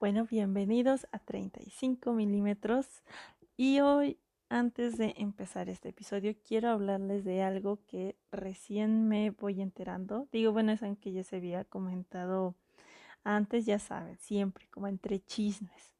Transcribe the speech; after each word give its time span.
Bueno, 0.00 0.26
bienvenidos 0.30 1.08
a 1.10 1.18
35 1.18 2.12
milímetros 2.12 2.86
y 3.56 3.80
hoy 3.80 4.20
antes 4.48 4.96
de 4.96 5.14
empezar 5.16 5.68
este 5.68 5.88
episodio 5.88 6.36
quiero 6.46 6.68
hablarles 6.68 7.24
de 7.24 7.42
algo 7.42 7.80
que 7.84 8.16
recién 8.30 9.08
me 9.08 9.30
voy 9.30 9.60
enterando. 9.60 10.28
Digo, 10.30 10.52
bueno, 10.52 10.70
es 10.70 10.84
aunque 10.84 11.10
ya 11.10 11.24
se 11.24 11.34
había 11.34 11.64
comentado 11.64 12.54
antes, 13.24 13.66
ya 13.66 13.80
saben, 13.80 14.16
siempre 14.18 14.68
como 14.70 14.86
entre 14.86 15.18
chismes. 15.18 15.96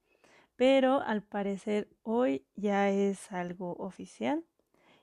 Pero 0.54 1.00
al 1.00 1.24
parecer 1.24 1.88
hoy 2.04 2.46
ya 2.54 2.90
es 2.90 3.32
algo 3.32 3.72
oficial 3.80 4.44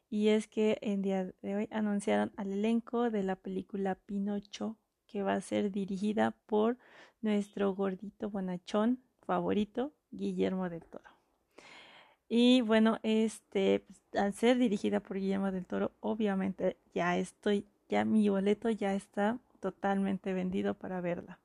y 0.10 0.30
es 0.30 0.48
que 0.48 0.78
en 0.80 1.02
día 1.02 1.34
de 1.42 1.56
hoy 1.58 1.68
anunciaron 1.70 2.32
al 2.38 2.54
elenco 2.54 3.12
de 3.12 3.24
la 3.24 3.36
película 3.36 3.96
Pinocho 3.96 4.78
que 5.08 5.24
va 5.24 5.34
a 5.34 5.42
ser 5.42 5.72
dirigida 5.72 6.32
por 6.46 6.78
nuestro 7.22 7.74
gordito 7.74 8.30
bonachón 8.30 9.00
favorito, 9.26 9.92
Guillermo 10.12 10.70
del 10.70 10.84
Toro. 10.84 11.10
Y 12.28 12.62
bueno, 12.62 13.00
este, 13.04 13.82
pues, 13.82 14.24
al 14.24 14.34
ser 14.34 14.58
dirigida 14.58 15.00
por 15.00 15.18
Guillermo 15.18 15.52
del 15.52 15.66
Toro, 15.66 15.92
obviamente 16.00 16.78
ya 16.94 17.18
estoy, 17.18 17.66
ya 17.90 18.06
mi 18.06 18.28
boleto 18.30 18.70
ya 18.70 18.94
está 18.96 19.38
totalmente 19.60 20.34
vendido 20.34 20.74
para 20.74 21.02
verla. 21.02 21.40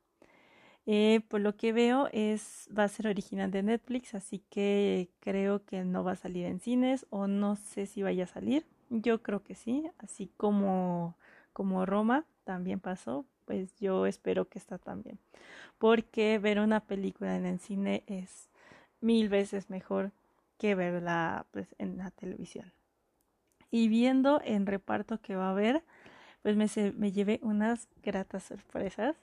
Eh, 0.87 1.21
por 1.29 1.41
lo 1.41 1.57
que 1.57 1.73
veo 1.73 2.09
es 2.13 2.69
va 2.77 2.85
a 2.85 2.89
ser 2.89 3.07
original 3.07 3.51
de 3.51 3.63
Netflix, 3.63 4.15
así 4.15 4.43
que 4.51 5.11
creo 5.21 5.65
que 5.65 5.85
no 5.85 6.03
va 6.05 6.13
a 6.13 6.17
salir 6.17 6.47
en 6.47 6.59
cines 6.61 7.07
o 7.11 7.27
no 7.27 7.57
sé 7.57 7.87
si 7.87 8.03
vaya 8.03 8.25
a 8.25 8.27
salir. 8.27 8.67
Yo 8.89 9.23
creo 9.23 9.43
que 9.43 9.55
sí, 9.55 9.89
así 9.99 10.31
como 10.37 11.17
como 11.53 11.85
Roma 11.87 12.25
también 12.45 12.81
pasó, 12.81 13.27
pues 13.51 13.75
yo 13.81 14.07
espero 14.07 14.49
que 14.49 14.61
está 14.61 14.79
también. 14.79 15.19
Porque 15.79 16.39
ver 16.39 16.61
una 16.61 16.79
película 16.79 17.35
en 17.35 17.47
el 17.47 17.59
cine 17.59 18.05
es 18.07 18.49
mil 19.01 19.29
veces 19.29 19.71
mejor 19.71 20.13
que 20.57 20.77
verla 20.77 21.47
pues, 21.51 21.75
en 21.79 21.99
la 21.99 22.13
televisión. 22.13 22.73
Y 23.73 23.89
viendo 23.89 24.41
en 24.45 24.67
reparto 24.67 25.21
que 25.21 25.35
va 25.35 25.49
a 25.49 25.51
haber, 25.51 25.83
pues 26.43 26.55
me, 26.55 26.69
me 26.93 27.11
llevé 27.11 27.41
unas 27.43 27.89
gratas 28.05 28.45
sorpresas. 28.45 29.17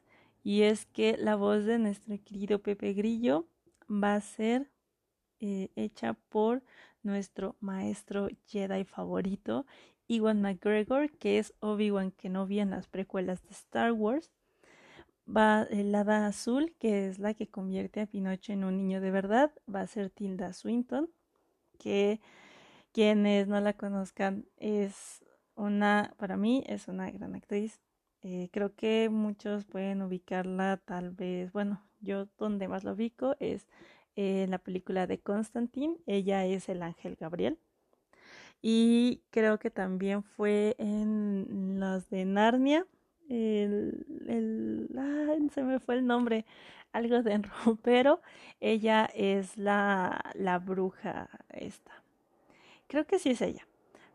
Y 0.44 0.64
es 0.64 0.86
que 0.88 1.16
la 1.16 1.38
voz 1.38 1.64
de 1.64 1.80
nuestro 1.80 2.14
querido 2.22 2.59
Pepe 2.59 2.92
Grillo 2.92 3.48
va 3.89 4.16
a 4.16 4.20
ser 4.20 4.70
eh, 5.39 5.70
hecha 5.78 6.16
por 6.28 6.64
nuestro 7.02 7.55
maestro 7.61 8.28
Jedi 8.45 8.83
favorito 8.83 9.66
Iwan 10.08 10.41
McGregor, 10.41 11.11
que 11.11 11.39
es 11.39 11.53
Obi-Wan 11.59 12.11
Kenobi 12.11 12.59
en 12.59 12.72
las 12.72 12.88
precuelas 12.88 13.44
de 13.44 13.52
Star 13.52 13.91
Wars. 13.91 14.31
Va 15.27 15.64
el 15.64 15.94
hada 15.94 16.27
azul, 16.27 16.73
que 16.80 17.08
es 17.08 17.19
la 17.19 17.33
que 17.33 17.47
convierte 17.47 18.02
a 18.02 18.05
Pinocho 18.05 18.53
en 18.53 18.64
un 18.64 18.77
niño 18.77 19.02
de 19.02 19.11
verdad, 19.11 19.52
va 19.73 19.81
a 19.81 19.88
ser 19.88 20.09
Tilda 20.09 20.53
Swinton, 20.53 21.09
que 21.77 22.22
quienes 22.94 23.47
no 23.47 23.59
la 23.59 23.73
conozcan 23.73 24.45
es 24.58 25.23
una, 25.55 26.14
para 26.17 26.38
mí 26.38 26.64
es 26.67 26.88
una 26.88 27.11
gran 27.11 27.36
actriz. 27.36 27.81
Eh, 28.21 28.49
creo 28.52 28.75
que 28.75 29.09
muchos 29.09 29.66
pueden 29.66 30.02
ubicarla 30.02 30.77
tal 30.77 31.11
vez, 31.11 31.52
bueno, 31.52 31.83
yo 31.99 32.27
donde 32.38 32.67
más 32.67 32.83
la 32.83 32.94
ubico 32.94 33.36
es 33.39 33.67
en 34.16 34.49
la 34.52 34.58
película 34.58 35.05
de 35.08 35.19
Constantine, 35.19 35.97
ella 36.08 36.45
es 36.45 36.69
el 36.69 36.81
ángel 36.81 37.16
Gabriel. 37.19 37.59
Y 38.61 39.22
creo 39.30 39.59
que 39.59 39.69
también 39.69 40.23
fue 40.23 40.75
en 40.80 41.80
las 41.80 42.09
de 42.09 42.25
Narnia. 42.25 42.86
El, 43.30 44.05
el 44.27 45.49
se 45.52 45.64
me 45.64 45.80
fue 45.80 45.95
el 45.95 46.08
nombre, 46.08 46.45
algo 46.94 47.22
de 47.22 47.41
pero 47.83 48.22
ella 48.59 49.09
es 49.14 49.58
la, 49.58 50.31
la 50.33 50.59
bruja 50.59 51.30
esta. 51.49 51.91
Creo 52.88 53.05
que 53.05 53.19
sí 53.19 53.31
es 53.31 53.41
ella. 53.41 53.67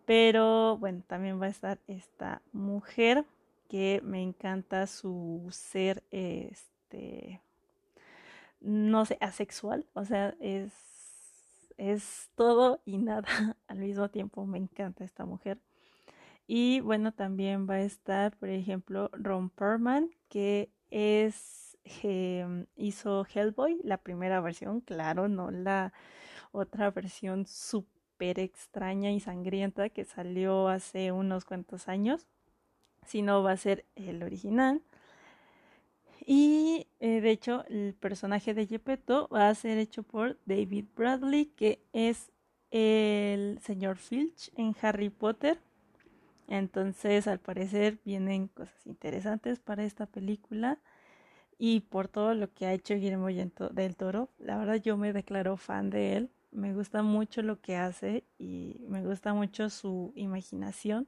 Pero 0.05 0.77
bueno, 0.79 1.03
también 1.07 1.41
va 1.41 1.47
a 1.47 1.51
estar 1.51 1.79
esta 1.87 2.43
mujer 2.53 3.25
que 3.69 4.01
me 4.05 4.23
encanta 4.23 4.87
su 4.87 5.47
ser, 5.51 6.03
este, 6.11 7.41
no 8.61 9.05
sé, 9.05 9.17
asexual. 9.21 9.87
O 9.95 10.05
sea, 10.05 10.35
es 10.41 10.73
es 11.79 12.31
todo 12.35 12.81
y 12.85 12.99
nada 12.99 13.27
al 13.69 13.79
mismo 13.79 14.11
tiempo. 14.11 14.47
Me 14.47 14.59
encanta 14.59 15.05
esta 15.05 15.25
mujer. 15.25 15.61
Y 16.47 16.81
bueno, 16.81 17.13
también 17.13 17.69
va 17.69 17.75
a 17.75 17.83
estar, 17.83 18.37
por 18.37 18.49
ejemplo, 18.49 19.11
Ron 19.13 19.51
Perlman, 19.51 20.11
que 20.29 20.71
es 20.91 21.79
em, 22.03 22.67
hizo 22.77 23.27
Hellboy, 23.33 23.81
la 23.85 23.99
primera 23.99 24.41
versión, 24.41 24.81
claro, 24.81 25.29
no 25.29 25.51
la 25.51 25.93
otra 26.53 26.91
versión 26.91 27.47
súper 27.47 28.39
extraña 28.39 29.11
y 29.11 29.21
sangrienta 29.21 29.89
que 29.89 30.05
salió 30.05 30.69
hace 30.69 31.13
unos 31.13 31.45
cuantos 31.45 31.89
años, 31.89 32.29
sino 33.07 33.43
va 33.43 33.53
a 33.53 33.57
ser 33.57 33.87
el 33.97 34.23
original. 34.23 34.83
Y 36.25 36.87
eh, 37.01 37.21
de 37.21 37.31
hecho, 37.31 37.65
el 37.69 37.95
personaje 37.99 38.55
de 38.55 38.67
Gepetto 38.67 39.29
va 39.33 39.49
a 39.49 39.55
ser 39.55 39.79
hecho 39.79 40.03
por 40.03 40.39
David 40.47 40.85
Bradley, 40.97 41.47
que 41.47 41.81
es 41.93 42.31
el 42.71 43.59
señor 43.61 43.97
Filch 43.97 44.53
en 44.57 44.75
Harry 44.81 45.11
Potter. 45.11 45.59
Entonces, 46.49 47.27
al 47.27 47.39
parecer, 47.39 47.99
vienen 48.05 48.49
cosas 48.49 48.87
interesantes 48.87 49.59
para 49.59 49.85
esta 49.85 50.07
película. 50.07 50.79
Y 51.59 51.81
por 51.81 52.09
todo 52.09 52.35
lo 52.35 52.53
que 52.53 52.67
ha 52.67 52.73
hecho 52.73 52.95
Guillermo 52.95 53.29
del 53.29 53.97
Toro, 53.97 54.29
la 54.39 54.59
verdad 54.59 54.77
yo 54.83 54.97
me 54.97 55.13
declaro 55.13 55.57
fan 55.57 55.91
de 55.91 56.17
él. 56.17 56.31
Me 56.51 56.75
gusta 56.75 57.03
mucho 57.03 57.43
lo 57.43 57.61
que 57.61 57.77
hace 57.77 58.25
y 58.39 58.77
me 58.89 59.05
gusta 59.05 59.33
mucho 59.33 59.71
su 59.71 60.13
imaginación 60.17 61.07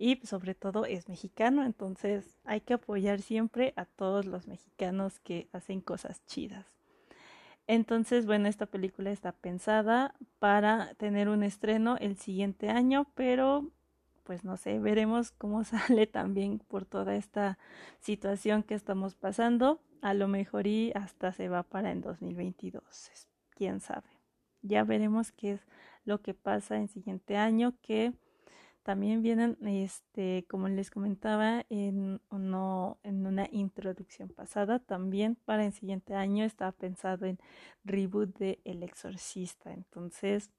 y 0.00 0.16
sobre 0.24 0.54
todo 0.54 0.86
es 0.86 1.10
mexicano, 1.10 1.62
entonces 1.62 2.38
hay 2.44 2.62
que 2.62 2.72
apoyar 2.72 3.20
siempre 3.20 3.74
a 3.76 3.84
todos 3.84 4.24
los 4.24 4.48
mexicanos 4.48 5.20
que 5.20 5.50
hacen 5.52 5.82
cosas 5.82 6.24
chidas. 6.24 6.66
Entonces, 7.66 8.24
bueno, 8.24 8.48
esta 8.48 8.64
película 8.64 9.10
está 9.10 9.32
pensada 9.32 10.14
para 10.38 10.94
tener 10.94 11.28
un 11.28 11.42
estreno 11.42 11.98
el 11.98 12.16
siguiente 12.16 12.70
año, 12.70 13.08
pero 13.14 13.70
pues 14.24 14.42
no 14.42 14.56
sé, 14.56 14.78
veremos 14.78 15.32
cómo 15.32 15.64
sale 15.64 16.06
también 16.06 16.60
por 16.60 16.86
toda 16.86 17.14
esta 17.14 17.58
situación 18.00 18.62
que 18.62 18.74
estamos 18.74 19.14
pasando. 19.14 19.82
A 20.00 20.14
lo 20.14 20.28
mejor 20.28 20.66
y 20.66 20.92
hasta 20.94 21.30
se 21.32 21.50
va 21.50 21.62
para 21.62 21.90
en 21.90 22.00
2022, 22.00 23.10
quién 23.50 23.80
sabe. 23.80 24.08
Ya 24.62 24.82
veremos 24.82 25.30
qué 25.30 25.52
es 25.52 25.66
lo 26.06 26.22
que 26.22 26.32
pasa 26.32 26.78
en 26.78 26.88
siguiente 26.88 27.36
año, 27.36 27.74
que 27.82 28.14
también 28.82 29.22
vienen, 29.22 29.58
este, 29.66 30.46
como 30.48 30.68
les 30.68 30.90
comentaba 30.90 31.64
en, 31.68 32.20
en 32.30 33.26
una 33.26 33.48
introducción 33.52 34.30
pasada, 34.30 34.78
también 34.78 35.36
para 35.36 35.66
el 35.66 35.72
siguiente 35.72 36.14
año 36.14 36.44
está 36.44 36.72
pensado 36.72 37.26
en 37.26 37.38
reboot 37.84 38.36
de 38.38 38.60
El 38.64 38.82
Exorcista. 38.82 39.72
Entonces, 39.72 40.50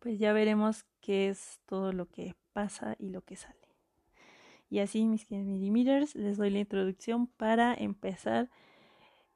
pues 0.00 0.18
ya 0.18 0.32
veremos 0.32 0.84
qué 1.00 1.28
es 1.28 1.60
todo 1.66 1.92
lo 1.92 2.08
que 2.08 2.34
pasa 2.52 2.96
y 2.98 3.10
lo 3.10 3.22
que 3.22 3.36
sale. 3.36 3.56
Y 4.68 4.78
así, 4.78 5.04
mis 5.04 5.26
queridos 5.26 6.14
les 6.14 6.36
doy 6.36 6.50
la 6.50 6.60
introducción 6.60 7.26
para 7.26 7.74
empezar 7.74 8.48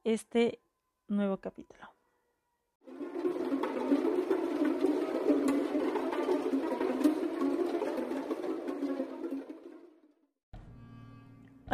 este 0.04 0.60
nuevo 1.08 1.38
capítulo. 1.38 1.93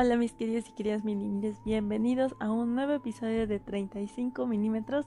Hola 0.03 0.17
mis 0.17 0.33
queridos 0.33 0.67
y 0.67 0.73
queridas 0.73 1.05
milímetros, 1.05 1.63
bienvenidos 1.63 2.35
a 2.41 2.51
un 2.51 2.75
nuevo 2.75 2.95
episodio 2.95 3.47
de 3.47 3.61
35 3.61 4.47
milímetros. 4.47 5.05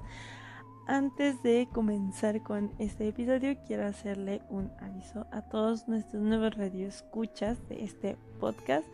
Antes 0.85 1.41
de 1.41 1.67
comenzar 1.73 2.43
con 2.43 2.71
este 2.77 3.07
episodio, 3.07 3.57
quiero 3.65 3.87
hacerle 3.87 4.43
un 4.51 4.69
aviso 4.79 5.25
a 5.31 5.41
todos 5.41 5.87
nuestros 5.87 6.21
nuevos 6.21 6.55
radioescuchas 6.55 7.57
de 7.69 7.83
este 7.83 8.17
podcast, 8.39 8.85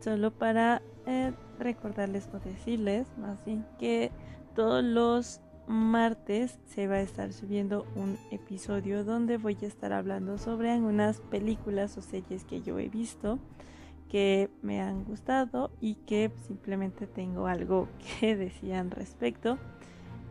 solo 0.00 0.32
para 0.32 0.82
eh, 1.06 1.32
recordarles 1.60 2.28
o 2.34 2.40
decirles 2.40 3.06
más 3.16 3.38
bien 3.44 3.64
que 3.78 4.10
todos 4.56 4.82
los 4.82 5.40
martes 5.68 6.58
se 6.66 6.88
va 6.88 6.96
a 6.96 7.02
estar 7.02 7.32
subiendo 7.32 7.86
un 7.94 8.18
episodio 8.32 9.04
donde 9.04 9.36
voy 9.36 9.56
a 9.62 9.66
estar 9.66 9.92
hablando 9.92 10.38
sobre 10.38 10.72
algunas 10.72 11.20
películas 11.20 11.96
o 11.96 12.02
series 12.02 12.42
que 12.42 12.62
yo 12.62 12.80
he 12.80 12.88
visto 12.88 13.38
que 14.10 14.50
me 14.60 14.82
han 14.82 15.04
gustado 15.04 15.70
y 15.80 15.94
que 15.94 16.30
simplemente 16.46 17.06
tengo 17.06 17.46
algo 17.46 17.88
que 18.20 18.36
decir 18.36 18.74
al 18.74 18.90
respecto. 18.90 19.58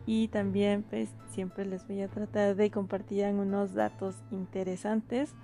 Y 0.06 0.28
también 0.28 0.84
pues 0.88 1.10
siempre 1.30 1.64
les 1.64 1.86
voy 1.86 2.02
a 2.02 2.08
tratar 2.08 2.56
de 2.56 2.70
compartir 2.70 3.24
algunos 3.24 3.74
datos 3.74 4.16
interesantes 4.30 5.34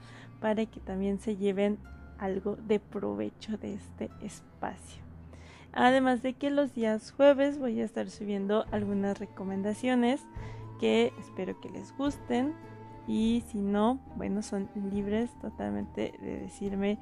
para 0.40 0.66
que 0.66 0.80
también 0.80 1.18
se 1.18 1.36
lleven 1.36 1.78
algo 2.18 2.56
de 2.56 2.80
provecho 2.80 3.56
de 3.58 3.74
este 3.74 4.10
espacio. 4.22 5.02
Además 5.72 6.22
de 6.22 6.32
que 6.32 6.50
los 6.50 6.74
días 6.74 7.12
jueves 7.12 7.58
voy 7.58 7.80
a 7.80 7.84
estar 7.84 8.08
subiendo 8.08 8.64
algunas 8.70 9.18
recomendaciones 9.18 10.22
que 10.80 11.12
espero 11.18 11.60
que 11.60 11.68
les 11.68 11.94
gusten 11.96 12.54
y 13.06 13.44
si 13.48 13.58
no, 13.58 14.00
bueno, 14.16 14.42
son 14.42 14.68
libres 14.90 15.30
totalmente 15.40 16.14
de 16.20 16.40
decirme 16.40 16.98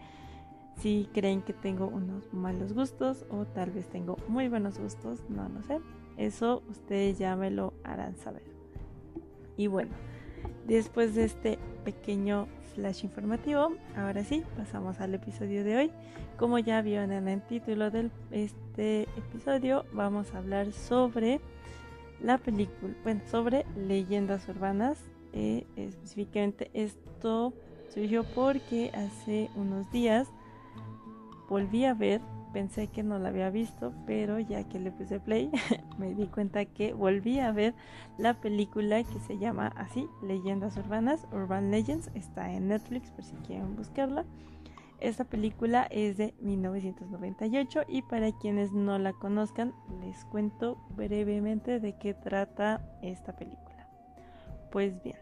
si 0.78 1.08
creen 1.12 1.42
que 1.42 1.52
tengo 1.52 1.86
unos 1.86 2.32
malos 2.32 2.72
gustos 2.72 3.24
o 3.30 3.44
tal 3.44 3.70
vez 3.70 3.88
tengo 3.88 4.16
muy 4.28 4.48
buenos 4.48 4.78
gustos, 4.78 5.20
no 5.28 5.48
lo 5.48 5.62
sé. 5.62 5.80
Eso 6.16 6.62
ustedes 6.70 7.18
ya 7.18 7.36
me 7.36 7.50
lo 7.50 7.72
harán 7.84 8.16
saber. 8.16 8.42
Y 9.56 9.66
bueno, 9.66 9.92
después 10.66 11.14
de 11.14 11.24
este 11.24 11.58
pequeño 11.84 12.48
flash 12.74 13.04
informativo, 13.04 13.72
ahora 13.96 14.24
sí, 14.24 14.42
pasamos 14.56 15.00
al 15.00 15.14
episodio 15.14 15.64
de 15.64 15.76
hoy. 15.76 15.90
Como 16.38 16.58
ya 16.58 16.82
vieron 16.82 17.12
en 17.12 17.28
el 17.28 17.42
título 17.42 17.90
de 17.90 18.10
este 18.30 19.02
episodio, 19.16 19.84
vamos 19.92 20.34
a 20.34 20.38
hablar 20.38 20.72
sobre 20.72 21.40
la 22.20 22.38
película, 22.38 22.94
bueno, 23.04 23.20
sobre 23.30 23.64
leyendas 23.76 24.48
urbanas. 24.48 24.98
Eh, 25.32 25.66
específicamente 25.76 26.70
esto 26.74 27.52
surgió 27.92 28.24
porque 28.24 28.90
hace 28.94 29.50
unos 29.56 29.90
días 29.90 30.28
volví 31.48 31.84
a 31.84 31.94
ver, 31.94 32.20
pensé 32.52 32.88
que 32.88 33.02
no 33.02 33.18
la 33.18 33.28
había 33.28 33.50
visto, 33.50 33.92
pero 34.06 34.38
ya 34.38 34.64
que 34.64 34.78
le 34.78 34.90
puse 34.90 35.20
play, 35.20 35.50
me 35.98 36.14
di 36.14 36.26
cuenta 36.26 36.64
que 36.64 36.92
volví 36.92 37.40
a 37.40 37.52
ver 37.52 37.74
la 38.18 38.34
película 38.34 39.02
que 39.02 39.20
se 39.20 39.38
llama 39.38 39.72
así, 39.76 40.08
Leyendas 40.22 40.76
Urbanas, 40.76 41.26
Urban 41.32 41.70
Legends, 41.70 42.10
está 42.14 42.52
en 42.52 42.68
Netflix 42.68 43.10
por 43.10 43.24
si 43.24 43.34
quieren 43.46 43.76
buscarla. 43.76 44.24
Esta 45.00 45.24
película 45.24 45.82
es 45.90 46.16
de 46.16 46.34
1998 46.40 47.82
y 47.88 48.02
para 48.02 48.32
quienes 48.32 48.72
no 48.72 48.98
la 48.98 49.12
conozcan 49.12 49.74
les 50.00 50.24
cuento 50.24 50.78
brevemente 50.96 51.80
de 51.80 51.98
qué 51.98 52.14
trata 52.14 52.80
esta 53.02 53.36
película. 53.36 53.88
Pues 54.70 55.02
bien, 55.02 55.18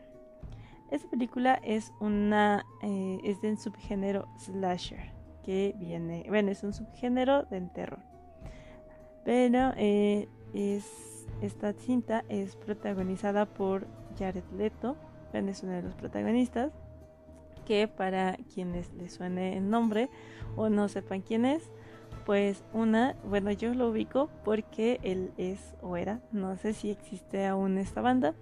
esta 0.91 1.09
película 1.09 1.55
es 1.65 1.93
una 1.99 2.65
eh, 2.83 3.19
es 3.25 3.41
del 3.41 3.59
subgénero 3.59 4.29
slasher 4.39 5.22
que 5.45 5.75
viene, 5.79 6.25
bueno, 6.29 6.51
es 6.51 6.63
un 6.63 6.73
subgénero 6.73 7.45
del 7.45 7.71
terror. 7.71 8.01
Pero 9.25 9.73
eh, 9.77 10.29
es, 10.55 11.27
esta 11.41 11.73
cinta 11.73 12.25
es 12.29 12.57
protagonizada 12.57 13.47
por 13.47 13.87
Jared 14.19 14.45
Leto, 14.57 14.97
bueno, 15.33 15.51
es 15.51 15.63
uno 15.63 15.73
de 15.73 15.83
los 15.83 15.95
protagonistas, 15.95 16.73
que 17.65 17.89
para 17.89 18.37
quienes 18.53 18.93
les 18.95 19.13
suene 19.13 19.57
el 19.57 19.71
nombre 19.71 20.11
o 20.57 20.69
no 20.69 20.89
sepan 20.89 21.23
quién 21.23 21.45
es, 21.45 21.71
pues 22.27 22.65
una, 22.73 23.17
bueno, 23.25 23.51
yo 23.53 23.75
lo 23.75 23.89
ubico 23.89 24.29
porque 24.45 25.01
él 25.03 25.33
es 25.37 25.75
o 25.81 25.97
era, 25.97 26.21
no 26.33 26.57
sé 26.57 26.73
si 26.73 26.91
existe 26.91 27.47
aún 27.47 27.79
esta 27.79 28.01
banda, 28.01 28.35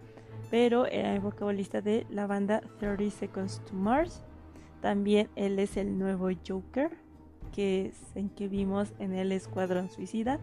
pero 0.50 0.86
era 0.86 1.14
el 1.14 1.20
vocalista 1.20 1.80
de 1.80 2.06
la 2.10 2.26
banda 2.26 2.62
30 2.78 3.10
Seconds 3.10 3.62
to 3.64 3.74
Mars 3.74 4.24
también 4.80 5.28
él 5.36 5.58
es 5.58 5.76
el 5.76 5.98
nuevo 5.98 6.28
Joker, 6.46 6.90
que 7.52 7.86
es 7.86 8.16
en 8.16 8.28
que 8.30 8.48
vimos 8.48 8.92
en 8.98 9.14
el 9.14 9.32
Escuadrón 9.32 9.90
Suicida. 9.90 10.40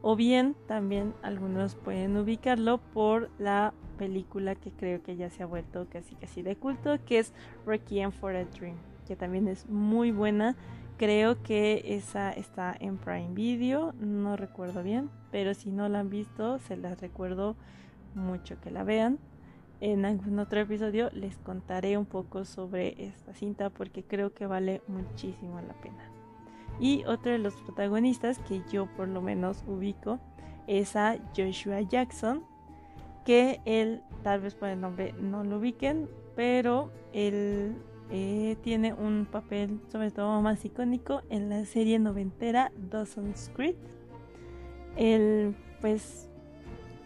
O 0.00 0.14
bien 0.14 0.54
también 0.66 1.14
algunos 1.22 1.74
pueden 1.74 2.16
ubicarlo 2.16 2.78
por 2.78 3.30
la 3.38 3.74
película 3.98 4.54
que 4.54 4.70
creo 4.70 5.02
que 5.02 5.16
ya 5.16 5.28
se 5.28 5.42
ha 5.42 5.46
vuelto 5.46 5.88
casi 5.90 6.14
casi 6.14 6.42
de 6.42 6.56
culto, 6.56 6.98
que 7.04 7.18
es 7.18 7.32
Requiem 7.66 8.12
for 8.12 8.36
a 8.36 8.44
Dream, 8.44 8.76
que 9.06 9.16
también 9.16 9.48
es 9.48 9.68
muy 9.68 10.12
buena. 10.12 10.56
Creo 10.98 11.42
que 11.42 11.82
esa 11.84 12.32
está 12.32 12.76
en 12.78 12.96
Prime 12.96 13.34
Video, 13.34 13.92
no 14.00 14.36
recuerdo 14.36 14.82
bien, 14.82 15.10
pero 15.30 15.54
si 15.54 15.70
no 15.70 15.88
la 15.88 16.00
han 16.00 16.10
visto, 16.10 16.58
se 16.60 16.76
las 16.76 17.00
recuerdo 17.00 17.56
mucho 18.14 18.60
que 18.60 18.70
la 18.70 18.84
vean 18.84 19.18
en 19.80 20.04
algún 20.04 20.38
otro 20.38 20.60
episodio 20.60 21.10
les 21.12 21.36
contaré 21.38 21.96
un 21.96 22.06
poco 22.06 22.44
sobre 22.44 22.94
esta 23.04 23.32
cinta 23.34 23.70
porque 23.70 24.02
creo 24.02 24.32
que 24.32 24.46
vale 24.46 24.82
muchísimo 24.88 25.60
la 25.60 25.74
pena. 25.74 26.10
Y 26.80 27.04
otro 27.06 27.32
de 27.32 27.38
los 27.38 27.54
protagonistas 27.54 28.38
que 28.40 28.62
yo 28.70 28.86
por 28.96 29.08
lo 29.08 29.20
menos 29.22 29.64
ubico 29.66 30.18
es 30.66 30.96
a 30.96 31.18
Joshua 31.36 31.80
Jackson, 31.82 32.44
que 33.24 33.60
él 33.64 34.02
tal 34.22 34.40
vez 34.40 34.54
por 34.54 34.68
el 34.68 34.80
nombre 34.80 35.14
no 35.20 35.44
lo 35.44 35.58
ubiquen, 35.58 36.08
pero 36.36 36.90
él 37.12 37.76
eh, 38.10 38.56
tiene 38.62 38.94
un 38.94 39.26
papel 39.30 39.80
sobre 39.90 40.10
todo 40.10 40.40
más 40.40 40.64
icónico 40.64 41.22
en 41.30 41.48
la 41.48 41.64
serie 41.64 41.98
noventera 41.98 42.72
Dawson's 42.90 43.50
Creek. 43.54 43.76
Él 44.96 45.54
pues 45.80 46.27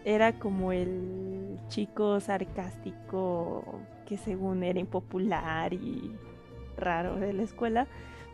era 0.05 0.39
como 0.39 0.71
el 0.71 1.57
chico 1.69 2.19
sarcástico 2.19 3.63
que 4.05 4.17
según 4.17 4.63
era 4.63 4.79
impopular 4.79 5.73
y 5.73 6.11
raro 6.77 7.15
de 7.15 7.33
la 7.33 7.43
escuela. 7.43 7.87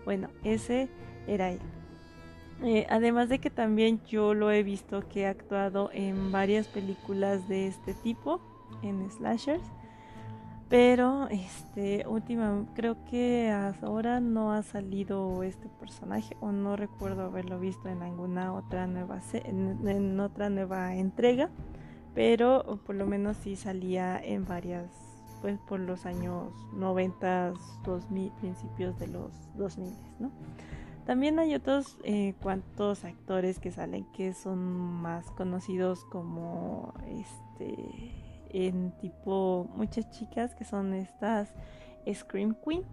Bueno, 0.06 0.30
ese 0.44 0.90
era 1.28 1.52
él. 1.52 1.60
Eh, 2.64 2.86
además 2.90 3.30
de 3.30 3.40
que 3.40 3.50
también 3.50 4.02
yo 4.06 4.34
lo 4.34 4.52
he 4.52 4.64
visto 4.64 5.08
que 5.08 5.28
ha 5.28 5.30
actuado 5.30 5.90
en 5.94 6.32
varias 6.32 6.68
películas 6.68 7.48
de 7.48 7.68
este 7.68 7.94
tipo, 7.94 8.42
en 8.82 9.10
slashers. 9.10 9.64
Pero 10.70 11.28
este 11.30 12.06
última 12.08 12.64
creo 12.76 13.04
que 13.06 13.52
ahora 13.82 14.20
no 14.20 14.54
ha 14.54 14.62
salido 14.62 15.42
este 15.42 15.68
personaje 15.68 16.38
o 16.42 16.52
no 16.52 16.76
recuerdo 16.76 17.24
haberlo 17.24 17.60
visto 17.60 17.90
en 17.90 18.04
alguna 18.04 18.54
otra 18.54 18.86
nueva 18.86 19.20
en, 19.34 20.20
otra 20.20 20.52
nueva 20.52 20.94
entrega, 20.96 21.50
pero 22.14 22.80
por 22.86 22.96
lo 22.96 23.08
menos 23.08 23.38
sí 23.38 23.56
salía 23.56 24.20
en 24.24 24.46
varias 24.46 24.92
pues 25.42 25.58
por 25.58 25.80
los 25.80 26.06
años 26.06 26.54
90, 26.74 27.54
2000, 27.84 28.32
principios 28.34 29.00
de 29.00 29.08
los 29.08 29.32
2000, 29.56 29.94
¿no? 30.20 30.32
También 31.06 31.40
hay 31.40 31.56
otros 31.56 31.98
eh, 32.04 32.36
cuantos 32.44 33.06
actores 33.06 33.58
que 33.58 33.72
salen 33.72 34.06
que 34.12 34.34
son 34.34 34.60
más 34.60 35.32
conocidos 35.32 36.06
como 36.06 36.94
este 37.08 38.29
en 38.50 38.92
tipo 39.00 39.70
muchas 39.76 40.10
chicas 40.12 40.56
que 40.56 40.64
son 40.64 40.94
estas 40.94 41.54
Scream 42.12 42.56
Queen. 42.66 42.84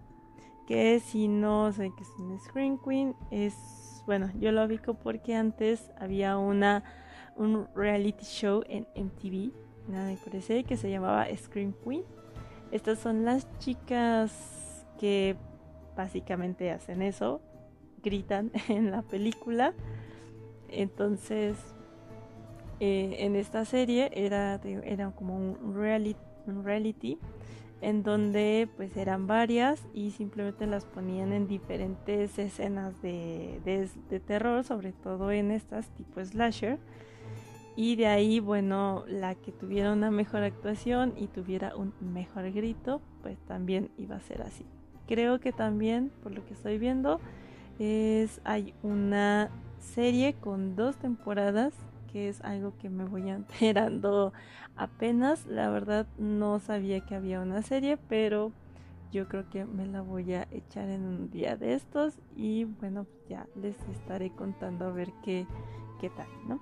Que 0.67 0.99
si 1.01 1.29
no 1.29 1.73
sé 1.73 1.93
qué 1.97 2.03
es 2.03 2.11
un 2.19 2.39
Scream 2.41 2.79
Queen, 2.83 3.15
es 3.31 3.55
bueno, 4.07 4.31
yo 4.39 4.53
lo 4.53 4.65
ubico 4.65 4.95
porque 4.95 5.35
antes 5.35 5.91
había 5.99 6.39
una 6.39 6.85
un 7.37 7.69
reality 7.75 8.25
show 8.25 8.63
en 8.67 8.87
MTV, 8.95 9.53
nada 9.89 10.09
me 10.09 10.17
parece, 10.17 10.65
que 10.65 10.77
se 10.77 10.91
llamaba 10.91 11.27
Scream 11.37 11.75
Queen. 11.85 12.03
Estas 12.71 12.99
son 12.99 13.25
las 13.25 13.47
chicas 13.59 14.87
que 14.99 15.37
básicamente 15.97 16.71
hacen 16.71 17.03
eso, 17.03 17.41
gritan 18.03 18.51
en 18.69 18.91
la 18.91 19.03
película. 19.03 19.75
Entonces, 20.69 21.57
eh, 22.81 23.17
en 23.21 23.37
esta 23.37 23.65
serie 23.65 24.11
era, 24.15 24.61
era 24.65 25.11
como 25.13 25.37
un 25.37 25.75
reality, 25.75 26.21
un 26.47 26.65
reality 26.65 27.19
en 27.81 28.03
donde 28.03 28.69
pues 28.77 28.97
eran 28.97 29.27
varias 29.27 29.87
y 29.93 30.11
simplemente 30.11 30.67
las 30.67 30.85
ponían 30.85 31.33
en 31.33 31.47
diferentes 31.47 32.39
escenas 32.39 33.01
de, 33.03 33.61
de, 33.65 34.21
terror, 34.21 34.65
sobre 34.65 34.93
todo 34.93 35.31
en 35.31 35.51
estas 35.51 35.89
tipo 35.91 36.25
slasher. 36.25 36.79
Y 37.79 37.97
de 37.97 38.07
ahí, 38.07 38.41
bueno, 38.41 39.05
la 39.07 39.35
que 39.35 39.53
tuviera 39.53 39.93
una 39.93 40.11
mejor 40.11 40.43
actuación 40.43 41.13
y 41.17 41.27
tuviera 41.27 41.77
un 41.77 41.93
mejor 42.01 42.51
grito, 42.51 43.03
pues 43.23 43.39
también 43.47 43.91
iba 43.99 44.17
a 44.17 44.21
ser 44.21 44.41
así. 44.41 44.65
Creo 45.07 45.41
que 45.41 45.53
también, 45.53 46.11
por 46.23 46.33
lo 46.33 46.45
que 46.47 46.55
estoy 46.55 46.79
viendo, 46.79 47.21
es 47.79 48.41
hay 48.45 48.73
una 48.83 49.51
serie 49.79 50.33
con 50.33 50.75
dos 50.75 50.97
temporadas 50.97 51.75
es 52.17 52.41
algo 52.43 52.75
que 52.79 52.89
me 52.89 53.05
voy 53.05 53.31
enterando 53.31 54.33
apenas. 54.77 55.47
La 55.47 55.71
verdad 55.71 56.07
no 56.19 56.59
sabía 56.59 57.01
que 57.01 57.15
había 57.15 57.41
una 57.41 57.63
serie, 57.63 57.97
pero 58.09 58.53
yo 59.13 59.29
creo 59.29 59.49
que 59.49 59.65
me 59.65 59.87
la 59.87 60.03
voy 60.03 60.35
a 60.35 60.49
echar 60.51 60.89
en 60.89 61.05
un 61.05 61.31
día 61.31 61.57
de 61.57 61.75
estos 61.75 62.19
y 62.37 62.65
bueno, 62.65 63.07
ya 63.29 63.47
les 63.55 63.77
estaré 63.89 64.31
contando 64.31 64.87
a 64.87 64.93
ver 64.93 65.13
qué, 65.25 65.47
qué 66.01 66.11
tal, 66.11 66.29
¿no? 66.47 66.61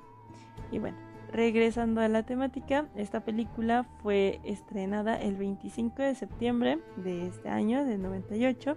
Y 0.70 0.78
bueno, 0.78 0.96
regresando 1.32 2.00
a 2.00 2.08
la 2.08 2.22
temática, 2.22 2.86
esta 2.94 3.24
película 3.24 3.88
fue 4.02 4.40
estrenada 4.44 5.20
el 5.20 5.36
25 5.36 6.02
de 6.02 6.14
septiembre 6.14 6.78
de 6.96 7.26
este 7.26 7.48
año, 7.48 7.84
del 7.84 8.02
98, 8.02 8.76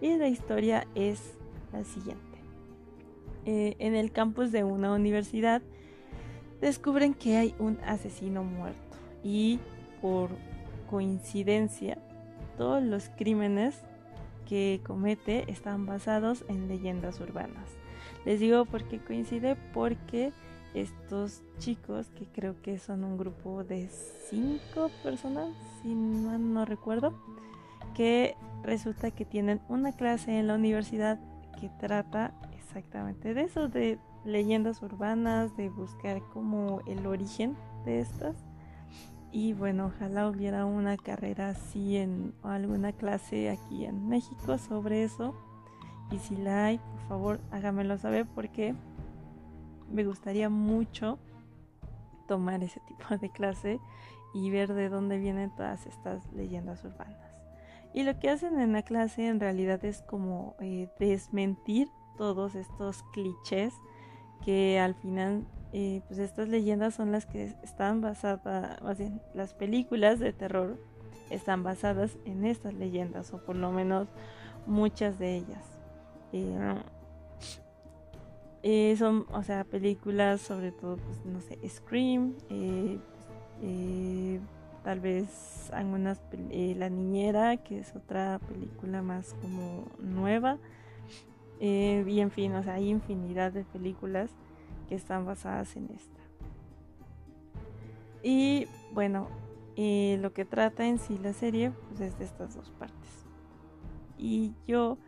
y 0.00 0.16
la 0.16 0.28
historia 0.28 0.86
es 0.94 1.38
la 1.72 1.84
siguiente. 1.84 2.38
Eh, 3.44 3.76
en 3.78 3.94
el 3.94 4.12
campus 4.12 4.52
de 4.52 4.64
una 4.64 4.92
universidad 4.92 5.62
descubren 6.62 7.12
que 7.12 7.36
hay 7.36 7.54
un 7.58 7.78
asesino 7.84 8.42
muerto 8.44 8.96
y 9.22 9.58
por 10.00 10.30
coincidencia 10.88 11.98
todos 12.56 12.82
los 12.82 13.10
crímenes 13.10 13.82
que 14.48 14.80
comete 14.86 15.50
están 15.50 15.84
basados 15.86 16.44
en 16.48 16.68
leyendas 16.68 17.20
urbanas. 17.20 17.68
Les 18.24 18.40
digo 18.40 18.64
porque 18.64 19.00
coincide 19.00 19.56
porque 19.74 20.32
estos 20.74 21.42
chicos, 21.58 22.06
que 22.10 22.26
creo 22.26 22.60
que 22.62 22.78
son 22.78 23.04
un 23.04 23.18
grupo 23.18 23.64
de 23.64 23.88
cinco 24.30 24.90
personas, 25.02 25.50
si 25.82 25.94
mal 25.94 26.54
no 26.54 26.64
recuerdo, 26.64 27.12
que 27.94 28.36
resulta 28.62 29.10
que 29.10 29.24
tienen 29.24 29.60
una 29.68 29.92
clase 29.92 30.38
en 30.38 30.46
la 30.46 30.54
universidad 30.54 31.18
que 31.60 31.68
trata 31.80 32.32
exactamente 32.56 33.34
de 33.34 33.42
eso, 33.42 33.68
de 33.68 33.98
leyendas 34.24 34.82
urbanas, 34.82 35.56
de 35.56 35.68
buscar 35.68 36.22
como 36.32 36.80
el 36.86 37.06
origen 37.06 37.56
de 37.84 38.00
estas. 38.00 38.36
Y 39.30 39.54
bueno, 39.54 39.86
ojalá 39.86 40.28
hubiera 40.28 40.66
una 40.66 40.96
carrera 40.96 41.50
así 41.50 41.96
en 41.96 42.34
alguna 42.42 42.92
clase 42.92 43.50
aquí 43.50 43.86
en 43.86 44.08
México 44.08 44.58
sobre 44.58 45.04
eso. 45.04 45.34
Y 46.10 46.18
si 46.18 46.36
la 46.36 46.66
hay, 46.66 46.78
por 46.78 47.00
favor, 47.08 47.40
hágamelo 47.50 47.96
saber 47.96 48.26
porque 48.26 48.74
me 49.90 50.04
gustaría 50.04 50.50
mucho 50.50 51.18
tomar 52.28 52.62
ese 52.62 52.80
tipo 52.80 53.16
de 53.16 53.30
clase 53.30 53.80
y 54.34 54.50
ver 54.50 54.72
de 54.72 54.88
dónde 54.88 55.18
vienen 55.18 55.54
todas 55.54 55.86
estas 55.86 56.30
leyendas 56.32 56.84
urbanas. 56.84 57.32
Y 57.94 58.04
lo 58.04 58.18
que 58.18 58.30
hacen 58.30 58.58
en 58.58 58.72
la 58.72 58.82
clase 58.82 59.28
en 59.28 59.40
realidad 59.40 59.84
es 59.84 60.02
como 60.02 60.56
eh, 60.60 60.88
desmentir 60.98 61.88
todos 62.16 62.54
estos 62.54 63.02
clichés 63.12 63.74
que 64.44 64.78
al 64.78 64.94
final 64.94 65.44
eh, 65.74 66.02
pues 66.06 66.18
estas 66.18 66.48
leyendas 66.48 66.94
son 66.94 67.12
las 67.12 67.24
que 67.24 67.44
están 67.62 68.02
basadas, 68.02 68.82
más 68.82 68.98
bien 68.98 69.22
las 69.32 69.54
películas 69.54 70.18
de 70.18 70.34
terror 70.34 70.78
están 71.30 71.62
basadas 71.62 72.18
en 72.26 72.44
estas 72.44 72.74
leyendas 72.74 73.32
o 73.32 73.38
por 73.38 73.56
lo 73.56 73.72
menos 73.72 74.08
muchas 74.66 75.18
de 75.18 75.36
ellas. 75.36 75.64
Eh, 76.34 76.74
eh, 78.62 78.94
son, 78.98 79.26
o 79.32 79.42
sea, 79.42 79.64
películas 79.64 80.42
sobre 80.42 80.72
todo, 80.72 80.98
pues, 80.98 81.24
no 81.24 81.40
sé, 81.40 81.58
Scream, 81.66 82.34
tal 84.84 85.00
vez 85.00 85.70
algunas, 85.72 86.20
La 86.50 86.90
Niñera, 86.90 87.56
que 87.56 87.78
es 87.78 87.96
otra 87.96 88.40
película 88.46 89.00
más 89.00 89.34
como 89.40 89.86
nueva. 89.98 90.58
Y 91.64 92.18
en 92.18 92.32
fin, 92.32 92.52
o 92.54 92.62
sea, 92.64 92.74
hay 92.74 92.88
infinidad 92.88 93.52
de 93.52 93.64
películas 93.64 94.30
que 94.88 94.96
están 94.96 95.24
basadas 95.24 95.76
en 95.76 95.90
esta. 95.90 96.20
Y 98.22 98.66
bueno, 98.92 99.28
lo 99.76 100.32
que 100.32 100.44
trata 100.44 100.86
en 100.86 100.98
sí 100.98 101.18
la 101.18 101.32
serie, 101.32 101.70
pues 101.88 102.00
es 102.00 102.18
de 102.18 102.24
estas 102.24 102.56
dos 102.56 102.70
partes. 102.70 103.26
Y 104.18 104.54
yo, 104.66 104.98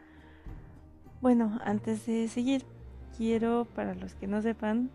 bueno, 1.20 1.58
antes 1.64 2.06
de 2.06 2.28
seguir, 2.28 2.64
quiero, 3.16 3.66
para 3.75 3.94
los 3.94 4.14
que 4.14 4.28
no 4.28 4.40
sepan, 4.40 4.90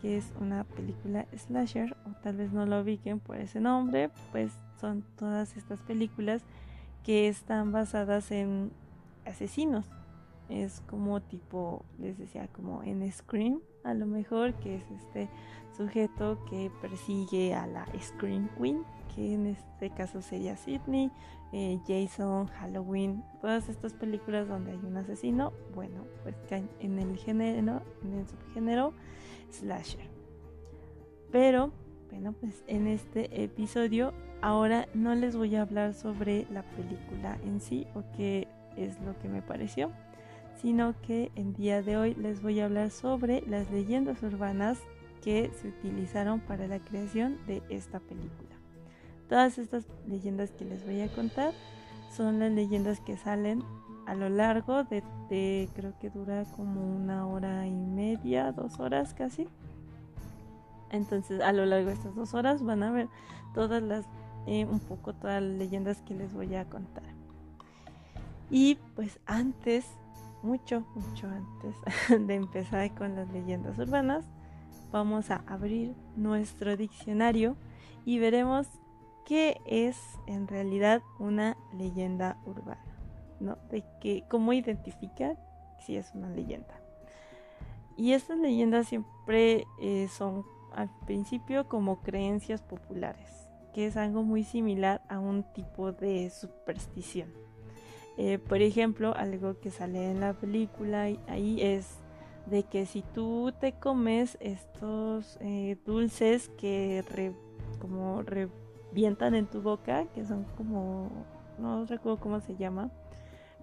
que 0.00 0.16
es 0.16 0.32
una 0.40 0.64
película 0.64 1.26
slasher, 1.36 1.96
o 2.06 2.12
tal 2.22 2.36
vez 2.36 2.52
no 2.52 2.66
lo 2.66 2.80
ubiquen 2.80 3.18
por 3.18 3.36
ese 3.36 3.60
nombre, 3.60 4.10
pues 4.30 4.52
son 4.80 5.04
todas 5.16 5.56
estas 5.56 5.80
películas 5.80 6.42
que 7.02 7.28
están 7.28 7.72
basadas 7.72 8.30
en 8.30 8.70
asesinos. 9.26 9.90
Es 10.50 10.82
como 10.82 11.20
tipo, 11.22 11.84
les 11.98 12.18
decía, 12.18 12.48
como 12.48 12.82
en 12.82 13.10
Scream, 13.10 13.60
a 13.84 13.94
lo 13.94 14.06
mejor, 14.06 14.54
que 14.54 14.76
es 14.76 14.90
este 14.90 15.28
sujeto 15.76 16.44
que 16.50 16.70
persigue 16.82 17.54
a 17.54 17.66
la 17.66 17.86
Scream 18.00 18.48
Queen, 18.58 18.84
que 19.14 19.34
en 19.34 19.46
este 19.46 19.90
caso 19.90 20.20
sería 20.20 20.56
Sidney, 20.56 21.10
eh, 21.52 21.78
Jason, 21.86 22.46
Halloween, 22.48 23.24
todas 23.40 23.68
estas 23.68 23.94
películas 23.94 24.48
donde 24.48 24.72
hay 24.72 24.80
un 24.84 24.96
asesino, 24.96 25.52
bueno, 25.74 26.04
pues 26.22 26.34
caen 26.48 26.68
en 26.80 26.98
el 26.98 27.16
género, 27.16 27.82
en 28.02 28.14
el 28.14 28.28
subgénero 28.28 28.92
slasher. 29.50 30.08
Pero, 31.32 31.72
bueno, 32.10 32.32
pues 32.32 32.64
en 32.66 32.86
este 32.86 33.42
episodio 33.42 34.12
ahora 34.42 34.88
no 34.94 35.14
les 35.14 35.36
voy 35.36 35.54
a 35.56 35.62
hablar 35.62 35.94
sobre 35.94 36.46
la 36.50 36.62
película 36.62 37.38
en 37.44 37.60
sí 37.60 37.86
o 37.94 38.02
qué 38.16 38.48
es 38.76 39.00
lo 39.00 39.18
que 39.18 39.28
me 39.28 39.42
pareció, 39.42 39.92
sino 40.60 40.94
que 41.00 41.32
en 41.36 41.54
día 41.54 41.82
de 41.82 41.96
hoy 41.96 42.14
les 42.14 42.42
voy 42.42 42.60
a 42.60 42.66
hablar 42.66 42.90
sobre 42.90 43.42
las 43.46 43.70
leyendas 43.70 44.22
urbanas 44.22 44.78
que 45.22 45.50
se 45.60 45.68
utilizaron 45.68 46.40
para 46.40 46.66
la 46.66 46.78
creación 46.78 47.38
de 47.46 47.62
esta 47.68 48.00
película. 48.00 48.50
Todas 49.28 49.58
estas 49.58 49.86
leyendas 50.06 50.50
que 50.50 50.64
les 50.64 50.84
voy 50.84 51.00
a 51.00 51.08
contar 51.08 51.52
son 52.14 52.40
las 52.40 52.52
leyendas 52.52 53.00
que 53.00 53.16
salen 53.16 53.62
a 54.06 54.14
lo 54.14 54.28
largo 54.28 54.84
de, 54.84 55.68
creo 55.74 55.94
que 56.00 56.10
dura 56.10 56.44
como 56.56 56.96
una 56.96 57.26
hora 57.26 57.66
y 57.66 57.70
media, 57.70 58.52
dos 58.52 58.80
horas 58.80 59.14
casi. 59.14 59.46
Entonces 60.90 61.40
a 61.40 61.52
lo 61.52 61.64
largo 61.64 61.88
de 61.88 61.94
estas 61.94 62.14
dos 62.16 62.34
horas 62.34 62.62
van 62.62 62.82
a 62.82 62.90
ver 62.90 63.08
todas 63.54 63.82
las, 63.82 64.04
eh, 64.46 64.64
un 64.64 64.80
poco 64.80 65.12
todas 65.14 65.42
las 65.42 65.58
leyendas 65.58 66.02
que 66.02 66.14
les 66.14 66.34
voy 66.34 66.54
a 66.56 66.64
contar. 66.64 67.04
Y 68.50 68.78
pues 68.96 69.20
antes, 69.26 69.86
mucho, 70.42 70.84
mucho 70.94 71.28
antes 71.28 71.76
de 72.26 72.34
empezar 72.34 72.94
con 72.94 73.16
las 73.16 73.28
leyendas 73.30 73.78
urbanas, 73.78 74.24
vamos 74.90 75.30
a 75.30 75.42
abrir 75.46 75.94
nuestro 76.16 76.76
diccionario 76.76 77.56
y 78.04 78.18
veremos 78.18 78.66
qué 79.24 79.60
es 79.66 80.18
en 80.26 80.48
realidad 80.48 81.02
una 81.18 81.56
leyenda 81.72 82.38
urbana, 82.46 82.84
¿no? 83.38 83.56
De 83.70 83.84
que 84.00 84.24
cómo 84.28 84.52
identificar 84.52 85.38
si 85.86 85.96
es 85.96 86.12
una 86.14 86.28
leyenda. 86.30 86.80
Y 87.96 88.12
estas 88.12 88.38
leyendas 88.38 88.88
siempre 88.88 89.66
eh, 89.80 90.08
son 90.08 90.44
al 90.74 90.90
principio 91.06 91.68
como 91.68 92.00
creencias 92.00 92.62
populares, 92.62 93.46
que 93.74 93.86
es 93.86 93.96
algo 93.96 94.22
muy 94.22 94.44
similar 94.44 95.02
a 95.08 95.18
un 95.18 95.44
tipo 95.52 95.92
de 95.92 96.30
superstición. 96.30 97.30
Eh, 98.16 98.38
por 98.38 98.60
ejemplo, 98.60 99.14
algo 99.16 99.58
que 99.60 99.70
sale 99.70 100.10
en 100.10 100.20
la 100.20 100.34
película 100.34 101.08
ahí 101.26 101.60
es 101.60 101.98
de 102.46 102.64
que 102.64 102.84
si 102.86 103.02
tú 103.02 103.52
te 103.60 103.72
comes 103.72 104.36
estos 104.40 105.38
eh, 105.40 105.76
dulces 105.86 106.48
que 106.50 107.32
como 107.78 108.22
vientan 108.92 109.34
en 109.34 109.46
tu 109.46 109.62
boca, 109.62 110.06
que 110.14 110.24
son 110.24 110.44
como, 110.56 111.08
no 111.58 111.84
recuerdo 111.86 112.18
cómo 112.18 112.40
se 112.40 112.56
llama, 112.56 112.90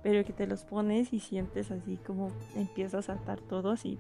pero 0.02 0.24
que 0.24 0.34
te 0.34 0.48
los 0.48 0.64
pones 0.64 1.14
y 1.14 1.20
sientes 1.20 1.70
así 1.72 1.98
como 1.98 2.30
empieza 2.56 3.00
a 3.00 3.02
saltar 3.02 3.42
todo 3.42 3.72
así. 3.72 4.00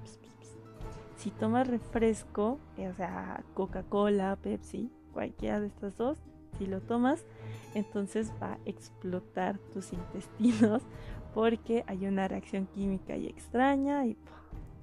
Si 1.17 1.31
tomas 1.31 1.67
refresco, 1.67 2.59
o 2.77 2.93
sea, 2.93 3.43
Coca-Cola, 3.55 4.37
Pepsi, 4.41 4.91
cualquiera 5.13 5.59
de 5.59 5.67
estas 5.67 5.97
dos, 5.97 6.19
si 6.57 6.65
lo 6.65 6.81
tomas, 6.81 7.25
entonces 7.73 8.31
va 8.41 8.53
a 8.53 8.59
explotar 8.65 9.57
tus 9.73 9.93
intestinos 9.93 10.81
porque 11.33 11.83
hay 11.87 12.07
una 12.07 12.27
reacción 12.27 12.67
química 12.67 13.15
y 13.15 13.27
extraña 13.27 14.05
y 14.05 14.17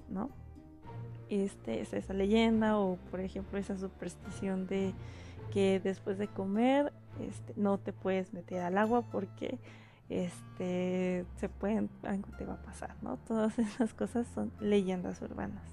¿no? 0.08 0.30
Este 1.28 1.80
es 1.80 1.92
esa 1.92 2.12
leyenda 2.12 2.78
o 2.78 2.96
por 3.10 3.20
ejemplo 3.20 3.58
esa 3.58 3.76
superstición 3.76 4.66
de 4.66 4.94
que 5.52 5.80
después 5.80 6.18
de 6.18 6.28
comer 6.28 6.92
este, 7.20 7.54
no 7.56 7.78
te 7.78 7.92
puedes 7.92 8.32
meter 8.32 8.60
al 8.60 8.78
agua 8.78 9.02
porque 9.02 9.58
este 10.08 11.24
se 11.36 11.48
pueden 11.48 11.88
algo 12.02 12.28
te 12.36 12.44
va 12.44 12.54
a 12.54 12.62
pasar 12.62 12.94
no 13.02 13.16
todas 13.16 13.58
esas 13.58 13.94
cosas 13.94 14.26
son 14.34 14.52
leyendas 14.60 15.20
urbanas. 15.22 15.64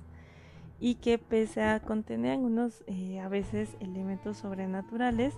Y 0.80 0.96
que 0.96 1.20
pese 1.20 1.62
a 1.62 1.80
contener 1.80 2.32
algunos 2.32 2.84
eh, 2.88 3.20
a 3.20 3.30
veces 3.30 3.70
elementos 3.82 4.38
sobrenaturales 4.38 5.36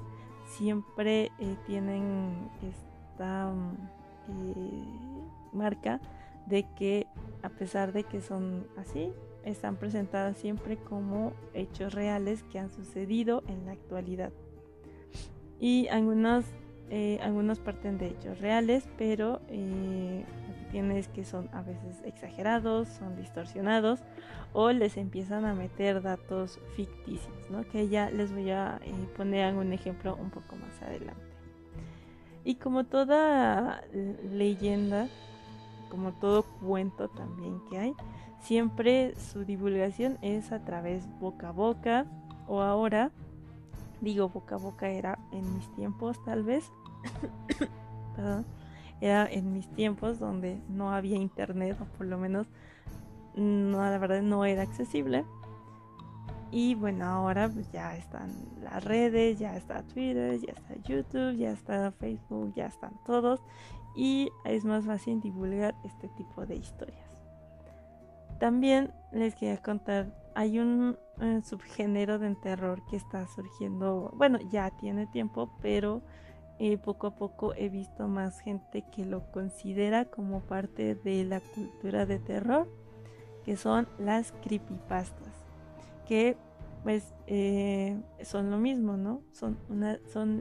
siempre 0.58 1.32
eh, 1.40 1.56
tienen 1.66 2.50
esta 2.62 3.52
eh, 4.30 4.84
marca 5.52 6.00
de 6.46 6.66
que 6.76 7.08
a 7.42 7.50
pesar 7.50 7.94
de 7.94 8.04
que 8.04 8.22
son 8.22 8.68
así 8.78 9.12
están 9.44 9.76
presentadas 9.78 10.38
siempre 10.38 10.78
como 10.78 11.34
hechos 11.54 11.94
reales 11.94 12.44
que 12.44 12.60
han 12.60 12.70
sucedido 12.70 13.44
en 13.48 13.66
la 13.66 13.74
actualidad. 13.74 14.32
Y 15.60 15.88
algunos, 15.88 16.46
eh, 16.96 17.20
algunos 17.24 17.60
parten 17.60 17.98
de 17.98 18.08
hechos 18.08 18.40
reales, 18.40 18.88
pero 18.98 19.42
eh, 19.50 20.24
lo 20.48 20.54
que 20.56 20.72
tienen 20.72 20.98
es 20.98 21.08
que 21.08 21.26
son 21.26 21.50
a 21.52 21.62
veces 21.62 22.04
exagerados, 22.06 22.88
son 22.88 23.16
distorsionados 23.16 24.00
o 24.54 24.72
les 24.72 24.98
empiezan 24.98 25.46
a 25.46 25.56
meter 25.56 26.02
datos 26.02 26.60
ficticios, 26.76 27.50
¿no? 27.50 27.68
que 27.68 27.88
ya 27.90 28.12
les 28.12 28.32
voy 28.32 28.52
a 28.52 28.80
eh, 28.84 28.94
poner 29.18 29.46
algún 29.46 29.74
ejemplo 29.74 30.16
un 30.16 30.30
poco 30.30 30.56
más 30.56 30.82
adelante. 30.84 31.24
Y 32.46 32.56
como 32.56 32.84
toda 32.84 33.82
leyenda, 34.32 35.08
como 35.90 36.12
todo 36.12 36.44
cuento 36.44 37.08
también 37.08 37.62
que 37.70 37.80
hay, 37.80 37.96
Siempre 38.44 39.16
su 39.16 39.46
divulgación 39.46 40.18
es 40.22 40.52
a 40.52 40.60
través 40.60 41.08
boca 41.22 41.50
a 41.50 41.52
boca 41.52 42.06
o 42.46 42.62
ahora, 42.62 43.10
digo 44.02 44.28
boca 44.28 44.56
a 44.56 44.58
boca 44.58 44.90
era 44.90 45.18
en 45.32 45.56
mis 45.56 45.74
tiempos 45.76 46.22
tal 46.26 46.44
vez, 46.44 46.70
era 49.02 49.26
en 49.30 49.54
mis 49.54 49.68
tiempos 49.70 50.20
donde 50.20 50.62
no 50.70 50.92
había 50.92 51.18
internet 51.18 51.78
o 51.82 51.86
por 51.98 52.08
lo 52.08 52.18
menos 52.18 52.48
no, 53.36 53.78
la 53.78 53.98
verdad 53.98 54.22
no 54.22 54.46
era 54.46 54.62
accesible. 54.62 55.26
Y 56.52 56.76
bueno, 56.76 57.06
ahora 57.06 57.50
pues 57.50 57.72
ya 57.72 57.98
están 57.98 58.30
las 58.62 58.84
redes, 58.84 59.40
ya 59.40 59.58
está 59.58 59.82
Twitter, 59.82 60.40
ya 60.40 60.54
está 60.54 60.76
YouTube, 60.88 61.36
ya 61.36 61.52
está 61.52 61.92
Facebook, 61.94 62.54
ya 62.54 62.68
están 62.68 62.94
todos. 63.06 63.42
Y 63.96 64.30
es 64.46 64.64
más 64.64 64.86
fácil 64.86 65.20
divulgar 65.20 65.76
este 65.84 66.10
tipo 66.10 66.46
de 66.46 66.56
historias. 66.56 67.10
También 68.40 68.92
les 69.12 69.34
quería 69.36 69.58
contar, 69.62 70.14
hay 70.36 70.60
un 70.60 70.98
eh, 71.22 71.42
subgénero 71.44 72.20
de 72.20 72.36
terror 72.36 72.84
que 72.90 72.98
está 72.98 73.26
surgiendo, 73.28 74.14
bueno, 74.16 74.40
ya 74.52 74.70
tiene 74.72 75.08
tiempo, 75.08 75.50
pero 75.62 76.02
eh, 76.60 76.78
poco 76.78 77.08
a 77.08 77.16
poco 77.16 77.54
he 77.56 77.70
visto 77.70 78.08
más 78.08 78.40
gente 78.40 78.84
que 78.92 79.06
lo 79.06 79.32
considera 79.32 80.06
como 80.06 80.42
parte 80.42 80.96
de 80.96 81.24
la 81.24 81.40
cultura 81.40 82.06
de 82.06 82.20
terror, 82.20 82.68
que 83.44 83.58
son 83.58 83.88
las 83.98 84.32
creepypastas 84.44 85.44
que 86.06 86.38
pues 86.84 87.14
eh, 87.28 87.98
son 88.24 88.52
lo 88.52 88.58
mismo, 88.58 88.98
¿no? 88.98 89.22
Son, 89.32 89.58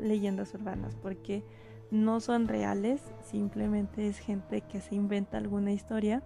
leyendas 0.03 0.53
urbanas 0.55 0.97
porque 0.97 1.45
no 1.91 2.21
son 2.21 2.49
reales, 2.49 3.01
simplemente 3.23 4.09
es 4.09 4.19
gente 4.19 4.63
que 4.63 4.81
se 4.81 4.97
inventa 4.97 5.39
alguna 5.39 5.73
historia, 5.73 6.23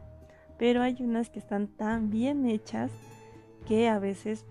pero 0.58 0.82
hay 0.82 0.96
unas 1.00 1.28
que 1.28 1.38
están 1.38 1.68
tan 1.68 2.08
bien 2.08 2.46
hechas 2.46 2.90
que 3.66 3.88
a 3.88 3.98
veces 3.98 4.46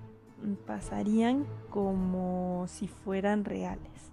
pasarían 0.67 1.45
como 1.71 2.65
si 2.67 2.87
fueran 2.87 3.43
reales. 3.43 4.11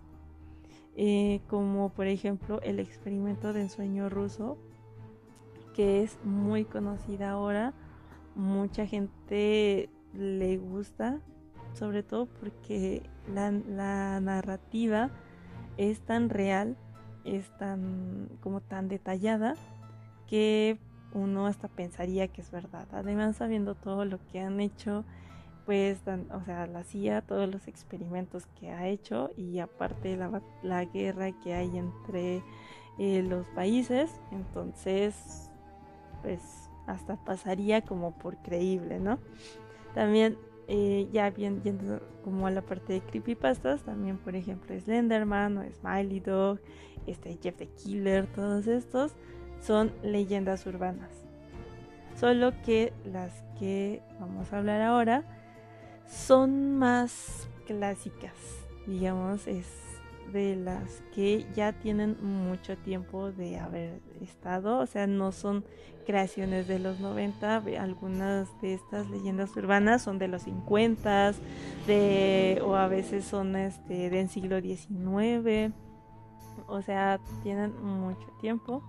Eh, 0.95 1.41
como 1.49 1.89
por 1.89 2.07
ejemplo 2.07 2.61
el 2.61 2.79
experimento 2.79 3.53
de 3.53 3.63
ensueño 3.63 4.11
ruso, 4.11 4.59
que 5.75 6.03
es 6.03 6.19
muy 6.25 6.65
conocida 6.65 7.31
ahora, 7.31 7.73
mucha 8.35 8.87
gente 8.87 9.89
le 10.13 10.59
gusta, 10.59 11.21
sobre 11.75 12.03
todo 12.03 12.27
porque 12.27 13.03
la, 13.33 13.51
narrativa 14.21 15.11
es 15.79 16.01
tan 16.01 16.29
real, 16.29 16.77
es 17.25 17.49
tan 17.57 18.29
como 18.41 18.61
tan 18.61 18.89
detallada 18.89 19.55
que 20.27 20.79
uno 21.15 21.47
hasta 21.47 21.69
pensaría 21.69 22.29
que 22.29 22.43
es 22.43 22.51
verdad. 22.51 22.87
Además, 22.93 23.37
sabiendo 23.37 23.75
todo 23.75 24.05
lo 24.05 24.19
que 24.27 24.41
han 24.41 24.61
hecho, 24.61 25.05
pues, 25.64 25.99
o 26.07 26.45
sea, 26.45 26.66
la 26.66 26.85
CIA, 26.85 27.23
todos 27.23 27.49
los 27.49 27.69
experimentos 27.69 28.47
que 28.59 28.71
ha 28.71 28.88
hecho 28.88 29.31
y 29.37 29.59
aparte 29.59 30.16
la, 30.16 30.42
la 30.62 30.85
guerra 30.85 31.33
que 31.40 31.54
hay 31.54 31.78
entre 31.78 32.42
eh, 32.99 33.23
los 33.23 33.47
países, 33.49 34.11
entonces, 34.31 35.50
pues, 36.23 36.40
hasta 36.87 37.16
pasaría 37.16 37.83
como 37.83 38.12
por 38.19 38.37
creíble, 38.38 38.99
¿no? 38.99 39.19
También 39.95 40.37
eh, 40.69 41.09
ya 41.12 41.31
bien 41.31 41.62
yendo 41.62 42.00
como 42.25 42.47
a 42.47 42.50
la 42.50 42.62
parte 42.62 42.95
de 42.95 43.00
creepypastas, 43.00 43.83
también 43.83 44.19
por 44.19 44.37
ejemplo 44.37 44.78
Slenderman 44.78 45.59
o 45.59 45.64
Smiley 45.73 46.21
Dog, 46.21 46.61
este 47.07 47.38
Jeff 47.42 47.57
the 47.57 47.69
Killer, 47.69 48.26
todos 48.26 48.66
estos 48.66 49.12
son 49.61 49.92
leyendas 50.02 50.66
urbanas. 50.66 51.11
Solo 52.14 52.52
que 52.64 52.92
las 53.04 53.42
que 53.59 54.02
vamos 54.21 54.52
a 54.52 54.59
hablar 54.59 54.83
ahora 54.83 55.25
son 56.09 56.79
más 56.79 57.49
clásicas, 57.67 58.35
digamos, 58.87 59.47
es 59.47 59.67
de 60.33 60.57
las 60.57 61.03
que 61.15 61.47
ya 61.55 61.73
tienen 61.73 62.17
mucho 62.23 62.77
tiempo 62.79 63.33
de 63.33 63.59
haber 63.59 64.01
estado, 64.21 64.79
o 64.79 64.87
sea, 64.87 65.07
no 65.07 65.31
son 65.31 65.65
creaciones 66.07 66.67
de 66.69 66.79
los 66.79 67.01
90, 67.01 67.63
algunas 67.79 68.49
de 68.61 68.75
estas 68.75 69.09
leyendas 69.11 69.55
urbanas 69.57 70.03
son 70.03 70.19
de 70.19 70.29
los 70.29 70.43
50 70.43 71.33
de 71.87 72.63
o 72.65 72.75
a 72.75 72.89
veces 72.89 73.25
son 73.25 73.57
este 73.57 74.11
del 74.11 74.29
siglo 74.29 74.61
XIX. 74.61 75.73
O 76.67 76.83
sea, 76.83 77.21
tienen 77.43 77.73
mucho 77.83 78.27
tiempo. 78.41 78.83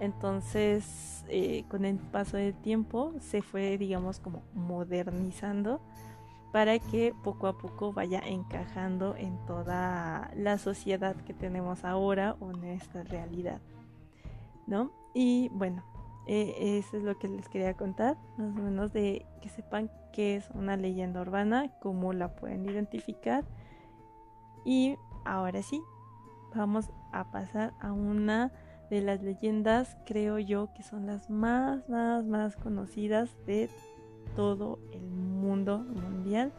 Entonces, 0.00 1.24
eh, 1.28 1.64
con 1.68 1.84
el 1.84 1.96
paso 1.96 2.36
del 2.36 2.54
tiempo 2.54 3.12
se 3.20 3.42
fue, 3.42 3.78
digamos, 3.78 4.18
como 4.18 4.42
modernizando 4.54 5.80
para 6.54 6.78
que 6.78 7.12
poco 7.24 7.48
a 7.48 7.58
poco 7.58 7.92
vaya 7.92 8.20
encajando 8.24 9.16
en 9.16 9.44
toda 9.44 10.30
la 10.36 10.56
sociedad 10.56 11.16
que 11.16 11.34
tenemos 11.34 11.84
ahora 11.84 12.36
o 12.38 12.52
en 12.52 12.62
esta 12.62 13.02
realidad, 13.02 13.60
¿no? 14.68 14.92
Y 15.14 15.48
bueno, 15.48 15.82
eh, 16.28 16.78
eso 16.78 16.96
es 16.96 17.02
lo 17.02 17.18
que 17.18 17.26
les 17.26 17.48
quería 17.48 17.74
contar, 17.74 18.16
más 18.36 18.56
o 18.56 18.62
menos 18.62 18.92
de 18.92 19.26
que 19.42 19.48
sepan 19.48 19.90
qué 20.12 20.36
es 20.36 20.48
una 20.50 20.76
leyenda 20.76 21.22
urbana, 21.22 21.72
cómo 21.82 22.12
la 22.12 22.36
pueden 22.36 22.64
identificar. 22.66 23.44
Y 24.64 24.96
ahora 25.24 25.60
sí, 25.60 25.82
vamos 26.54 26.88
a 27.10 27.32
pasar 27.32 27.74
a 27.80 27.90
una 27.90 28.52
de 28.90 29.00
las 29.00 29.24
leyendas, 29.24 29.96
creo 30.06 30.38
yo, 30.38 30.72
que 30.72 30.84
son 30.84 31.06
las 31.06 31.30
más, 31.30 31.88
más, 31.88 32.24
más 32.24 32.54
conocidas 32.54 33.36
de 33.44 33.68
todo 34.34 34.78
el 34.92 35.02
mundo 35.02 35.78
mundial. 35.78 36.52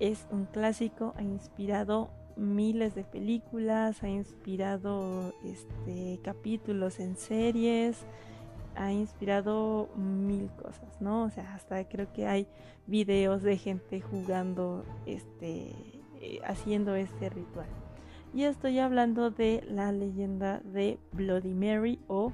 Es 0.00 0.26
un 0.30 0.46
clásico, 0.46 1.14
ha 1.16 1.22
inspirado 1.22 2.10
miles 2.36 2.94
de 2.94 3.04
películas, 3.04 4.02
ha 4.02 4.08
inspirado 4.08 5.32
este, 5.44 6.20
capítulos 6.22 6.98
en 6.98 7.16
series, 7.16 8.04
ha 8.76 8.92
inspirado 8.92 9.88
mil 9.96 10.50
cosas, 10.50 11.00
¿no? 11.00 11.24
O 11.24 11.30
sea, 11.30 11.54
hasta 11.54 11.84
creo 11.88 12.12
que 12.12 12.26
hay 12.26 12.46
videos 12.86 13.42
de 13.42 13.56
gente 13.56 14.00
jugando, 14.00 14.84
este, 15.06 15.70
eh, 16.20 16.40
haciendo 16.44 16.94
este 16.96 17.30
ritual. 17.30 17.68
Y 18.34 18.42
estoy 18.42 18.80
hablando 18.80 19.30
de 19.30 19.64
la 19.68 19.92
leyenda 19.92 20.58
de 20.64 20.98
Bloody 21.12 21.54
Mary 21.54 22.00
o 22.08 22.32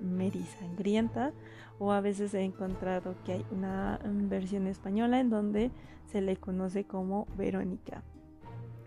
Mary 0.00 0.42
Sangrienta 0.58 1.32
o 1.78 1.92
a 1.92 2.00
veces 2.00 2.32
he 2.32 2.40
encontrado 2.40 3.14
que 3.26 3.32
hay 3.32 3.46
una 3.50 4.00
versión 4.02 4.66
española 4.66 5.20
en 5.20 5.28
donde 5.28 5.70
se 6.10 6.22
le 6.22 6.38
conoce 6.38 6.84
como 6.84 7.26
Verónica. 7.36 8.02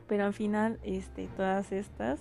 Pero 0.07 0.25
al 0.25 0.33
final 0.33 0.79
este, 0.81 1.27
todas 1.37 1.71
estas 1.71 2.19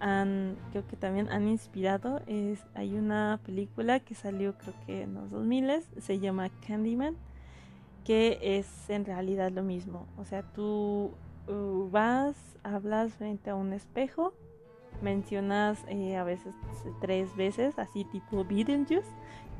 han, 0.00 0.58
creo 0.70 0.86
que 0.86 0.96
también 0.96 1.30
han 1.30 1.48
inspirado. 1.48 2.20
Es, 2.26 2.62
hay 2.74 2.94
una 2.94 3.40
película 3.42 4.00
que 4.00 4.14
salió 4.14 4.58
creo 4.58 4.74
que 4.84 5.02
en 5.04 5.14
los 5.14 5.30
2000, 5.30 5.82
se 5.96 6.18
llama 6.18 6.50
Candyman, 6.66 7.16
que 8.04 8.38
es 8.42 8.90
en 8.90 9.06
realidad 9.06 9.50
lo 9.50 9.62
mismo. 9.62 10.06
O 10.18 10.26
sea, 10.26 10.42
tú 10.42 11.14
vas, 11.46 12.36
hablas 12.62 13.14
frente 13.14 13.50
a 13.50 13.54
un 13.54 13.72
espejo, 13.72 14.32
mencionas 15.02 15.84
eh, 15.88 16.16
a 16.16 16.24
veces 16.24 16.54
tres 17.00 17.34
veces, 17.36 17.78
así 17.78 18.04
tipo 18.04 18.44
Beetlejuice, 18.44 19.08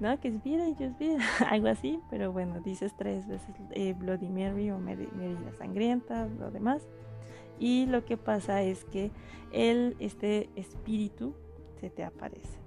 ¿no? 0.01 0.19
Que 0.21 0.29
es 0.29 0.43
Beetlejuice, 0.43 1.19
algo 1.49 1.69
así, 1.69 2.01
pero 2.11 2.33
bueno, 2.33 2.61
dices 2.61 2.95
tres 2.97 3.27
veces 3.27 3.55
eh, 3.73 3.95
Bloody 3.95 4.29
Mary 4.29 4.71
o 4.71 4.79
Mary, 4.79 5.09
la 5.45 5.53
Sangrienta, 5.53 6.27
lo 6.39 6.51
demás. 6.51 6.87
Y 7.59 7.87
lo 7.87 8.05
que 8.05 8.17
pasa 8.19 8.63
es 8.63 8.85
que 8.85 9.11
este 9.51 10.51
espíritu 10.57 11.35
se 11.81 11.89
te 11.89 12.05
aparece. 12.05 12.59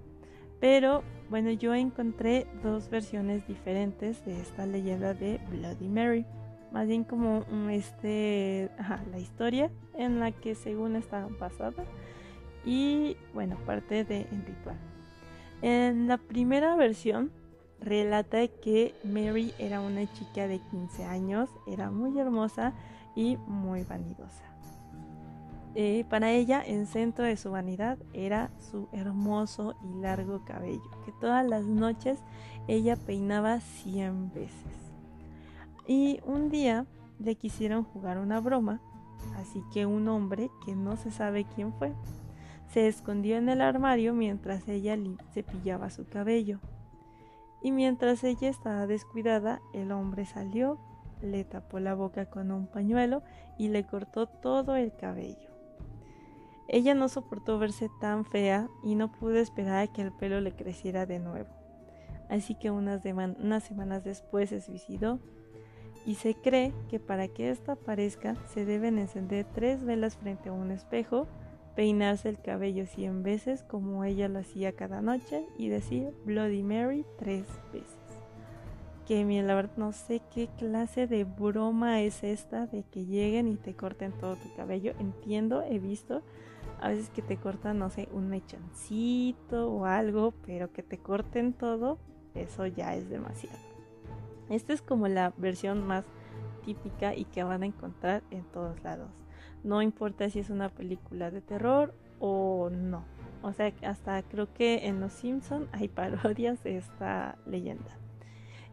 Pero 0.59 1.03
bueno, 1.29 1.51
yo 1.51 1.73
encontré 1.73 2.47
dos 2.63 2.89
versiones 2.89 3.47
diferentes 3.47 4.25
de 4.25 4.39
esta 4.41 4.65
leyenda 4.65 5.13
de 5.13 5.39
Bloody 5.49 5.87
Mary. 5.87 6.25
Más 6.71 6.87
bien 6.87 7.03
como 7.03 7.43
este, 7.69 8.69
la 9.11 9.19
historia 9.19 9.71
en 9.95 10.19
la 10.19 10.31
que 10.31 10.55
según 10.55 10.95
está 10.95 11.27
basada 11.39 11.83
y 12.65 13.17
bueno, 13.33 13.57
parte 13.65 14.03
del 14.03 14.27
ritual. 14.45 14.77
En 15.61 16.07
la 16.07 16.17
primera 16.17 16.75
versión 16.75 17.31
relata 17.81 18.47
que 18.47 18.93
Mary 19.03 19.53
era 19.57 19.81
una 19.81 20.11
chica 20.13 20.47
de 20.47 20.59
15 20.59 21.05
años, 21.05 21.49
era 21.67 21.91
muy 21.91 22.17
hermosa 22.19 22.73
y 23.15 23.37
muy 23.47 23.83
vanidosa. 23.83 24.43
Eh, 25.75 26.03
para 26.09 26.31
ella, 26.31 26.61
el 26.61 26.87
centro 26.87 27.25
de 27.25 27.37
su 27.37 27.51
vanidad 27.51 27.97
era 28.13 28.49
su 28.71 28.89
hermoso 28.91 29.75
y 29.83 30.01
largo 30.01 30.43
cabello, 30.43 30.89
que 31.05 31.11
todas 31.21 31.45
las 31.45 31.63
noches 31.63 32.19
ella 32.67 32.95
peinaba 32.95 33.59
100 33.59 34.33
veces. 34.33 34.88
Y 35.89 36.19
un 36.23 36.51
día 36.51 36.85
le 37.17 37.33
quisieron 37.33 37.83
jugar 37.83 38.19
una 38.19 38.39
broma, 38.39 38.79
así 39.37 39.63
que 39.73 39.87
un 39.87 40.07
hombre, 40.07 40.51
que 40.63 40.75
no 40.75 40.97
se 40.97 41.09
sabe 41.09 41.47
quién 41.55 41.73
fue, 41.73 41.95
se 42.71 42.87
escondió 42.87 43.37
en 43.37 43.49
el 43.49 43.59
armario 43.59 44.13
mientras 44.13 44.69
ella 44.69 44.95
cepillaba 45.33 45.89
su 45.89 46.07
cabello. 46.07 46.59
Y 47.63 47.71
mientras 47.71 48.23
ella 48.23 48.49
estaba 48.49 48.85
descuidada, 48.85 49.63
el 49.73 49.91
hombre 49.91 50.27
salió, 50.27 50.77
le 51.23 51.43
tapó 51.43 51.79
la 51.79 51.95
boca 51.95 52.27
con 52.27 52.51
un 52.51 52.67
pañuelo 52.67 53.23
y 53.57 53.69
le 53.69 53.83
cortó 53.83 54.27
todo 54.27 54.75
el 54.75 54.95
cabello. 54.95 55.49
Ella 56.67 56.93
no 56.93 57.09
soportó 57.09 57.57
verse 57.57 57.89
tan 57.99 58.25
fea 58.25 58.69
y 58.83 58.93
no 58.93 59.11
pudo 59.11 59.37
esperar 59.37 59.79
a 59.79 59.87
que 59.87 60.03
el 60.03 60.11
pelo 60.11 60.39
le 60.39 60.55
creciera 60.55 61.07
de 61.07 61.17
nuevo. 61.17 61.49
así 62.29 62.53
que 62.53 62.69
unas, 62.69 63.01
unas 63.03 63.63
semanas 63.63 64.03
después 64.03 64.49
se 64.49 64.61
suicidó. 64.61 65.19
Y 66.05 66.15
se 66.15 66.35
cree 66.35 66.73
que 66.89 66.99
para 66.99 67.27
que 67.27 67.49
esto 67.49 67.71
aparezca 67.71 68.35
se 68.47 68.65
deben 68.65 68.97
encender 68.97 69.45
tres 69.53 69.83
velas 69.83 70.17
frente 70.17 70.49
a 70.49 70.53
un 70.53 70.71
espejo, 70.71 71.27
peinarse 71.75 72.29
el 72.29 72.41
cabello 72.41 72.85
100 72.85 73.23
veces 73.23 73.63
como 73.63 74.03
ella 74.03 74.27
lo 74.27 74.39
hacía 74.39 74.73
cada 74.73 75.01
noche 75.01 75.45
y 75.57 75.69
decir 75.69 76.09
Bloody 76.25 76.63
Mary 76.63 77.05
tres 77.17 77.45
veces 77.71 77.99
que 79.09 79.25
la 79.41 79.55
verdad 79.55 79.75
no 79.75 79.91
sé 79.91 80.21
qué 80.31 80.49
clase 80.59 81.07
de 81.07 81.23
broma 81.23 81.99
es 82.01 82.23
esta 82.23 82.67
de 82.67 82.83
que 82.83 83.07
lleguen 83.07 83.47
y 83.47 83.55
te 83.55 83.75
corten 83.75 84.11
todo 84.11 84.35
tu 84.35 84.53
cabello. 84.55 84.93
Entiendo, 84.99 85.63
he 85.63 85.79
visto 85.79 86.21
a 86.79 86.89
veces 86.89 87.09
que 87.09 87.23
te 87.23 87.35
cortan, 87.35 87.79
no 87.79 87.89
sé, 87.89 88.07
un 88.11 88.29
mechoncito 88.29 89.67
o 89.67 89.85
algo, 89.85 90.35
pero 90.45 90.71
que 90.71 90.83
te 90.83 90.99
corten 90.99 91.53
todo, 91.53 91.97
eso 92.35 92.67
ya 92.67 92.93
es 92.93 93.09
demasiado. 93.09 93.68
Esta 94.49 94.73
es 94.73 94.81
como 94.81 95.07
la 95.07 95.33
versión 95.37 95.85
más 95.85 96.05
típica 96.65 97.15
y 97.15 97.25
que 97.25 97.43
van 97.43 97.63
a 97.63 97.67
encontrar 97.67 98.23
en 98.31 98.43
todos 98.43 98.81
lados. 98.83 99.09
No 99.63 99.81
importa 99.81 100.29
si 100.29 100.39
es 100.39 100.49
una 100.49 100.69
película 100.69 101.31
de 101.31 101.41
terror 101.41 101.93
o 102.19 102.69
no. 102.71 103.03
O 103.41 103.53
sea, 103.53 103.73
hasta 103.83 104.21
creo 104.23 104.53
que 104.53 104.87
en 104.87 104.99
Los 104.99 105.13
Simpson 105.13 105.67
hay 105.71 105.87
parodias 105.87 106.63
de 106.63 106.77
esta 106.77 107.37
leyenda. 107.45 107.97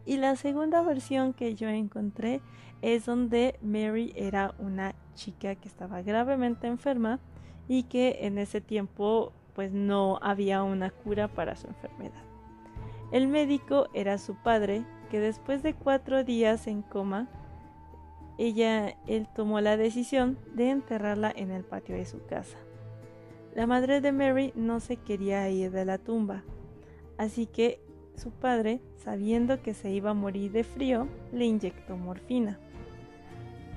Y 0.04 0.18
la 0.18 0.36
segunda 0.36 0.82
versión 0.82 1.32
que 1.32 1.54
yo 1.54 1.68
encontré 1.68 2.40
es 2.80 3.06
donde 3.06 3.58
Mary 3.62 4.12
era 4.14 4.54
una 4.58 4.94
chica 5.14 5.56
que 5.56 5.66
estaba 5.68 6.02
gravemente 6.02 6.68
enferma 6.68 7.18
y 7.66 7.84
que 7.84 8.18
en 8.22 8.38
ese 8.38 8.60
tiempo 8.60 9.32
pues 9.54 9.72
no 9.72 10.18
había 10.22 10.62
una 10.62 10.90
cura 10.90 11.28
para 11.28 11.56
su 11.56 11.66
enfermedad. 11.66 12.22
El 13.10 13.26
médico 13.26 13.88
era 13.94 14.18
su 14.18 14.34
padre, 14.36 14.84
que 15.08 15.20
después 15.20 15.62
de 15.62 15.74
cuatro 15.74 16.24
días 16.24 16.66
en 16.66 16.82
coma, 16.82 17.28
ella, 18.38 18.96
él 19.06 19.28
tomó 19.34 19.60
la 19.60 19.76
decisión 19.76 20.38
de 20.54 20.70
enterrarla 20.70 21.32
en 21.34 21.50
el 21.50 21.64
patio 21.64 21.96
de 21.96 22.04
su 22.04 22.24
casa. 22.26 22.58
La 23.54 23.66
madre 23.66 24.02
de 24.02 24.12
Mary 24.12 24.52
no 24.54 24.80
se 24.80 24.96
quería 24.96 25.48
ir 25.48 25.70
de 25.70 25.86
la 25.86 25.96
tumba, 25.96 26.42
así 27.16 27.46
que 27.46 27.80
su 28.14 28.30
padre, 28.30 28.80
sabiendo 28.96 29.62
que 29.62 29.72
se 29.72 29.90
iba 29.90 30.10
a 30.10 30.14
morir 30.14 30.52
de 30.52 30.64
frío, 30.64 31.08
le 31.32 31.46
inyectó 31.46 31.96
morfina. 31.96 32.58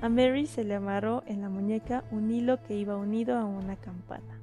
A 0.02 0.08
Mary 0.08 0.46
se 0.46 0.64
le 0.64 0.74
amarró 0.74 1.22
en 1.26 1.42
la 1.42 1.48
muñeca 1.48 2.04
un 2.10 2.30
hilo 2.30 2.62
que 2.62 2.74
iba 2.74 2.96
unido 2.96 3.36
a 3.36 3.44
una 3.44 3.76
campana. 3.76 4.40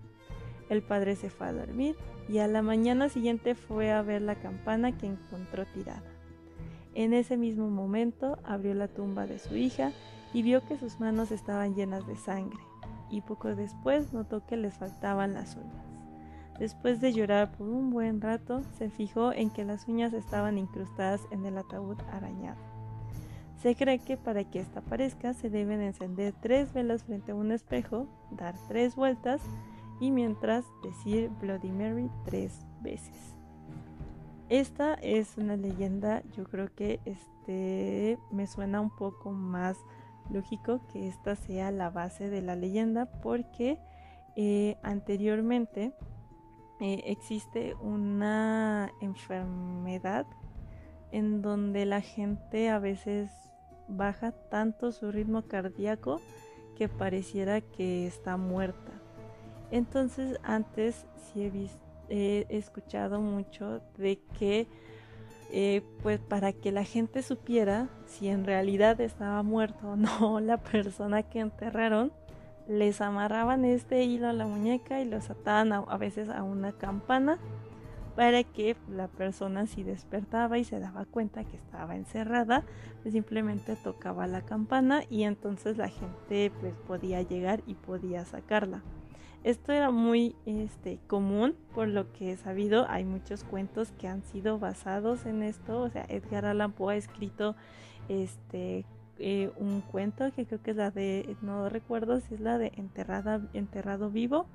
El 0.69 0.81
padre 0.81 1.15
se 1.15 1.29
fue 1.29 1.47
a 1.47 1.53
dormir 1.53 1.95
y 2.29 2.39
a 2.39 2.47
la 2.47 2.61
mañana 2.61 3.09
siguiente 3.09 3.55
fue 3.55 3.91
a 3.91 4.01
ver 4.01 4.21
la 4.21 4.35
campana 4.35 4.97
que 4.97 5.07
encontró 5.07 5.65
tirada. 5.65 6.16
En 6.97 7.13
ese 7.13 7.37
mismo 7.37 7.69
momento 7.69 8.39
abrió 8.43 8.73
la 8.73 8.87
tumba 8.87 9.27
de 9.27 9.37
su 9.37 9.55
hija 9.55 9.91
y 10.33 10.41
vio 10.41 10.65
que 10.65 10.79
sus 10.79 10.99
manos 10.99 11.29
estaban 11.29 11.75
llenas 11.75 12.07
de 12.07 12.15
sangre, 12.15 12.57
y 13.11 13.21
poco 13.21 13.53
después 13.55 14.13
notó 14.13 14.43
que 14.47 14.57
les 14.57 14.73
faltaban 14.73 15.35
las 15.35 15.55
uñas. 15.57 15.85
Después 16.57 16.99
de 16.99 17.13
llorar 17.13 17.51
por 17.51 17.69
un 17.69 17.91
buen 17.91 18.19
rato, 18.19 18.63
se 18.79 18.89
fijó 18.89 19.31
en 19.31 19.51
que 19.51 19.63
las 19.63 19.87
uñas 19.87 20.11
estaban 20.13 20.57
incrustadas 20.57 21.21
en 21.29 21.45
el 21.45 21.59
ataúd 21.59 21.97
arañado. 22.11 22.57
Se 23.61 23.75
cree 23.75 23.99
que 23.99 24.17
para 24.17 24.43
que 24.43 24.59
esta 24.59 24.79
aparezca 24.79 25.35
se 25.35 25.51
deben 25.51 25.81
encender 25.81 26.33
tres 26.41 26.73
velas 26.73 27.03
frente 27.03 27.31
a 27.31 27.35
un 27.35 27.51
espejo, 27.51 28.07
dar 28.31 28.55
tres 28.67 28.95
vueltas 28.95 29.43
y 29.99 30.09
mientras 30.09 30.65
decir 30.81 31.29
Bloody 31.39 31.69
Mary 31.69 32.09
tres 32.25 32.65
veces. 32.81 33.36
Esta 34.49 34.93
es 34.93 35.37
una 35.37 35.57
leyenda, 35.57 36.23
yo 36.35 36.45
creo 36.45 36.73
que 36.73 37.01
este 37.03 38.17
me 38.31 38.47
suena 38.47 38.79
un 38.79 38.95
poco 38.95 39.31
más 39.31 39.77
lógico 40.29 40.81
que 40.87 41.09
esta 41.09 41.35
sea 41.35 41.69
la 41.71 41.89
base 41.89 42.29
de 42.29 42.41
la 42.41 42.55
leyenda 42.55 43.07
porque 43.21 43.77
eh, 44.37 44.77
anteriormente 44.83 45.93
eh, 46.79 47.03
existe 47.07 47.75
una 47.81 48.91
enfermedad 49.01 50.25
en 51.11 51.41
donde 51.41 51.85
la 51.85 51.99
gente 52.01 52.69
a 52.69 52.79
veces 52.79 53.29
baja 53.89 54.31
tanto 54.31 54.93
su 54.93 55.11
ritmo 55.11 55.43
cardíaco 55.43 56.21
que 56.77 56.87
pareciera 56.87 57.59
que 57.61 58.05
está 58.07 58.37
muerta. 58.37 58.91
Entonces 59.71 60.39
antes 60.43 61.05
sí 61.15 61.41
he, 61.41 61.51
escuchado 62.09 63.19
mucho 63.19 63.81
de 63.97 64.19
que 64.37 64.67
eh, 65.49 65.81
pues 66.03 66.19
para 66.19 66.51
que 66.51 66.73
la 66.73 66.83
gente 66.83 67.21
supiera 67.21 67.87
si 68.05 68.27
en 68.27 68.43
realidad 68.43 68.99
estaba 68.99 69.43
muerto 69.43 69.91
o 69.91 69.95
no 69.95 70.39
la 70.41 70.57
persona 70.57 71.23
que 71.23 71.39
enterraron, 71.39 72.11
les 72.67 72.99
amarraban 72.99 73.63
este 73.63 74.03
hilo 74.03 74.27
a 74.27 74.33
la 74.33 74.45
muñeca 74.45 74.99
y 74.99 75.05
los 75.05 75.29
ataban 75.29 75.71
a, 75.71 75.97
veces 75.97 76.27
a 76.27 76.43
una 76.43 76.73
campana 76.73 77.39
para 78.17 78.43
que 78.43 78.75
la 78.89 79.07
persona 79.07 79.67
si 79.67 79.83
despertaba 79.83 80.57
y 80.57 80.65
se 80.65 80.79
daba 80.79 81.05
cuenta 81.05 81.45
que 81.45 81.55
estaba 81.55 81.95
encerrada, 81.95 82.65
pues 83.01 83.13
simplemente 83.13 83.77
tocaba 83.77 84.27
la 84.27 84.41
campana 84.41 85.03
y 85.09 85.23
entonces 85.23 85.77
la 85.77 85.87
gente 85.87 86.51
pues 86.59 86.73
podía 86.87 87.21
llegar 87.21 87.61
y 87.67 87.75
podía 87.75 88.25
sacarla. 88.25 88.81
Esto 89.47 89.71
era 89.71 89.91
muy 89.91 90.35
este, 90.45 90.99
común, 91.07 91.55
por 91.73 91.87
lo 91.87 92.11
que 92.11 92.33
he 92.33 92.35
sabido, 92.35 92.85
hay 92.89 93.05
muchos 93.05 93.45
cuentos 93.45 93.93
que 93.93 94.09
han 94.09 94.21
sido 94.23 94.59
basados 94.59 95.25
en 95.25 95.41
esto, 95.41 95.83
o 95.83 95.89
sea, 95.89 96.05
Edgar 96.09 96.43
Allan 96.43 96.73
Poe 96.73 96.95
ha 96.95 96.97
escrito 96.97 97.55
este 98.09 98.83
eh, 99.19 99.49
un 99.55 99.79
cuento 99.79 100.29
que 100.33 100.45
creo 100.45 100.61
que 100.61 100.71
es 100.71 100.75
la 100.75 100.91
de, 100.91 101.37
no 101.41 101.69
recuerdo 101.69 102.19
si 102.19 102.33
es 102.33 102.41
la 102.41 102.57
de 102.57 102.73
enterrada, 102.75 103.39
enterrado 103.53 104.09
vivo, 104.09 104.47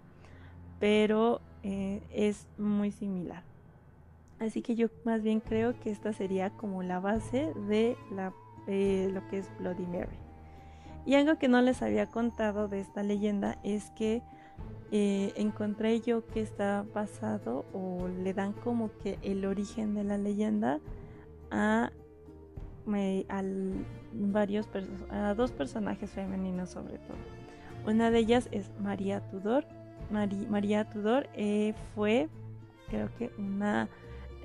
pero 0.79 1.41
eh, 1.63 2.03
es 2.13 2.47
muy 2.59 2.91
similar. 2.91 3.45
Así 4.41 4.61
que 4.61 4.75
yo 4.75 4.89
más 5.07 5.23
bien 5.23 5.41
creo 5.41 5.73
que 5.81 5.91
esta 5.91 6.13
sería 6.13 6.51
como 6.51 6.83
la 6.83 7.01
base 7.01 7.55
de 7.67 7.97
la, 8.11 8.35
eh, 8.67 9.09
lo 9.11 9.27
que 9.29 9.39
es 9.39 9.51
Bloody 9.59 9.87
Mary. 9.87 10.19
Y 11.07 11.15
algo 11.15 11.39
que 11.39 11.49
no 11.49 11.63
les 11.63 11.81
había 11.81 12.09
contado 12.09 12.69
de 12.69 12.81
esta 12.81 13.03
leyenda 13.03 13.59
es 13.63 13.89
que 13.93 14.23
encontré 14.93 16.01
yo 16.01 16.27
que 16.27 16.43
está 16.43 16.85
basado 16.95 17.65
o 17.73 18.09
le 18.09 18.35
dan 18.35 18.53
como 18.53 18.91
que 19.03 19.19
el 19.23 19.47
origen 19.47 19.95
de 19.95 20.05
la 20.05 20.19
leyenda 20.19 20.81
a 21.51 21.91
varios 24.13 24.69
a 25.11 25.35
dos 25.35 25.53
personajes 25.53 26.11
femeninos 26.11 26.71
sobre 26.71 26.99
todo. 26.99 27.17
Una 27.87 28.11
de 28.11 28.19
ellas 28.19 28.49
es 28.53 28.71
María 28.81 29.21
Tudor. 29.31 29.65
María 30.11 30.85
Tudor 30.91 31.29
eh, 31.35 31.75
fue, 31.95 32.29
creo 32.89 33.09
que, 33.19 33.31
una 33.39 33.89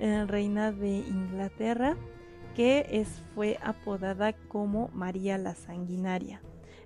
eh, 0.00 0.24
reina 0.26 0.72
de 0.72 0.98
Inglaterra 0.98 1.96
que 2.54 2.86
es, 2.90 3.22
fue 3.34 3.58
apodada 3.62 4.32
como 4.32 4.88
María 4.92 5.38
la 5.38 5.54
Sanguinaria. 5.54 6.40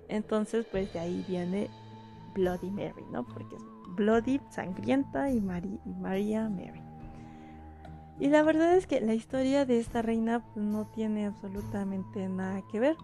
Entonces, 0.07 0.67
pues 0.69 0.93
de 0.93 0.99
ahí 0.99 1.25
viene 1.27 1.69
Bloody 2.33 2.71
Mary, 2.71 3.05
¿no? 3.11 3.23
Porque 3.25 3.55
es 3.55 3.63
Bloody, 3.95 4.39
sangrienta 4.49 5.31
y, 5.31 5.41
María 5.41 6.49
Mary. 6.49 6.81
Y 8.19 8.27
la 8.27 8.43
verdad 8.43 8.75
es 8.75 8.87
que 8.87 9.01
la 9.01 9.13
historia 9.13 9.65
de 9.65 9.79
esta 9.79 10.01
reina 10.01 10.43
no 10.55 10.85
tiene 10.85 11.25
absolutamente 11.25 12.29
nada 12.29 12.61
que 12.71 12.79
ver, 12.79 12.95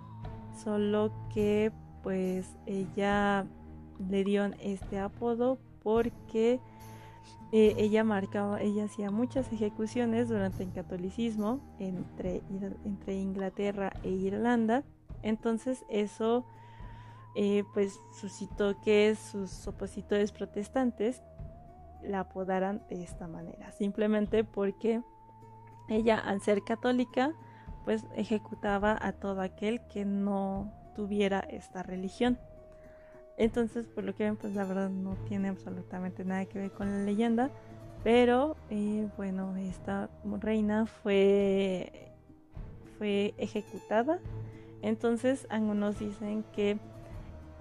solo 0.56 1.12
que 1.34 1.72
pues 2.04 2.56
ella 2.66 3.46
le 4.10 4.24
dieron 4.24 4.56
este 4.60 5.00
apodo 5.00 5.60
porque 5.84 6.60
eh, 7.52 7.74
ella 7.78 8.04
marcaba, 8.04 8.62
ella 8.62 8.86
hacía 8.86 9.10
muchas 9.10 9.52
ejecuciones 9.52 10.30
durante 10.30 10.64
el 10.64 10.72
catolicismo 10.72 11.60
entre, 11.80 12.44
entre 12.86 13.16
Inglaterra 13.16 13.92
e 14.04 14.10
Irlanda, 14.10 14.84
entonces 15.24 15.84
eso 15.90 16.46
eh, 17.36 17.64
pues 17.74 18.00
suscitó 18.12 18.80
que 18.82 19.16
sus 19.16 19.68
opositores 19.68 20.32
protestantes 20.32 21.22
la 22.04 22.22
apodaran 22.22 22.82
de 22.90 23.04
esta 23.04 23.28
manera, 23.28 23.72
simplemente 23.72 24.44
porque 24.44 25.02
ella 25.88 26.18
al 26.18 26.42
ser 26.42 26.64
católica 26.64 27.34
pues 27.86 28.06
ejecutaba 28.16 28.98
a 29.02 29.14
todo 29.14 29.42
aquel 29.42 29.82
que 29.88 30.06
no 30.06 30.72
tuviera 30.96 31.40
esta 31.40 31.84
religión. 31.84 32.38
Entonces, 33.38 33.88
por 33.88 34.04
lo 34.04 34.14
que 34.14 34.26
ven, 34.26 34.36
pues 34.36 34.54
la 34.54 34.66
verdad 34.66 34.90
no 34.90 35.16
tiene 35.28 35.48
absolutamente 35.48 36.26
nada 36.26 36.46
que 36.46 36.60
ver 36.60 36.72
con 36.72 36.92
la 36.92 36.98
leyenda, 36.98 37.50
pero 38.04 38.58
eh, 38.70 39.08
bueno, 39.16 39.56
esta 39.56 40.10
reina 40.42 40.86
fue, 40.86 42.12
fue 42.98 43.34
ejecutada. 43.38 44.20
Entonces, 44.82 45.48
algunos 45.50 46.00
dicen 46.00 46.44
que 46.54 46.78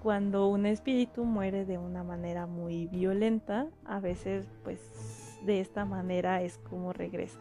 cuando 0.01 0.47
un 0.47 0.65
espíritu 0.65 1.25
muere 1.25 1.65
de 1.65 1.77
una 1.77 2.03
manera 2.03 2.45
muy 2.45 2.87
violenta, 2.87 3.67
a 3.85 3.99
veces 3.99 4.47
pues 4.63 4.79
de 5.45 5.59
esta 5.59 5.85
manera 5.85 6.41
es 6.41 6.57
como 6.57 6.93
regresa. 6.93 7.39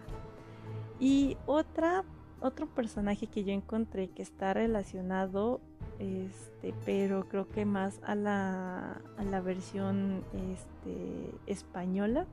Y 0.98 1.36
otra, 1.46 2.04
otro 2.40 2.66
personaje 2.66 3.26
que 3.26 3.44
yo 3.44 3.52
encontré 3.52 4.08
que 4.08 4.22
está 4.22 4.54
relacionado, 4.54 5.60
este, 5.98 6.74
pero 6.84 7.28
creo 7.28 7.48
que 7.48 7.64
más 7.64 8.00
a 8.04 8.14
la, 8.14 9.00
a 9.16 9.24
la 9.24 9.40
versión 9.40 10.24
este, 10.52 11.34
española, 11.46 12.26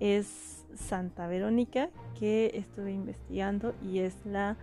es 0.00 0.64
Santa 0.76 1.26
Verónica, 1.26 1.90
que 2.18 2.52
estuve 2.54 2.92
investigando 2.92 3.74
y 3.82 3.98
es 3.98 4.14
la 4.24 4.56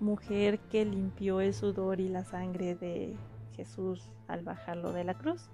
mujer 0.00 0.58
que 0.58 0.84
limpió 0.84 1.40
el 1.40 1.54
sudor 1.54 2.00
y 2.00 2.08
la 2.08 2.24
sangre 2.24 2.74
de 2.74 3.14
Jesús 3.64 4.10
al 4.26 4.42
bajarlo 4.42 4.92
de 4.92 5.04
la 5.04 5.14
cruz. 5.14 5.50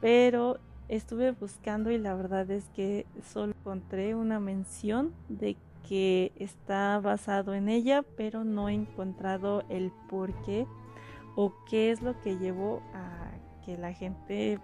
Pero 0.00 0.58
estuve 0.88 1.32
buscando 1.32 1.90
y 1.90 1.98
la 1.98 2.14
verdad 2.14 2.50
es 2.50 2.68
que 2.70 3.06
solo 3.22 3.52
encontré 3.58 4.14
una 4.14 4.40
mención 4.40 5.12
de 5.28 5.56
que 5.86 6.32
está 6.36 6.98
basado 7.00 7.54
en 7.54 7.68
ella, 7.68 8.04
pero 8.16 8.42
no 8.44 8.68
he 8.68 8.72
encontrado 8.72 9.64
el 9.68 9.92
por 10.08 10.32
qué 10.44 10.66
o 11.36 11.52
qué 11.68 11.90
es 11.90 12.00
lo 12.00 12.18
que 12.22 12.38
llevó 12.38 12.82
a 12.94 13.32
que 13.64 13.76
la 13.76 13.92
gente 13.92 14.58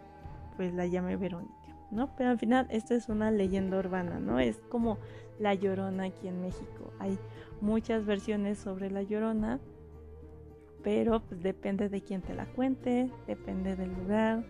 pues 0.57 0.73
la 0.73 0.87
llame 0.87 1.17
Verónica, 1.17 1.55
¿no? 1.91 2.15
Pero 2.17 2.31
al 2.31 2.39
final 2.39 2.67
esto 2.71 2.95
es 2.95 3.09
una 3.09 3.31
leyenda 3.31 3.79
urbana, 3.79 4.19
¿no? 4.19 4.39
Es 4.39 4.59
como 4.71 4.99
la 5.39 5.55
Llorona 5.55 6.05
aquí 6.05 6.29
en 6.29 6.41
México. 6.41 6.93
Hay 6.99 7.19
muchas 7.61 8.05
versiones 8.05 8.59
sobre 8.59 8.91
la 8.91 9.03
Llorona, 9.03 9.59
pero 10.83 11.21
pues 11.21 11.43
depende 11.43 11.89
de 11.89 12.01
quién 12.01 12.23
te 12.23 12.35
la 12.35 12.47
cuente, 12.47 13.11
depende 13.27 13.77
del 13.77 13.93
lugar. 13.95 14.45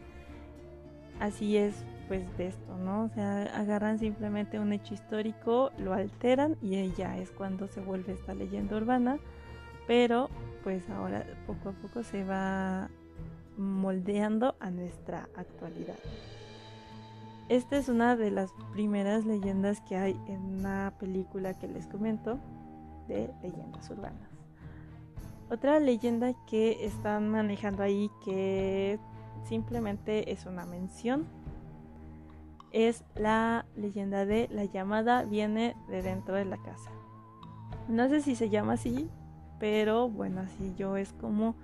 Así 1.18 1.56
es 1.56 1.84
pues 2.08 2.24
de 2.38 2.48
esto, 2.48 2.76
¿no? 2.76 3.04
O 3.04 3.08
sea, 3.10 3.42
agarran 3.56 3.98
simplemente 3.98 4.58
un 4.58 4.72
hecho 4.72 4.94
histórico, 4.94 5.70
lo 5.78 5.92
alteran 5.92 6.56
y 6.60 6.90
ya 6.92 7.16
es 7.18 7.30
cuando 7.30 7.68
se 7.68 7.80
vuelve 7.80 8.14
esta 8.14 8.34
leyenda 8.34 8.76
urbana, 8.76 9.18
pero 9.86 10.28
pues 10.64 10.88
ahora 10.90 11.24
poco 11.46 11.68
a 11.68 11.72
poco 11.72 12.02
se 12.02 12.24
va 12.24 12.88
moldeando 13.56 14.56
a 14.60 14.70
nuestra 14.70 15.28
actualidad. 15.36 15.96
Esta 17.48 17.76
es 17.76 17.88
una 17.88 18.16
de 18.16 18.30
las 18.30 18.50
primeras 18.72 19.24
leyendas 19.24 19.80
que 19.82 19.96
hay 19.96 20.12
en 20.28 20.40
una 20.40 20.94
película 20.98 21.54
que 21.54 21.68
les 21.68 21.86
comento 21.86 22.38
de 23.08 23.30
leyendas 23.42 23.90
urbanas. 23.90 24.29
Otra 25.50 25.80
leyenda 25.80 26.32
que 26.46 26.84
están 26.86 27.28
manejando 27.28 27.82
ahí 27.82 28.08
que 28.24 29.00
simplemente 29.42 30.30
es 30.30 30.46
una 30.46 30.64
mención 30.64 31.26
es 32.70 33.02
la 33.16 33.66
leyenda 33.74 34.26
de 34.26 34.48
la 34.52 34.64
llamada 34.64 35.24
viene 35.24 35.74
de 35.88 36.02
dentro 36.02 36.36
de 36.36 36.44
la 36.44 36.56
casa. 36.58 36.90
No 37.88 38.08
sé 38.08 38.20
si 38.22 38.36
se 38.36 38.48
llama 38.48 38.74
así, 38.74 39.10
pero 39.58 40.08
bueno, 40.08 40.42
así 40.42 40.72
yo 40.76 40.96
es 40.96 41.12
como 41.14 41.56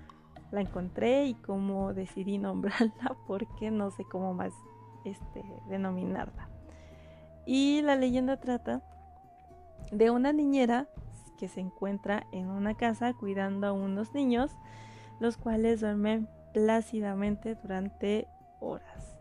la 0.50 0.62
encontré 0.62 1.26
y 1.26 1.34
como 1.34 1.94
decidí 1.94 2.38
nombrarla 2.38 3.16
porque 3.28 3.70
no 3.70 3.92
sé 3.92 4.04
cómo 4.04 4.34
más 4.34 4.52
este, 5.04 5.44
denominarla. 5.68 6.48
Y 7.46 7.82
la 7.82 7.94
leyenda 7.94 8.38
trata 8.38 8.82
de 9.92 10.10
una 10.10 10.32
niñera 10.32 10.88
que 11.36 11.48
se 11.48 11.60
encuentra 11.60 12.26
en 12.32 12.48
una 12.48 12.74
casa 12.74 13.12
cuidando 13.14 13.66
a 13.66 13.72
unos 13.72 14.14
niños, 14.14 14.50
los 15.20 15.36
cuales 15.36 15.80
duermen 15.80 16.28
plácidamente 16.52 17.54
durante 17.54 18.26
horas. 18.60 19.16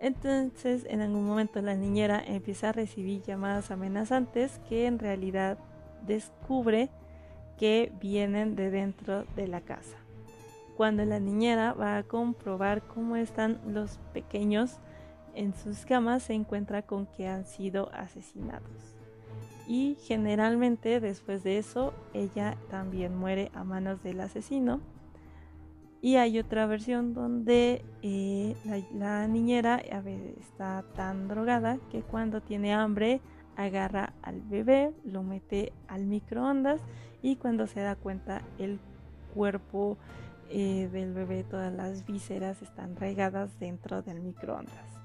Entonces, 0.00 0.86
en 0.88 1.00
algún 1.00 1.24
momento 1.24 1.60
la 1.60 1.74
niñera 1.74 2.22
empieza 2.24 2.68
a 2.68 2.72
recibir 2.72 3.22
llamadas 3.22 3.70
amenazantes 3.70 4.60
que 4.68 4.86
en 4.86 4.98
realidad 4.98 5.58
descubre 6.06 6.90
que 7.56 7.92
vienen 8.00 8.54
de 8.54 8.70
dentro 8.70 9.24
de 9.34 9.48
la 9.48 9.60
casa. 9.60 9.96
Cuando 10.76 11.04
la 11.04 11.18
niñera 11.18 11.72
va 11.72 11.96
a 11.96 12.04
comprobar 12.04 12.82
cómo 12.82 13.16
están 13.16 13.60
los 13.66 13.98
pequeños 14.12 14.78
en 15.34 15.52
sus 15.54 15.84
camas, 15.84 16.22
se 16.22 16.34
encuentra 16.34 16.82
con 16.82 17.06
que 17.06 17.26
han 17.26 17.44
sido 17.44 17.90
asesinados 17.92 18.97
y 19.68 19.98
generalmente 20.00 20.98
después 20.98 21.44
de 21.44 21.58
eso 21.58 21.92
ella 22.14 22.56
también 22.70 23.14
muere 23.14 23.50
a 23.54 23.62
manos 23.62 24.02
del 24.02 24.20
asesino. 24.20 24.80
Y 26.00 26.16
hay 26.16 26.38
otra 26.38 26.66
versión 26.66 27.12
donde 27.12 27.84
eh, 28.02 28.56
la, 28.94 29.28
niñera 29.28 29.76
está 29.76 30.84
tan 30.94 31.28
drogada 31.28 31.78
que 31.90 32.02
cuando 32.02 32.40
tiene 32.40 32.72
hambre 32.72 33.20
agarra 33.56 34.14
al 34.22 34.40
bebé, 34.40 34.92
lo 35.04 35.22
mete 35.22 35.72
al 35.88 36.06
microondas 36.06 36.80
y 37.20 37.36
cuando 37.36 37.66
se 37.66 37.80
da 37.80 37.96
cuenta 37.96 38.42
el 38.58 38.78
cuerpo 39.34 39.98
eh, 40.50 40.88
del 40.92 41.12
bebé, 41.12 41.42
todas 41.42 41.74
las 41.74 42.06
vísceras 42.06 42.62
están 42.62 42.96
regadas 42.96 43.58
dentro 43.58 44.00
del 44.00 44.20
microondas. 44.20 44.97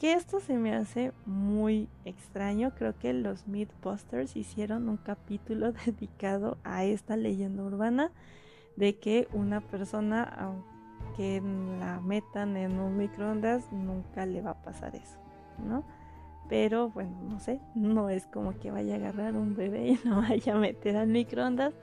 Que 0.00 0.14
esto 0.14 0.40
se 0.40 0.56
me 0.56 0.74
hace 0.74 1.12
muy 1.26 1.86
extraño. 2.06 2.72
Creo 2.74 2.98
que 2.98 3.12
los 3.12 3.46
Mythbusters 3.46 4.34
hicieron 4.34 4.88
un 4.88 4.96
capítulo 4.96 5.72
dedicado 5.84 6.56
a 6.64 6.84
esta 6.84 7.18
leyenda 7.18 7.62
urbana 7.62 8.10
de 8.76 8.98
que 8.98 9.28
una 9.34 9.60
persona, 9.60 10.22
aunque 10.22 11.42
la 11.78 12.00
metan 12.00 12.56
en 12.56 12.80
un 12.80 12.96
microondas, 12.96 13.70
nunca 13.72 14.24
le 14.24 14.40
va 14.40 14.52
a 14.52 14.62
pasar 14.62 14.96
eso, 14.96 15.18
¿no? 15.58 15.84
Pero 16.48 16.88
bueno, 16.88 17.20
no 17.28 17.38
sé, 17.38 17.60
no 17.74 18.08
es 18.08 18.24
como 18.24 18.58
que 18.58 18.70
vaya 18.70 18.94
a 18.94 18.96
agarrar 18.96 19.36
un 19.36 19.54
bebé 19.54 19.88
y 19.88 19.96
lo 20.08 20.16
vaya 20.16 20.54
a 20.54 20.58
meter 20.58 20.96
al 20.96 21.08
microondas. 21.08 21.74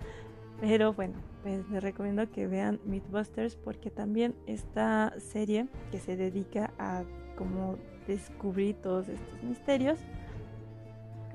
Pero 0.60 0.92
bueno, 0.92 1.20
pues 1.44 1.70
les 1.70 1.84
recomiendo 1.84 2.32
que 2.32 2.48
vean 2.48 2.80
Mythbusters 2.84 3.56
porque 3.56 3.92
también 3.92 4.34
esta 4.48 5.14
serie 5.20 5.68
que 5.92 6.00
se 6.00 6.18
dedica 6.18 6.74
a 6.80 7.04
como 7.38 7.78
descubrir 8.08 8.76
todos 8.76 9.10
estos 9.10 9.44
misterios. 9.44 10.00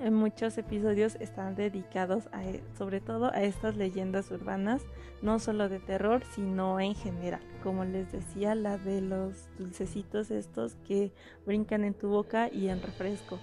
En 0.00 0.14
muchos 0.14 0.58
episodios 0.58 1.16
están 1.20 1.54
dedicados 1.54 2.28
a, 2.32 2.44
e, 2.44 2.60
sobre 2.76 3.00
todo 3.00 3.26
a 3.32 3.42
estas 3.42 3.76
leyendas 3.76 4.32
urbanas, 4.32 4.82
no 5.20 5.38
solo 5.38 5.68
de 5.68 5.78
terror, 5.78 6.24
sino 6.34 6.80
en 6.80 6.96
general. 6.96 7.40
Como 7.62 7.84
les 7.84 8.10
decía, 8.10 8.56
la 8.56 8.78
de 8.78 9.00
los 9.00 9.48
dulcecitos 9.58 10.32
estos 10.32 10.74
que 10.88 11.12
brincan 11.46 11.84
en 11.84 11.94
tu 11.94 12.08
boca 12.08 12.48
y 12.52 12.68
en 12.68 12.82
refresco. 12.82 13.38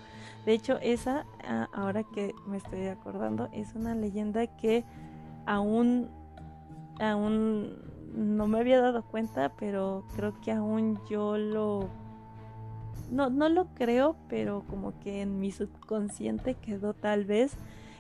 De 0.45 0.51
hecho, 0.51 0.79
esa, 0.81 1.25
ahora 1.71 2.03
que 2.03 2.33
me 2.45 2.57
estoy 2.57 2.87
acordando, 2.87 3.47
es 3.53 3.73
una 3.75 3.95
leyenda 3.95 4.47
que 4.57 4.83
aún, 5.45 6.09
aún 6.99 7.77
no 8.13 8.47
me 8.47 8.59
había 8.59 8.81
dado 8.81 9.03
cuenta, 9.03 9.53
pero 9.57 10.03
creo 10.15 10.39
que 10.41 10.51
aún 10.51 10.99
yo 11.09 11.37
lo 11.37 11.89
no, 13.11 13.29
no 13.29 13.49
lo 13.49 13.67
creo, 13.75 14.15
pero 14.27 14.63
como 14.69 14.99
que 14.99 15.21
en 15.21 15.39
mi 15.39 15.51
subconsciente 15.51 16.55
quedó 16.55 16.93
tal 16.93 17.25
vez 17.25 17.55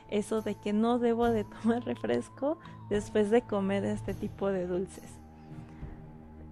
eso 0.09 0.41
de 0.41 0.55
que 0.55 0.73
no 0.73 0.99
debo 0.99 1.27
de 1.27 1.43
tomar 1.61 1.83
refresco 1.83 2.57
después 2.89 3.29
de 3.29 3.41
comer 3.41 3.85
este 3.85 4.13
tipo 4.13 4.49
de 4.49 4.67
dulces. 4.67 5.19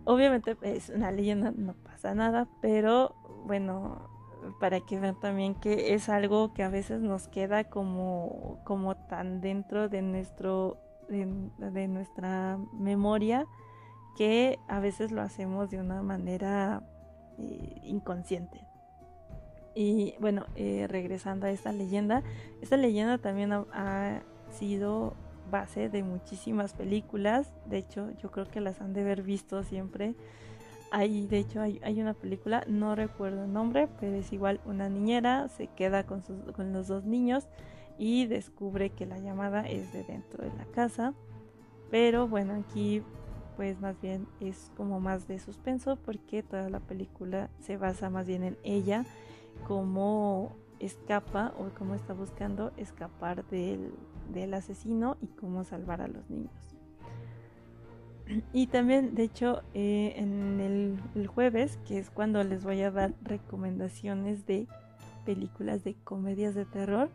Obviamente 0.06 0.56
es 0.62 0.90
una 0.90 1.12
leyenda, 1.12 1.52
no 1.52 1.74
pasa 1.74 2.16
nada, 2.16 2.48
pero 2.62 3.16
bueno, 3.46 4.10
para 4.60 4.80
que 4.80 5.00
vean 5.00 5.20
también 5.20 5.56
que 5.56 5.94
es 5.94 6.08
algo 6.08 6.54
que 6.54 6.64
a 6.64 6.70
veces 6.70 7.02
nos 7.02 7.28
queda 7.28 7.66
como, 7.66 8.60
como 8.64 8.96
tan 8.96 9.42
dentro 9.42 9.90
de 9.90 10.02
nuestro 10.02 10.78
de 11.10 11.88
nuestra 11.88 12.60
memoria 12.74 13.48
que 14.18 14.60
a 14.68 14.80
veces 14.80 15.12
lo 15.12 15.22
hacemos 15.22 15.70
de 15.70 15.80
una 15.80 16.02
manera 16.02 16.84
eh, 17.38 17.82
inconsciente. 17.84 18.62
Y 19.76 20.16
bueno, 20.20 20.48
eh, 20.56 20.88
regresando 20.90 21.46
a 21.46 21.52
esta 21.52 21.72
leyenda, 21.72 22.24
esta 22.62 22.78
leyenda 22.78 23.20
también 23.20 23.52
ha, 23.54 24.22
sido 24.50 25.14
base 25.52 25.90
de 25.90 26.02
muchísimas 26.02 26.74
películas. 26.74 27.54
De 27.66 27.78
hecho, 27.78 28.10
yo 28.22 28.32
creo 28.32 28.48
que 28.48 28.60
las 28.60 28.82
han 28.82 28.94
de 28.94 29.02
haber 29.02 29.22
visto 29.22 29.64
siempre. 29.64 30.16
Hay, 30.90 31.28
de 31.28 31.38
hecho, 31.38 31.62
hay, 31.62 31.80
hay, 31.84 32.02
una 32.02 32.16
película, 32.16 32.64
no 32.68 32.96
recuerdo 32.96 33.44
el 33.44 33.54
nombre, 33.54 33.88
pero 34.00 34.16
es 34.16 34.34
igual 34.34 34.62
una 34.66 34.90
niñera, 34.90 35.48
se 35.50 35.68
queda 35.68 36.06
con, 36.06 36.24
sus, 36.24 36.40
con 36.54 36.74
los 36.74 36.88
dos 36.88 37.04
niños 37.04 37.48
y 38.00 38.26
descubre 38.26 38.92
que 38.92 39.06
la 39.06 39.20
llamada 39.20 39.68
es 39.68 39.92
de 39.94 40.04
dentro 40.04 40.44
de 40.44 40.56
la 40.56 40.66
casa. 40.66 41.14
Pero 41.92 42.28
bueno, 42.28 42.54
aquí 42.54 43.04
pues 43.58 43.82
más 43.82 44.00
bien 44.00 44.28
es 44.40 44.72
como 44.78 45.02
más 45.02 45.28
de 45.28 45.40
suspenso 45.40 45.98
porque 45.98 46.44
toda 46.44 46.70
la 46.70 46.80
película 46.80 47.50
se 47.60 47.76
basa 47.76 48.10
más 48.12 48.28
bien 48.28 48.44
en 48.44 48.58
ella, 48.64 49.04
cómo 49.68 50.56
escapa 50.80 51.54
o 51.58 51.70
cómo 51.76 51.96
está 51.96 52.14
buscando 52.14 52.72
escapar 52.78 53.44
del, 53.48 53.92
asesino 54.54 55.18
y 55.22 55.28
cómo 55.28 55.64
salvar 55.64 56.02
a 56.02 56.08
los 56.08 56.30
niños. 56.30 56.54
Y 58.54 58.68
también, 58.68 59.16
de 59.16 59.24
hecho, 59.24 59.64
eh, 59.74 60.14
en 60.18 60.60
el, 60.60 61.00
el, 61.16 61.28
jueves, 61.28 61.80
que 61.88 61.98
es 61.98 62.10
cuando 62.12 62.44
les 62.44 62.64
voy 62.64 62.82
a 62.82 62.92
dar 62.92 63.14
recomendaciones 63.24 64.46
de 64.46 64.68
películas 65.26 65.84
de 65.84 65.96
comedias 66.04 66.54
de 66.54 66.66
terror, 66.66 67.10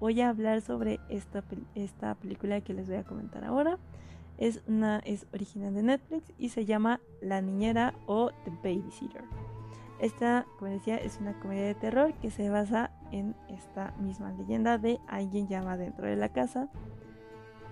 voy 0.00 0.20
a 0.20 0.28
hablar 0.28 0.60
sobre 0.60 1.00
esta, 1.08 1.44
esta 1.74 2.14
película 2.16 2.60
que 2.60 2.74
les 2.74 2.88
voy 2.88 2.96
a 2.96 3.04
comentar 3.04 3.44
ahora. 3.44 3.78
Es, 4.38 4.62
una, 4.66 5.00
es 5.00 5.26
original 5.32 5.74
de 5.74 5.82
Netflix 5.82 6.32
y 6.38 6.50
se 6.50 6.64
llama 6.64 7.00
La 7.20 7.40
Niñera 7.40 7.94
o 8.06 8.30
The 8.44 8.50
Babysitter. 8.62 9.24
Esta, 10.00 10.46
como 10.58 10.70
decía, 10.70 10.96
es 10.96 11.18
una 11.20 11.38
comedia 11.40 11.66
de 11.66 11.74
terror 11.74 12.14
que 12.14 12.30
se 12.30 12.48
basa 12.50 12.92
en 13.10 13.34
esta 13.48 13.92
misma 13.98 14.32
leyenda 14.32 14.78
de 14.78 15.00
alguien 15.08 15.48
llama 15.48 15.76
dentro 15.76 16.06
de 16.06 16.14
la 16.14 16.28
casa, 16.28 16.68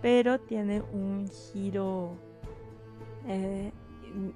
pero 0.03 0.41
tiene 0.41 0.83
un 0.93 1.29
giro 1.29 2.17
eh, 3.29 3.73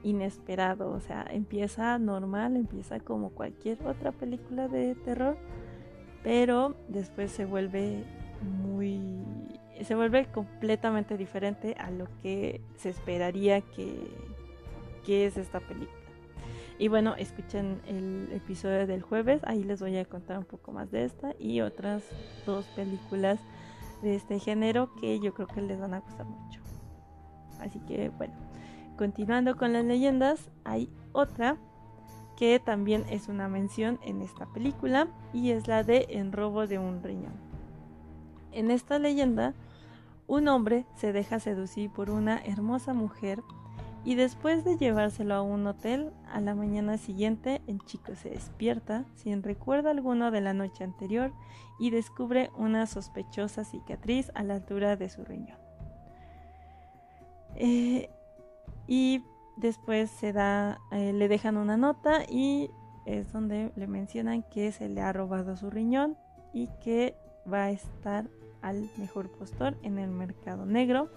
inesperado, 0.05 0.91
o 0.93 1.01
sea, 1.01 1.27
empieza 1.31 1.99
normal, 1.99 2.57
empieza 2.57 3.01
como 3.01 3.31
cualquier 3.31 3.85
otra 3.85 4.13
película 4.13 4.69
de 4.69 4.95
terror, 4.95 5.37
pero 6.23 6.77
después 6.89 7.33
se 7.33 7.45
vuelve 7.45 8.05
muy 8.43 9.21
se 9.85 9.95
vuelve 9.95 10.27
completamente 10.27 11.17
diferente 11.17 11.75
a 11.79 11.91
lo 11.91 12.07
que 12.23 12.61
se 12.77 12.91
esperaría 12.91 13.61
que, 13.61 14.11
que 15.05 15.27
es 15.27 15.37
esta 15.37 15.61
película. 15.61 16.01
Y 16.79 16.89
bueno, 16.89 17.15
escuchen 17.17 17.81
el 17.87 18.31
episodio 18.33 18.87
del 18.87 19.03
jueves, 19.03 19.43
ahí 19.45 19.63
les 19.65 19.81
voy 19.81 19.99
a 19.99 20.05
contar 20.07 20.39
un 20.39 20.47
poco 20.47 20.73
más 20.73 20.91
de 20.91 21.05
esta 21.05 21.35
y 21.39 21.61
otras 21.61 22.03
dos 22.47 22.65
películas 22.75 23.39
de 24.03 24.15
este 24.15 24.39
género 24.39 24.95
que 24.99 25.21
yo 25.21 25.35
creo 25.35 25.47
que 25.47 25.61
les 25.61 25.79
van 25.79 25.93
a 25.93 26.01
gustar 26.01 26.25
mucho. 26.25 26.61
Así 27.61 27.81
que 27.81 28.09
bueno, 28.09 28.33
continuando 28.97 29.57
con 29.57 29.75
las 29.75 29.85
leyendas, 29.85 30.51
hay 30.65 30.89
otra 31.13 31.59
que 32.39 32.59
también 32.59 33.05
es 33.11 33.29
una 33.29 33.49
mención 33.51 34.01
en 34.03 34.23
esta 34.23 34.47
película 34.47 35.09
y 35.35 35.51
es 35.51 35.69
la 35.69 35.85
de 35.85 36.07
En 36.09 36.33
robo 36.33 36.67
de 36.67 36.79
un 36.79 37.03
riñón. 37.03 37.35
En 38.53 38.71
esta 38.71 38.99
leyenda, 38.99 39.53
un 40.31 40.47
hombre 40.47 40.87
se 40.95 41.13
deja 41.13 41.41
seducir 41.41 41.91
por 41.91 42.09
una 42.09 42.39
hermosa 42.45 42.95
mujer 42.95 43.43
y 44.05 44.15
después 44.15 44.65
de 44.65 44.77
llevárselo 44.77 45.35
a 45.35 45.43
un 45.43 45.67
hotel, 45.67 46.13
a 46.33 46.41
la 46.41 46.55
mañana 46.55 46.99
siguiente 46.99 47.61
el 47.67 47.85
chico 47.85 48.15
se 48.15 48.31
despierta 48.31 49.05
sin 49.17 49.43
recuerdo 49.43 49.91
alguno 49.91 50.31
de 50.31 50.41
la 50.41 50.55
noche 50.55 50.85
anterior 50.85 51.33
y 51.81 51.91
descubre 51.91 52.53
una 52.57 52.87
sospechosa 52.87 53.65
cicatriz 53.65 54.31
a 54.37 54.45
la 54.45 54.55
altura 54.55 54.95
de 54.95 55.09
su 55.09 55.25
riñón. 55.25 55.59
Eh, 57.57 58.09
y 58.87 59.25
después 59.57 60.11
se 60.11 60.33
da, 60.33 60.79
eh, 60.93 61.13
le 61.13 61.27
dejan 61.27 61.57
una 61.57 61.77
nota 61.77 62.23
y 62.29 62.71
es 63.05 63.33
donde 63.33 63.73
le 63.75 63.89
mencionan 63.89 64.45
que 64.45 64.71
se 64.71 64.89
le 64.89 65.01
ha 65.01 65.13
robado 65.13 65.57
su 65.57 65.71
riñón 65.71 66.17
y 66.53 66.69
que 66.85 67.17
va 67.53 67.65
a 67.65 67.71
estar 67.71 68.31
al 68.63 68.91
mejor 68.97 69.29
postor 69.31 69.77
en 69.83 69.99
el 69.99 70.11
mercado 70.11 70.67
negro. 70.67 71.09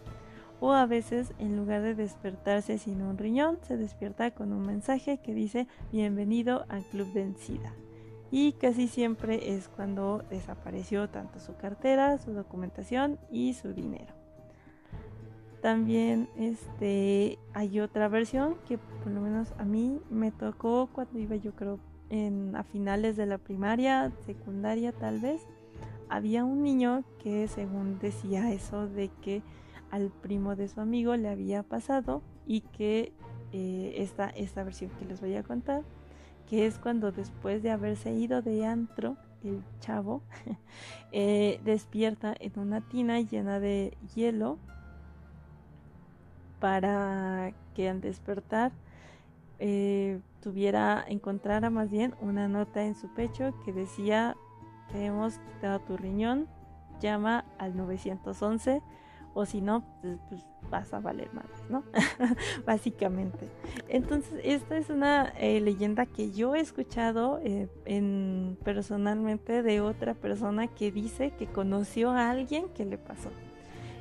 O 0.59 0.71
a 0.71 0.85
veces, 0.85 1.33
en 1.39 1.57
lugar 1.57 1.81
de 1.81 1.95
despertarse 1.95 2.77
sin 2.77 3.01
un 3.01 3.17
riñón, 3.17 3.59
se 3.63 3.75
despierta 3.75 4.31
con 4.31 4.53
un 4.53 4.65
mensaje 4.65 5.17
que 5.17 5.33
dice 5.33 5.67
bienvenido 5.91 6.65
al 6.69 6.83
club 6.85 7.11
de 7.13 7.33
SIDA. 7.35 7.73
Y 8.31 8.53
casi 8.53 8.87
siempre 8.87 9.55
es 9.55 9.67
cuando 9.67 10.23
desapareció 10.29 11.09
tanto 11.09 11.39
su 11.39 11.55
cartera, 11.55 12.17
su 12.17 12.31
documentación 12.31 13.19
y 13.29 13.53
su 13.53 13.73
dinero. 13.73 14.13
También 15.61 16.27
este, 16.37 17.39
hay 17.53 17.79
otra 17.79 18.09
versión 18.09 18.55
que 18.67 18.77
por 18.77 19.11
lo 19.11 19.21
menos 19.21 19.53
a 19.57 19.63
mí 19.63 20.01
me 20.09 20.29
tocó 20.31 20.89
cuando 20.91 21.19
iba 21.19 21.37
yo 21.37 21.53
creo 21.55 21.79
en, 22.09 22.55
a 22.55 22.63
finales 22.63 23.15
de 23.15 23.25
la 23.25 23.37
primaria, 23.37 24.11
secundaria 24.25 24.91
tal 24.91 25.19
vez. 25.19 25.47
Había 26.13 26.45
un 26.45 26.61
niño 26.61 27.03
que 27.23 27.47
según 27.47 27.97
decía 27.97 28.51
eso 28.51 28.87
de 28.87 29.09
que 29.23 29.41
al 29.89 30.11
primo 30.11 30.55
de 30.55 30.67
su 30.67 30.79
amigo 30.79 31.15
le 31.15 31.27
había 31.27 31.63
pasado 31.63 32.21
y 32.45 32.61
que 32.61 33.11
eh, 33.51 33.95
esta, 33.97 34.29
esta 34.29 34.63
versión 34.63 34.91
que 34.99 35.05
les 35.05 35.21
voy 35.21 35.33
a 35.33 35.41
contar, 35.41 35.81
que 36.47 36.67
es 36.67 36.77
cuando 36.77 37.11
después 37.11 37.63
de 37.63 37.71
haberse 37.71 38.13
ido 38.13 38.43
de 38.43 38.63
antro, 38.63 39.17
el 39.43 39.63
chavo 39.79 40.21
eh, 41.11 41.59
despierta 41.65 42.35
en 42.39 42.59
una 42.59 42.81
tina 42.81 43.19
llena 43.19 43.59
de 43.59 43.97
hielo 44.13 44.59
para 46.59 47.53
que 47.73 47.89
al 47.89 48.01
despertar 48.01 48.71
eh, 49.57 50.19
tuviera, 50.43 51.03
encontrara 51.07 51.71
más 51.71 51.89
bien 51.89 52.13
una 52.21 52.47
nota 52.47 52.83
en 52.83 52.93
su 52.93 53.11
pecho 53.15 53.55
que 53.65 53.73
decía, 53.73 54.37
te 54.93 55.05
hemos 55.05 55.39
quitado 55.39 55.79
tu 55.79 55.97
riñón, 55.97 56.47
llama 57.01 57.43
al 57.57 57.75
911 57.75 58.81
o 59.33 59.45
si 59.45 59.61
no, 59.61 59.83
pues, 60.01 60.17
pues, 60.29 60.45
vas 60.69 60.93
a 60.93 60.99
valer 60.99 61.33
más, 61.33 61.45
¿no? 61.69 61.83
Básicamente. 62.65 63.49
Entonces, 63.89 64.39
esta 64.43 64.77
es 64.77 64.89
una 64.89 65.33
eh, 65.39 65.59
leyenda 65.59 66.05
que 66.05 66.31
yo 66.31 66.55
he 66.55 66.59
escuchado 66.59 67.39
eh, 67.43 67.67
en, 67.85 68.57
personalmente 68.63 69.63
de 69.63 69.81
otra 69.81 70.13
persona 70.13 70.67
que 70.67 70.91
dice 70.91 71.31
que 71.31 71.47
conoció 71.47 72.11
a 72.11 72.29
alguien 72.29 72.69
que 72.69 72.85
le 72.85 72.97
pasó. 72.97 73.29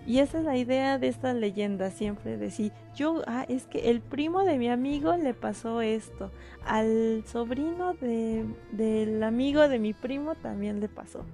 Y 0.06 0.18
esa 0.18 0.38
es 0.38 0.44
la 0.44 0.56
idea 0.56 0.98
de 0.98 1.06
esta 1.08 1.32
leyenda, 1.32 1.90
siempre 1.90 2.36
decir, 2.36 2.72
yo, 2.94 3.22
ah, 3.26 3.44
es 3.48 3.66
que 3.66 3.90
el 3.90 4.00
primo 4.00 4.42
de 4.42 4.58
mi 4.58 4.68
amigo 4.68 5.16
le 5.16 5.32
pasó 5.32 5.80
esto, 5.80 6.32
al 6.66 7.22
sobrino 7.26 7.94
de, 7.94 8.44
del 8.72 9.22
amigo 9.22 9.68
de 9.68 9.78
mi 9.78 9.92
primo 9.92 10.34
también 10.34 10.80
le 10.80 10.88
pasó. 10.88 11.24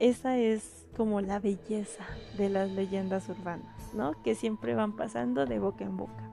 Esa 0.00 0.36
es 0.36 0.86
como 0.96 1.22
la 1.22 1.38
belleza 1.38 2.04
de 2.36 2.50
las 2.50 2.70
leyendas 2.70 3.28
urbanas, 3.30 3.94
¿no? 3.94 4.12
Que 4.22 4.34
siempre 4.34 4.74
van 4.74 4.96
pasando 4.96 5.46
de 5.46 5.58
boca 5.58 5.84
en 5.84 5.96
boca. 5.96 6.30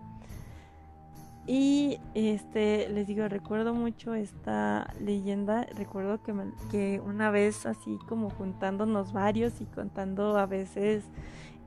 Y 1.48 2.00
este, 2.14 2.88
les 2.90 3.08
digo, 3.08 3.28
recuerdo 3.28 3.74
mucho 3.74 4.14
esta 4.14 4.94
leyenda. 5.00 5.66
Recuerdo 5.76 6.22
que, 6.22 6.34
que 6.70 7.02
una 7.04 7.32
vez, 7.32 7.66
así 7.66 7.98
como 8.08 8.30
juntándonos 8.30 9.12
varios 9.12 9.60
y 9.60 9.66
contando 9.66 10.38
a 10.38 10.46
veces 10.46 11.04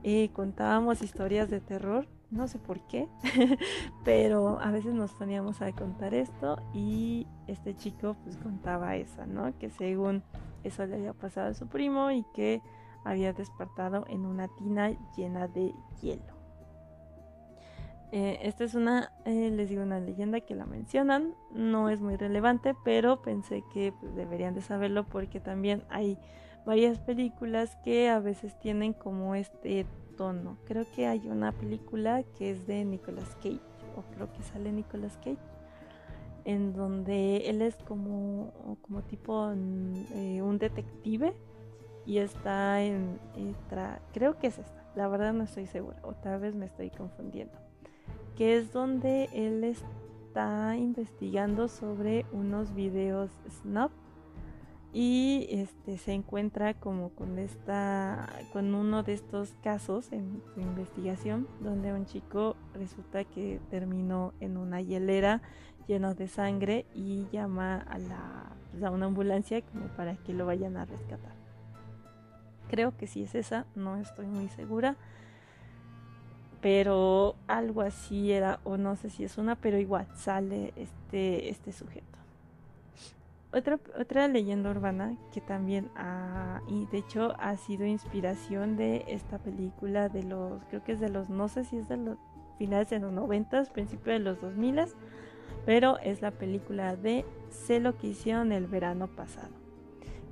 eh, 0.07 0.29
contábamos 0.33 1.01
historias 1.01 1.49
de 1.49 1.59
terror, 1.59 2.07
no 2.29 2.47
sé 2.47 2.59
por 2.59 2.79
qué, 2.81 3.09
pero 4.05 4.59
a 4.59 4.69
veces 4.69 4.93
nos 4.93 5.11
poníamos 5.13 5.63
a 5.63 5.71
contar 5.71 6.13
esto 6.13 6.61
y 6.75 7.25
este 7.47 7.75
chico 7.75 8.15
pues 8.23 8.37
contaba 8.37 8.95
esa, 8.97 9.25
¿no? 9.25 9.57
Que 9.57 9.71
según 9.71 10.21
eso 10.63 10.85
le 10.85 10.97
había 10.97 11.13
pasado 11.13 11.49
a 11.49 11.53
su 11.55 11.67
primo 11.67 12.11
y 12.11 12.23
que 12.35 12.61
había 13.03 13.33
despertado 13.33 14.05
en 14.07 14.27
una 14.27 14.47
tina 14.47 14.91
llena 15.17 15.47
de 15.47 15.73
hielo. 16.03 16.35
Eh, 18.11 18.37
esta 18.43 18.63
es 18.63 18.75
una, 18.75 19.11
eh, 19.25 19.49
les 19.49 19.69
digo, 19.69 19.81
una 19.81 19.99
leyenda 19.99 20.39
que 20.39 20.53
la 20.53 20.67
mencionan, 20.67 21.33
no 21.51 21.89
es 21.89 21.99
muy 21.99 22.15
relevante, 22.15 22.75
pero 22.83 23.23
pensé 23.23 23.63
que 23.73 23.91
pues, 23.99 24.15
deberían 24.15 24.53
de 24.53 24.61
saberlo 24.61 25.03
porque 25.03 25.39
también 25.39 25.83
hay 25.89 26.19
varias 26.65 26.99
películas 26.99 27.75
que 27.83 28.09
a 28.09 28.19
veces 28.19 28.57
tienen 28.59 28.93
como 28.93 29.35
este 29.35 29.85
tono. 30.17 30.57
Creo 30.65 30.85
que 30.95 31.07
hay 31.07 31.27
una 31.27 31.51
película 31.51 32.23
que 32.37 32.51
es 32.51 32.65
de 32.67 32.83
Nicolas 32.85 33.35
Cage, 33.35 33.59
o 33.95 34.01
creo 34.13 34.31
que 34.33 34.41
sale 34.43 34.71
Nicolas 34.71 35.17
Cage, 35.17 35.37
en 36.43 36.73
donde 36.73 37.49
él 37.49 37.61
es 37.61 37.75
como, 37.75 38.77
como 38.81 39.01
tipo 39.03 39.51
eh, 39.51 40.41
un 40.41 40.57
detective 40.57 41.33
y 42.05 42.19
está 42.19 42.83
en, 42.83 43.19
creo 44.13 44.37
que 44.37 44.47
es 44.47 44.59
esta, 44.59 44.83
la 44.95 45.07
verdad 45.07 45.33
no 45.33 45.43
estoy 45.43 45.65
segura, 45.65 45.97
otra 46.03 46.37
vez 46.37 46.55
me 46.55 46.67
estoy 46.67 46.91
confundiendo, 46.91 47.57
que 48.35 48.57
es 48.57 48.71
donde 48.71 49.27
él 49.33 49.63
está 49.63 50.75
investigando 50.77 51.67
sobre 51.67 52.25
unos 52.31 52.75
videos 52.75 53.31
snap 53.49 53.91
y 54.97 55.47
este 55.49 55.97
se 55.97 56.13
encuentra 56.13 56.73
como 56.73 57.09
con 57.09 57.37
esta 57.37 58.29
con 58.53 58.73
uno 58.73 59.03
de 59.03 59.11
estos 59.11 59.53
casos 59.61 60.09
en 60.13 60.41
su 60.53 60.61
investigación 60.61 61.49
donde 61.59 61.91
un 61.91 62.05
chico 62.05 62.55
resulta 62.73 63.25
que 63.25 63.59
terminó 63.69 64.33
en 64.39 64.55
una 64.55 64.79
hielera 64.79 65.41
lleno 65.85 66.15
de 66.15 66.29
sangre 66.29 66.85
y 66.95 67.27
llama 67.29 67.75
a 67.75 67.99
la 67.99 68.53
pues, 68.71 68.83
a 68.83 68.89
una 68.89 69.07
ambulancia 69.07 69.61
como 69.63 69.87
para 69.97 70.15
que 70.15 70.33
lo 70.33 70.45
vayan 70.45 70.77
a 70.77 70.85
rescatar. 70.85 71.35
Creo 72.69 72.95
que 72.95 73.05
sí 73.05 73.23
es 73.23 73.35
esa 73.35 73.65
no 73.75 73.97
estoy 73.97 74.27
muy 74.27 74.47
segura 74.47 74.95
pero 76.61 77.35
algo 77.47 77.81
así 77.81 78.31
era 78.31 78.61
o 78.63 78.77
no 78.77 78.95
sé 78.95 79.09
si 79.09 79.25
es 79.25 79.37
una 79.37 79.55
pero 79.57 79.77
igual 79.77 80.07
sale 80.15 80.71
este 80.77 81.49
este 81.49 81.73
sujeto 81.73 82.15
otra, 83.55 83.79
otra 83.99 84.27
leyenda 84.27 84.69
urbana 84.69 85.15
que 85.31 85.41
también 85.41 85.89
ha, 85.95 86.61
y 86.67 86.85
de 86.87 86.97
hecho 86.99 87.33
ha 87.39 87.55
sido 87.57 87.85
inspiración 87.85 88.75
de 88.75 89.05
esta 89.07 89.39
película 89.39 90.09
de 90.09 90.23
los, 90.23 90.63
creo 90.65 90.83
que 90.83 90.91
es 90.91 90.99
de 90.99 91.09
los, 91.09 91.29
no 91.29 91.47
sé 91.47 91.63
si 91.63 91.77
es 91.77 91.87
de 91.87 91.97
los 91.97 92.17
finales 92.57 92.89
de 92.89 92.99
los 92.99 93.11
90, 93.11 93.63
principios 93.65 94.17
de 94.17 94.19
los 94.19 94.41
2000, 94.41 94.85
pero 95.65 95.97
es 95.99 96.21
la 96.21 96.31
película 96.31 96.95
de 96.95 97.25
Sé 97.49 97.81
que 97.99 98.07
hicieron 98.07 98.51
el 98.51 98.67
verano 98.67 99.07
pasado, 99.07 99.53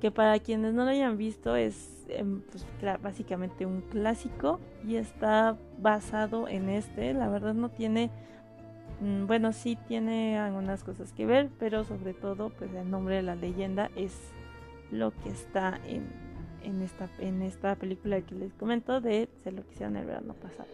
que 0.00 0.10
para 0.10 0.38
quienes 0.38 0.74
no 0.74 0.84
lo 0.84 0.90
hayan 0.90 1.16
visto 1.16 1.56
es 1.56 2.04
em, 2.08 2.42
pues, 2.42 2.66
básicamente 3.02 3.64
un 3.64 3.80
clásico 3.80 4.60
y 4.86 4.96
está 4.96 5.56
basado 5.78 6.46
en 6.48 6.68
este. 6.68 7.14
La 7.14 7.28
verdad 7.28 7.54
no 7.54 7.70
tiene, 7.70 8.10
bueno, 9.00 9.52
sí 9.52 9.76
tiene 9.88 10.38
algunas 10.38 10.84
cosas 10.84 11.12
que 11.12 11.26
ver, 11.26 11.50
pero 11.58 11.84
sobre 11.84 12.14
todo 12.14 12.50
pues 12.50 12.72
el 12.74 12.90
nombre 12.90 13.16
de 13.16 13.22
la 13.22 13.34
leyenda 13.34 13.90
es 13.96 14.14
lo 14.90 15.12
que 15.12 15.30
está 15.30 15.80
en, 15.86 16.06
en, 16.62 16.82
esta, 16.82 17.08
en 17.18 17.42
esta 17.42 17.74
película 17.76 18.20
que 18.20 18.34
les 18.34 18.52
comento 18.54 19.00
de 19.00 19.28
Se 19.42 19.52
lo 19.52 19.64
que 19.64 19.72
hicieron 19.72 19.96
el 19.96 20.06
verano 20.06 20.34
pasado. 20.34 20.68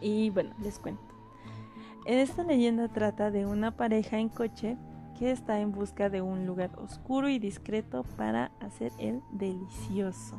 Y 0.00 0.30
bueno, 0.30 0.54
les 0.62 0.78
cuento. 0.78 1.02
En 2.06 2.18
esta 2.18 2.44
leyenda 2.44 2.88
trata 2.88 3.30
de 3.30 3.46
una 3.46 3.76
pareja 3.76 4.18
en 4.18 4.28
coche 4.28 4.76
que 5.18 5.30
está 5.30 5.60
en 5.60 5.72
busca 5.72 6.10
de 6.10 6.20
un 6.20 6.46
lugar 6.46 6.70
oscuro 6.76 7.28
y 7.28 7.38
discreto 7.38 8.04
para 8.16 8.50
hacer 8.60 8.92
el 8.98 9.22
delicioso. 9.32 10.36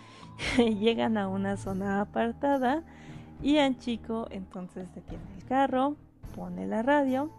Llegan 0.56 1.16
a 1.16 1.28
una 1.28 1.56
zona 1.56 2.00
apartada 2.00 2.84
y 3.42 3.58
Anchico 3.58 4.26
entonces 4.30 4.92
detiene 4.94 5.24
el 5.36 5.44
carro, 5.44 5.96
pone 6.34 6.66
la 6.66 6.82
radio 6.82 7.30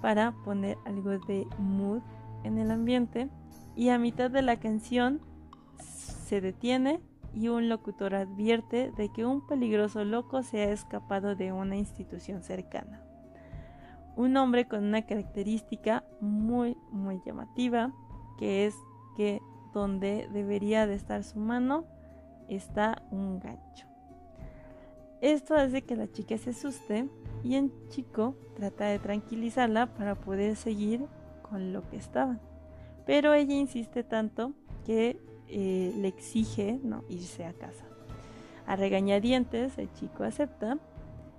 para 0.00 0.32
poner 0.44 0.78
algo 0.84 1.18
de 1.18 1.46
mood 1.58 2.00
en 2.44 2.58
el 2.58 2.70
ambiente 2.70 3.28
y 3.74 3.88
a 3.90 3.98
mitad 3.98 4.30
de 4.30 4.42
la 4.42 4.56
canción 4.56 5.20
se 5.78 6.40
detiene 6.40 7.00
y 7.34 7.48
un 7.48 7.68
locutor 7.68 8.14
advierte 8.14 8.90
de 8.96 9.10
que 9.10 9.26
un 9.26 9.46
peligroso 9.46 10.04
loco 10.04 10.42
se 10.42 10.62
ha 10.62 10.72
escapado 10.72 11.36
de 11.36 11.52
una 11.52 11.76
institución 11.76 12.42
cercana. 12.42 13.02
Un 14.16 14.36
hombre 14.38 14.66
con 14.66 14.84
una 14.84 15.02
característica 15.02 16.04
muy 16.20 16.76
muy 16.90 17.20
llamativa 17.24 17.92
que 18.38 18.66
es 18.66 18.74
que 19.16 19.42
donde 19.74 20.28
debería 20.32 20.86
de 20.86 20.94
estar 20.94 21.22
su 21.22 21.38
mano 21.38 21.84
está 22.48 23.02
un 23.10 23.38
gancho. 23.38 23.95
Esto 25.20 25.54
hace 25.54 25.82
que 25.82 25.96
la 25.96 26.10
chica 26.10 26.36
se 26.36 26.50
asuste 26.50 27.08
y 27.42 27.54
el 27.54 27.72
chico 27.88 28.34
trata 28.54 28.86
de 28.86 28.98
tranquilizarla 28.98 29.86
para 29.94 30.14
poder 30.14 30.56
seguir 30.56 31.06
con 31.42 31.72
lo 31.72 31.88
que 31.88 31.96
estaba. 31.96 32.38
Pero 33.06 33.32
ella 33.34 33.54
insiste 33.54 34.02
tanto 34.02 34.52
que 34.84 35.18
eh, 35.48 35.92
le 35.96 36.08
exige 36.08 36.80
¿no? 36.82 37.04
irse 37.08 37.44
a 37.44 37.52
casa. 37.52 37.84
A 38.66 38.76
regañadientes, 38.76 39.78
el 39.78 39.92
chico 39.92 40.24
acepta 40.24 40.78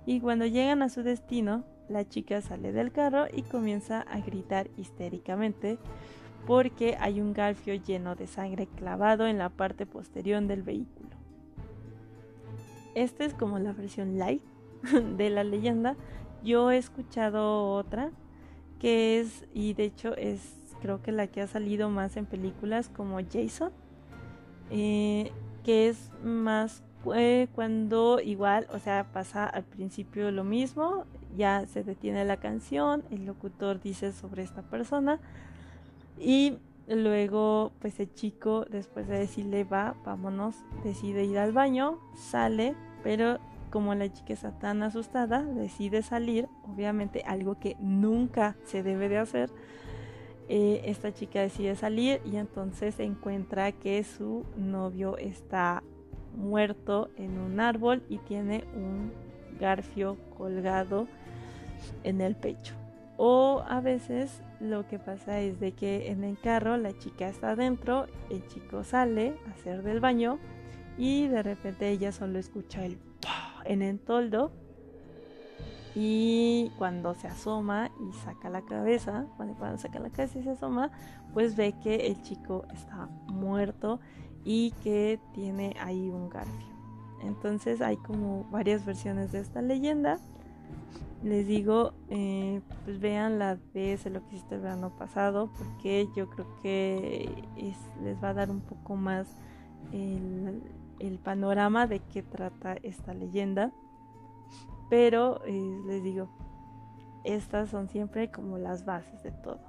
y 0.06 0.20
cuando 0.20 0.46
llegan 0.46 0.82
a 0.82 0.88
su 0.88 1.02
destino, 1.02 1.64
la 1.88 2.08
chica 2.08 2.40
sale 2.40 2.72
del 2.72 2.92
carro 2.92 3.26
y 3.32 3.42
comienza 3.42 4.00
a 4.00 4.20
gritar 4.20 4.70
histéricamente 4.76 5.78
porque 6.46 6.96
hay 6.98 7.20
un 7.20 7.34
garfio 7.34 7.74
lleno 7.74 8.16
de 8.16 8.26
sangre 8.26 8.66
clavado 8.66 9.26
en 9.26 9.38
la 9.38 9.50
parte 9.50 9.84
posterior 9.84 10.42
del 10.42 10.62
vehículo. 10.62 11.17
Esta 12.98 13.24
es 13.24 13.32
como 13.32 13.60
la 13.60 13.72
versión 13.72 14.18
light 14.18 14.42
de 15.16 15.30
la 15.30 15.44
leyenda. 15.44 15.94
Yo 16.42 16.72
he 16.72 16.78
escuchado 16.78 17.72
otra 17.72 18.10
que 18.80 19.20
es, 19.20 19.44
y 19.54 19.74
de 19.74 19.84
hecho 19.84 20.16
es 20.16 20.56
creo 20.80 21.00
que 21.00 21.12
la 21.12 21.28
que 21.28 21.40
ha 21.40 21.46
salido 21.46 21.90
más 21.90 22.16
en 22.16 22.26
películas 22.26 22.88
como 22.88 23.18
Jason, 23.20 23.70
eh, 24.70 25.30
que 25.64 25.88
es 25.88 26.10
más 26.24 26.82
eh, 27.14 27.46
cuando 27.54 28.20
igual, 28.20 28.66
o 28.72 28.80
sea, 28.80 29.06
pasa 29.12 29.46
al 29.46 29.62
principio 29.62 30.32
lo 30.32 30.42
mismo, 30.42 31.04
ya 31.36 31.66
se 31.66 31.84
detiene 31.84 32.24
la 32.24 32.38
canción, 32.38 33.04
el 33.12 33.26
locutor 33.26 33.80
dice 33.80 34.12
sobre 34.12 34.42
esta 34.42 34.62
persona 34.62 35.20
y 36.18 36.58
luego 36.88 37.70
pues 37.78 38.00
el 38.00 38.12
chico 38.14 38.64
después 38.68 39.06
de 39.06 39.18
decirle 39.18 39.62
va, 39.62 39.94
vámonos, 40.04 40.56
decide 40.82 41.24
ir 41.24 41.38
al 41.38 41.52
baño, 41.52 42.00
sale, 42.16 42.74
pero 43.02 43.38
como 43.70 43.94
la 43.94 44.10
chica 44.12 44.32
está 44.32 44.52
tan 44.52 44.82
asustada, 44.82 45.42
decide 45.42 46.02
salir, 46.02 46.48
obviamente 46.64 47.22
algo 47.26 47.58
que 47.58 47.76
nunca 47.80 48.56
se 48.64 48.82
debe 48.82 49.08
de 49.08 49.18
hacer, 49.18 49.50
eh, 50.48 50.82
esta 50.86 51.12
chica 51.12 51.40
decide 51.40 51.76
salir 51.76 52.22
y 52.24 52.36
entonces 52.36 52.98
encuentra 53.00 53.72
que 53.72 54.02
su 54.02 54.46
novio 54.56 55.18
está 55.18 55.82
muerto 56.34 57.10
en 57.16 57.38
un 57.38 57.60
árbol 57.60 58.02
y 58.08 58.18
tiene 58.18 58.64
un 58.74 59.12
garfio 59.60 60.16
colgado 60.36 61.06
en 62.04 62.22
el 62.22 62.34
pecho. 62.34 62.74
O 63.18 63.64
a 63.68 63.80
veces 63.80 64.42
lo 64.60 64.86
que 64.88 64.98
pasa 64.98 65.40
es 65.40 65.60
de 65.60 65.72
que 65.72 66.10
en 66.10 66.24
el 66.24 66.38
carro 66.38 66.76
la 66.76 66.96
chica 66.96 67.28
está 67.28 67.50
adentro, 67.50 68.06
el 68.30 68.46
chico 68.46 68.84
sale 68.84 69.34
a 69.46 69.50
hacer 69.50 69.82
del 69.82 70.00
baño 70.00 70.38
y 70.98 71.28
de 71.28 71.42
repente 71.42 71.88
ella 71.88 72.12
solo 72.12 72.38
escucha 72.38 72.84
el 72.84 72.98
en 73.64 73.82
el 73.82 73.98
toldo 73.98 74.50
y 75.94 76.70
cuando 76.78 77.14
se 77.14 77.26
asoma 77.26 77.90
y 78.00 78.12
saca 78.24 78.48
la 78.50 78.62
cabeza, 78.62 79.26
cuando, 79.36 79.78
saca 79.78 79.98
la 79.98 80.10
cabeza 80.10 80.38
y 80.38 80.42
se 80.42 80.50
asoma, 80.50 80.90
pues 81.34 81.56
ve 81.56 81.74
que 81.82 82.06
el 82.06 82.22
chico 82.22 82.64
está 82.72 83.08
muerto 83.26 84.00
y 84.44 84.72
que 84.82 85.18
tiene 85.34 85.74
ahí 85.80 86.08
un 86.08 86.28
garfio. 86.28 86.68
Entonces 87.22 87.80
hay 87.80 87.96
como 87.96 88.44
varias 88.50 88.86
versiones 88.86 89.32
de 89.32 89.40
esta 89.40 89.60
leyenda. 89.60 90.18
Les 91.24 91.48
digo, 91.48 91.94
eh, 92.10 92.60
pues 92.84 93.00
vean 93.00 93.40
la 93.40 93.56
de 93.56 93.98
lo 94.12 94.24
que 94.28 94.36
hiciste 94.36 94.54
el 94.54 94.60
verano 94.60 94.90
pasado, 94.96 95.50
porque 95.58 96.08
yo 96.14 96.30
creo 96.30 96.46
que 96.62 97.28
les 98.04 98.22
va 98.22 98.28
a 98.28 98.34
dar 98.34 98.50
un 98.52 98.60
poco 98.60 98.94
más 98.94 99.26
el 99.92 100.62
panorama 101.22 101.86
de 101.86 102.00
qué 102.00 102.22
trata 102.22 102.76
esta 102.82 103.14
leyenda. 103.14 103.72
Pero 104.90 105.42
eh, 105.44 105.80
les 105.86 106.02
digo, 106.02 106.28
estas 107.24 107.70
son 107.70 107.88
siempre 107.88 108.30
como 108.30 108.58
las 108.58 108.84
bases 108.84 109.22
de 109.22 109.32
todo. 109.32 109.60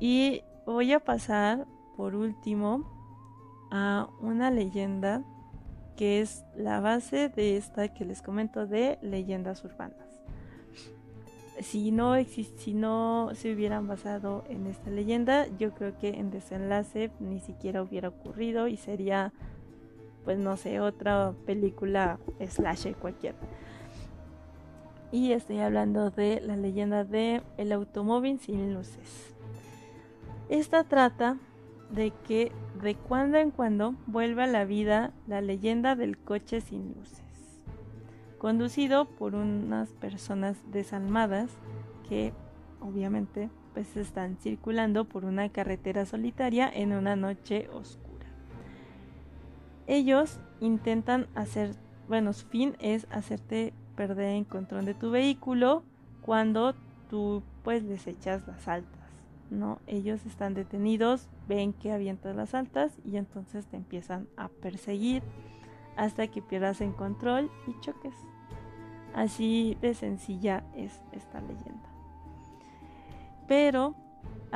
Y 0.00 0.42
voy 0.66 0.92
a 0.92 1.00
pasar 1.00 1.66
por 1.96 2.14
último 2.14 2.90
a 3.70 4.08
una 4.20 4.50
leyenda 4.50 5.22
que 5.96 6.20
es 6.20 6.44
la 6.56 6.80
base 6.80 7.28
de 7.28 7.56
esta 7.56 7.88
que 7.88 8.04
les 8.04 8.22
comento 8.22 8.66
de 8.66 8.98
leyendas 9.02 9.64
urbanas. 9.64 9.98
Si 11.60 11.92
no, 11.92 12.16
si 12.24 12.74
no 12.74 13.30
se 13.34 13.52
hubieran 13.52 13.86
basado 13.86 14.44
en 14.48 14.66
esta 14.66 14.90
leyenda, 14.90 15.46
yo 15.56 15.72
creo 15.72 15.96
que 15.98 16.08
en 16.08 16.32
desenlace 16.32 17.12
ni 17.20 17.38
siquiera 17.38 17.82
hubiera 17.82 18.08
ocurrido 18.08 18.66
y 18.66 18.76
sería, 18.76 19.32
pues 20.24 20.38
no 20.38 20.56
sé, 20.56 20.80
otra 20.80 21.32
película 21.46 22.18
slasher 22.40 22.96
cualquiera 22.96 23.36
y 25.14 25.30
estoy 25.30 25.60
hablando 25.60 26.10
de 26.10 26.40
la 26.40 26.56
leyenda 26.56 27.04
de 27.04 27.40
el 27.56 27.70
automóvil 27.70 28.40
sin 28.40 28.74
luces. 28.74 29.32
Esta 30.48 30.82
trata 30.82 31.36
de 31.92 32.12
que 32.26 32.50
de 32.82 32.96
cuando 32.96 33.38
en 33.38 33.52
cuando 33.52 33.94
vuelve 34.08 34.42
a 34.42 34.48
la 34.48 34.64
vida 34.64 35.12
la 35.28 35.40
leyenda 35.40 35.94
del 35.94 36.18
coche 36.18 36.60
sin 36.60 36.94
luces, 36.94 37.22
conducido 38.38 39.04
por 39.04 39.36
unas 39.36 39.90
personas 39.90 40.56
desalmadas 40.72 41.48
que 42.08 42.32
obviamente 42.80 43.50
pues 43.72 43.96
están 43.96 44.36
circulando 44.38 45.04
por 45.04 45.24
una 45.24 45.48
carretera 45.48 46.06
solitaria 46.06 46.68
en 46.68 46.92
una 46.92 47.14
noche 47.14 47.68
oscura. 47.72 48.03
Ellos 49.86 50.38
intentan 50.60 51.26
hacer, 51.34 51.74
bueno, 52.08 52.32
su 52.32 52.46
fin 52.46 52.76
es 52.80 53.06
hacerte 53.10 53.72
perder 53.96 54.36
el 54.36 54.46
control 54.46 54.84
de 54.86 54.94
tu 54.94 55.10
vehículo 55.10 55.82
cuando 56.22 56.74
tú 57.08 57.42
pues 57.62 57.82
les 57.84 58.06
echas 58.06 58.46
las 58.46 58.66
altas, 58.66 59.08
¿no? 59.50 59.78
Ellos 59.86 60.24
están 60.26 60.54
detenidos, 60.54 61.28
ven 61.48 61.72
que 61.72 61.92
avientas 61.92 62.34
las 62.34 62.54
altas 62.54 62.92
y 63.04 63.16
entonces 63.16 63.66
te 63.66 63.76
empiezan 63.76 64.26
a 64.36 64.48
perseguir 64.48 65.22
hasta 65.96 66.26
que 66.28 66.42
pierdas 66.42 66.80
el 66.80 66.94
control 66.94 67.50
y 67.66 67.78
choques. 67.80 68.14
Así 69.14 69.76
de 69.80 69.94
sencilla 69.94 70.64
es 70.74 71.00
esta 71.12 71.40
leyenda. 71.40 71.88
Pero 73.46 73.94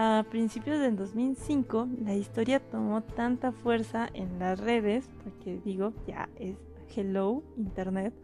a 0.01 0.25
principios 0.31 0.79
del 0.79 0.95
2005 0.95 1.89
la 2.05 2.15
historia 2.15 2.61
tomó 2.61 3.03
tanta 3.03 3.51
fuerza 3.51 4.09
en 4.15 4.39
las 4.39 4.61
redes, 4.61 5.11
porque 5.25 5.61
digo, 5.65 5.93
ya 6.07 6.29
es 6.37 6.57
hello 6.95 7.43
internet, 7.57 8.15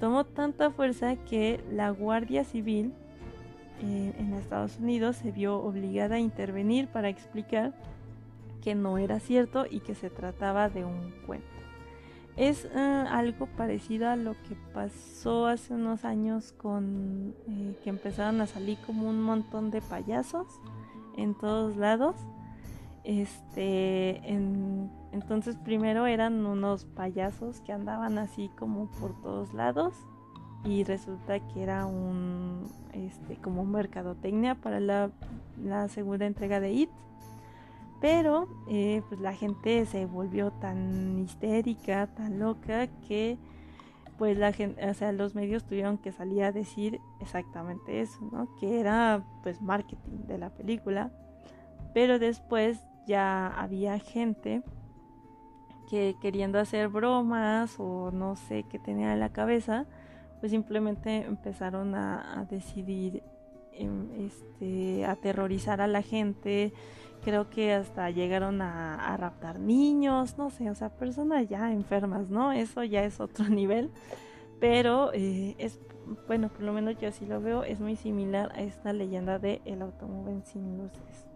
tomó 0.00 0.24
tanta 0.24 0.70
fuerza 0.70 1.16
que 1.16 1.62
la 1.70 1.90
Guardia 1.90 2.44
Civil 2.44 2.94
eh, 3.82 4.14
en 4.18 4.32
Estados 4.32 4.78
Unidos 4.78 5.16
se 5.16 5.32
vio 5.32 5.58
obligada 5.58 6.14
a 6.14 6.18
intervenir 6.18 6.88
para 6.88 7.10
explicar 7.10 7.74
que 8.62 8.74
no 8.74 8.96
era 8.96 9.20
cierto 9.20 9.66
y 9.70 9.80
que 9.80 9.94
se 9.94 10.08
trataba 10.08 10.70
de 10.70 10.86
un 10.86 11.12
cuento. 11.26 11.55
Es 12.36 12.66
eh, 12.66 13.04
algo 13.08 13.46
parecido 13.46 14.08
a 14.08 14.16
lo 14.16 14.32
que 14.32 14.56
pasó 14.74 15.46
hace 15.46 15.74
unos 15.74 16.04
años 16.04 16.52
con 16.52 17.34
eh, 17.48 17.74
que 17.82 17.90
empezaron 17.90 18.40
a 18.40 18.46
salir 18.46 18.78
como 18.86 19.08
un 19.08 19.22
montón 19.22 19.70
de 19.70 19.80
payasos 19.80 20.46
en 21.16 21.34
todos 21.34 21.76
lados 21.76 22.16
este, 23.06 24.20
entonces 25.12 25.56
primero 25.58 26.06
eran 26.06 26.44
unos 26.44 26.86
payasos 26.86 27.60
que 27.60 27.70
andaban 27.70 28.18
así 28.18 28.50
como 28.58 28.90
por 28.98 29.14
todos 29.22 29.54
lados 29.54 29.94
y 30.64 30.82
resulta 30.82 31.38
que 31.38 31.62
era 31.62 31.86
un, 31.86 32.64
este, 32.94 33.36
como 33.36 33.64
mercadotecnia 33.64 34.56
para 34.56 34.80
la, 34.80 35.08
segunda 35.88 36.26
entrega 36.26 36.58
de 36.58 36.72
It. 36.72 36.90
Pero 38.00 38.48
eh, 38.68 39.02
pues 39.08 39.20
la 39.20 39.32
gente 39.32 39.86
se 39.86 40.06
volvió 40.06 40.52
tan 40.52 41.18
histérica, 41.18 42.08
tan 42.08 42.38
loca 42.38 42.88
que 43.08 43.38
pues 44.18 44.38
la 44.38 44.52
gente, 44.52 44.88
o 44.88 44.94
sea, 44.94 45.12
los 45.12 45.34
medios 45.34 45.64
tuvieron 45.64 45.98
que 45.98 46.12
salir 46.12 46.42
a 46.42 46.52
decir 46.52 47.00
exactamente 47.20 48.00
eso, 48.00 48.18
¿no? 48.32 48.48
Que 48.56 48.80
era 48.80 49.24
pues 49.42 49.60
marketing 49.60 50.26
de 50.26 50.38
la 50.38 50.50
película. 50.50 51.10
Pero 51.92 52.18
después 52.18 52.78
ya 53.06 53.46
había 53.48 53.98
gente 53.98 54.62
que 55.88 56.16
queriendo 56.20 56.58
hacer 56.58 56.88
bromas 56.88 57.76
o 57.78 58.10
no 58.10 58.36
sé 58.36 58.64
qué 58.64 58.78
tenía 58.78 59.12
en 59.12 59.20
la 59.20 59.30
cabeza, 59.30 59.86
pues 60.40 60.52
simplemente 60.52 61.24
empezaron 61.24 61.94
a, 61.94 62.46
decidir 62.50 63.22
este, 64.18 65.04
aterrorizar 65.04 65.80
a 65.80 65.86
la 65.86 66.02
gente. 66.02 66.72
Creo 67.24 67.50
que 67.50 67.72
hasta 67.72 68.10
llegaron 68.10 68.62
a, 68.62 69.16
raptar 69.16 69.58
niños, 69.58 70.38
no 70.38 70.50
sé, 70.50 70.70
o 70.70 70.74
sea, 70.74 70.90
personas 70.90 71.48
ya 71.48 71.72
enfermas, 71.72 72.30
¿no? 72.30 72.52
Eso 72.52 72.84
ya 72.84 73.04
es 73.04 73.20
otro 73.20 73.44
nivel. 73.48 73.90
Pero 74.60 75.12
eh, 75.12 75.54
es, 75.58 75.80
bueno, 76.26 76.48
por 76.48 76.62
lo 76.62 76.72
menos 76.72 76.98
yo 76.98 77.08
así 77.08 77.26
lo 77.26 77.40
veo, 77.40 77.64
es 77.64 77.80
muy 77.80 77.96
similar 77.96 78.52
a 78.54 78.62
esta 78.62 78.92
leyenda 78.92 79.38
de 79.38 79.60
el 79.64 79.82
automóvil 79.82 80.42
sin 80.44 80.78
luces. 80.78 81.26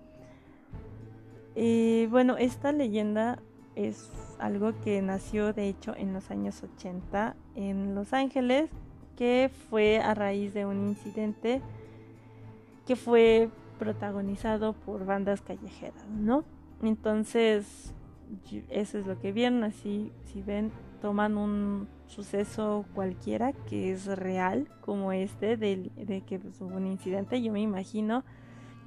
Eh, 1.57 2.07
bueno, 2.11 2.37
esta 2.37 2.73
leyenda 2.73 3.41
es 3.75 4.11
algo 4.39 4.73
que 4.83 5.03
nació 5.03 5.53
de 5.53 5.69
hecho 5.69 5.95
en 5.97 6.13
los 6.13 6.31
años 6.31 6.63
80 6.63 7.35
en 7.57 7.95
Los 7.95 8.13
Ángeles, 8.13 8.71
que 9.17 9.51
fue 9.69 9.99
a 9.99 10.15
raíz 10.15 10.55
de 10.55 10.67
un 10.67 10.89
incidente 10.89 11.61
que 12.91 12.97
fue 12.97 13.51
protagonizado 13.79 14.73
por 14.73 15.07
bandas 15.07 15.43
callejeras, 15.43 16.05
¿no? 16.09 16.43
Entonces, 16.83 17.95
eso 18.69 18.99
es 18.99 19.07
lo 19.07 19.17
que 19.21 19.31
vieron, 19.31 19.63
así 19.63 20.11
si 20.25 20.43
ven, 20.43 20.73
toman 21.01 21.39
un 21.39 21.87
suceso 22.07 22.85
cualquiera 22.93 23.53
que 23.53 23.93
es 23.93 24.07
real, 24.07 24.67
como 24.81 25.13
este, 25.13 25.57
de, 25.57 25.93
de 25.95 26.23
que 26.23 26.41
pues, 26.41 26.61
hubo 26.61 26.79
un 26.79 26.89
incidente, 26.89 27.41
yo 27.41 27.53
me 27.53 27.61
imagino 27.61 28.25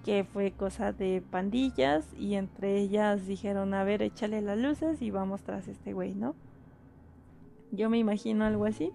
que 0.04 0.26
fue 0.26 0.52
cosa 0.52 0.92
de 0.92 1.22
pandillas 1.22 2.06
y 2.20 2.36
entre 2.36 2.78
ellas 2.78 3.26
dijeron, 3.26 3.74
a 3.74 3.86
ver, 3.86 4.02
échale 4.02 4.42
las 4.42 4.58
luces 4.58 5.02
y 5.02 5.12
vamos 5.12 5.44
tras 5.44 5.70
este 5.70 5.94
güey, 5.94 6.14
¿no? 6.14 6.36
Yo 7.72 7.90
me 7.90 8.00
imagino 8.00 8.44
algo 8.44 8.66
así. 8.66 8.92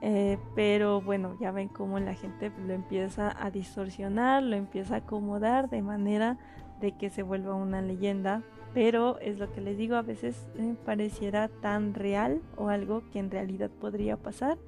Eh, 0.00 0.38
pero 0.54 1.00
bueno, 1.00 1.36
ya 1.40 1.50
ven 1.50 1.68
cómo 1.68 1.98
la 1.98 2.14
gente 2.14 2.52
lo 2.66 2.72
empieza 2.72 3.34
a 3.44 3.50
distorsionar, 3.50 4.42
lo 4.42 4.56
empieza 4.56 4.94
a 4.94 4.98
acomodar 4.98 5.68
de 5.70 5.82
manera 5.82 6.38
de 6.80 6.92
que 6.92 7.10
se 7.10 7.22
vuelva 7.22 7.54
una 7.54 7.82
leyenda. 7.82 8.42
Pero 8.74 9.18
es 9.20 9.38
lo 9.38 9.50
que 9.52 9.60
les 9.60 9.76
digo, 9.76 9.96
a 9.96 10.02
veces 10.02 10.48
eh, 10.56 10.74
pareciera 10.84 11.48
tan 11.48 11.94
real 11.94 12.42
o 12.56 12.68
algo 12.68 13.02
que 13.10 13.18
en 13.18 13.30
realidad 13.30 13.70
podría 13.70 14.16
pasar 14.16 14.58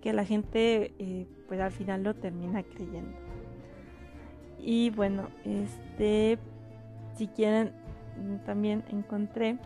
que 0.00 0.12
la 0.12 0.24
gente 0.24 0.94
eh, 0.98 1.26
pues 1.48 1.60
al 1.60 1.70
final 1.70 2.02
lo 2.02 2.14
termina 2.14 2.62
creyendo. 2.62 3.16
Y 4.58 4.90
bueno, 4.90 5.28
este, 5.44 6.38
si 7.16 7.28
quieren, 7.28 7.72
mm, 8.16 8.44
también 8.44 8.84
encontré 8.90 9.58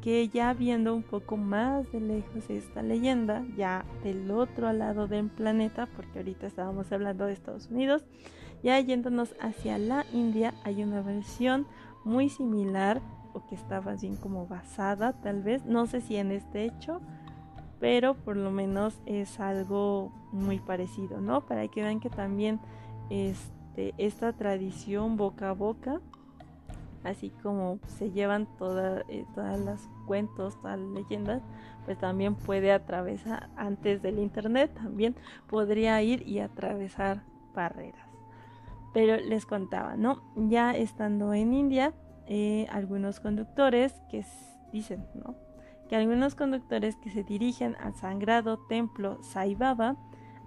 que 0.00 0.28
ya 0.28 0.54
viendo 0.54 0.94
un 0.94 1.02
poco 1.02 1.36
más 1.36 1.90
de 1.92 2.00
lejos 2.00 2.48
esta 2.48 2.82
leyenda, 2.82 3.44
ya 3.56 3.84
del 4.02 4.30
otro 4.30 4.72
lado 4.72 5.06
del 5.08 5.28
planeta, 5.28 5.86
porque 5.94 6.20
ahorita 6.20 6.46
estábamos 6.46 6.90
hablando 6.90 7.26
de 7.26 7.34
Estados 7.34 7.68
Unidos, 7.68 8.04
ya 8.62 8.78
yéndonos 8.80 9.34
hacia 9.40 9.78
la 9.78 10.04
India 10.12 10.54
hay 10.64 10.82
una 10.82 11.02
versión 11.02 11.66
muy 12.04 12.28
similar 12.28 13.00
o 13.32 13.46
que 13.46 13.54
está 13.54 13.80
más 13.80 14.00
bien 14.00 14.16
como 14.16 14.46
basada 14.46 15.12
tal 15.20 15.42
vez, 15.42 15.64
no 15.66 15.86
sé 15.86 16.00
si 16.00 16.16
en 16.16 16.32
este 16.32 16.64
hecho, 16.64 17.00
pero 17.78 18.14
por 18.14 18.36
lo 18.36 18.50
menos 18.50 19.00
es 19.06 19.40
algo 19.40 20.12
muy 20.32 20.58
parecido, 20.58 21.20
¿no? 21.20 21.46
Para 21.46 21.66
que 21.68 21.82
vean 21.82 22.00
que 22.00 22.10
también 22.10 22.60
este 23.08 23.94
esta 23.96 24.32
tradición 24.32 25.16
boca 25.16 25.50
a 25.50 25.52
boca, 25.52 26.00
así 27.04 27.30
como 27.42 27.78
se 27.86 28.10
llevan 28.10 28.46
todas 28.58 29.04
eh, 29.08 29.24
todas 29.34 29.58
las 29.58 29.88
cuentos, 30.06 30.60
todas 30.60 30.78
las 30.78 30.88
leyendas, 30.88 31.42
pues 31.84 31.98
también 31.98 32.34
puede 32.34 32.72
atravesar 32.72 33.48
antes 33.56 34.02
del 34.02 34.18
internet, 34.18 34.72
también 34.74 35.14
podría 35.46 36.02
ir 36.02 36.26
y 36.26 36.40
atravesar 36.40 37.22
barreras. 37.54 38.06
Pero 38.92 39.16
les 39.16 39.46
contaba, 39.46 39.96
¿no? 39.96 40.22
Ya 40.36 40.72
estando 40.72 41.32
en 41.32 41.54
India, 41.54 41.94
eh, 42.26 42.66
algunos 42.70 43.20
conductores 43.20 43.94
que 44.10 44.24
dicen, 44.72 45.06
¿no? 45.14 45.34
Que 45.88 45.96
algunos 45.96 46.34
conductores 46.34 46.96
que 46.96 47.10
se 47.10 47.24
dirigen 47.24 47.76
al 47.80 47.94
sagrado 47.94 48.58
templo 48.68 49.22
Sai 49.22 49.54
Baba 49.54 49.96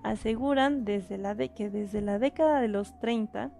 aseguran 0.03 0.85
desde 0.85 1.17
la 1.17 1.35
de 1.35 1.49
que 1.49 1.69
desde 1.69 2.01
la 2.01 2.19
década 2.19 2.59
de 2.59 2.67
los 2.67 2.97
30 2.99 3.51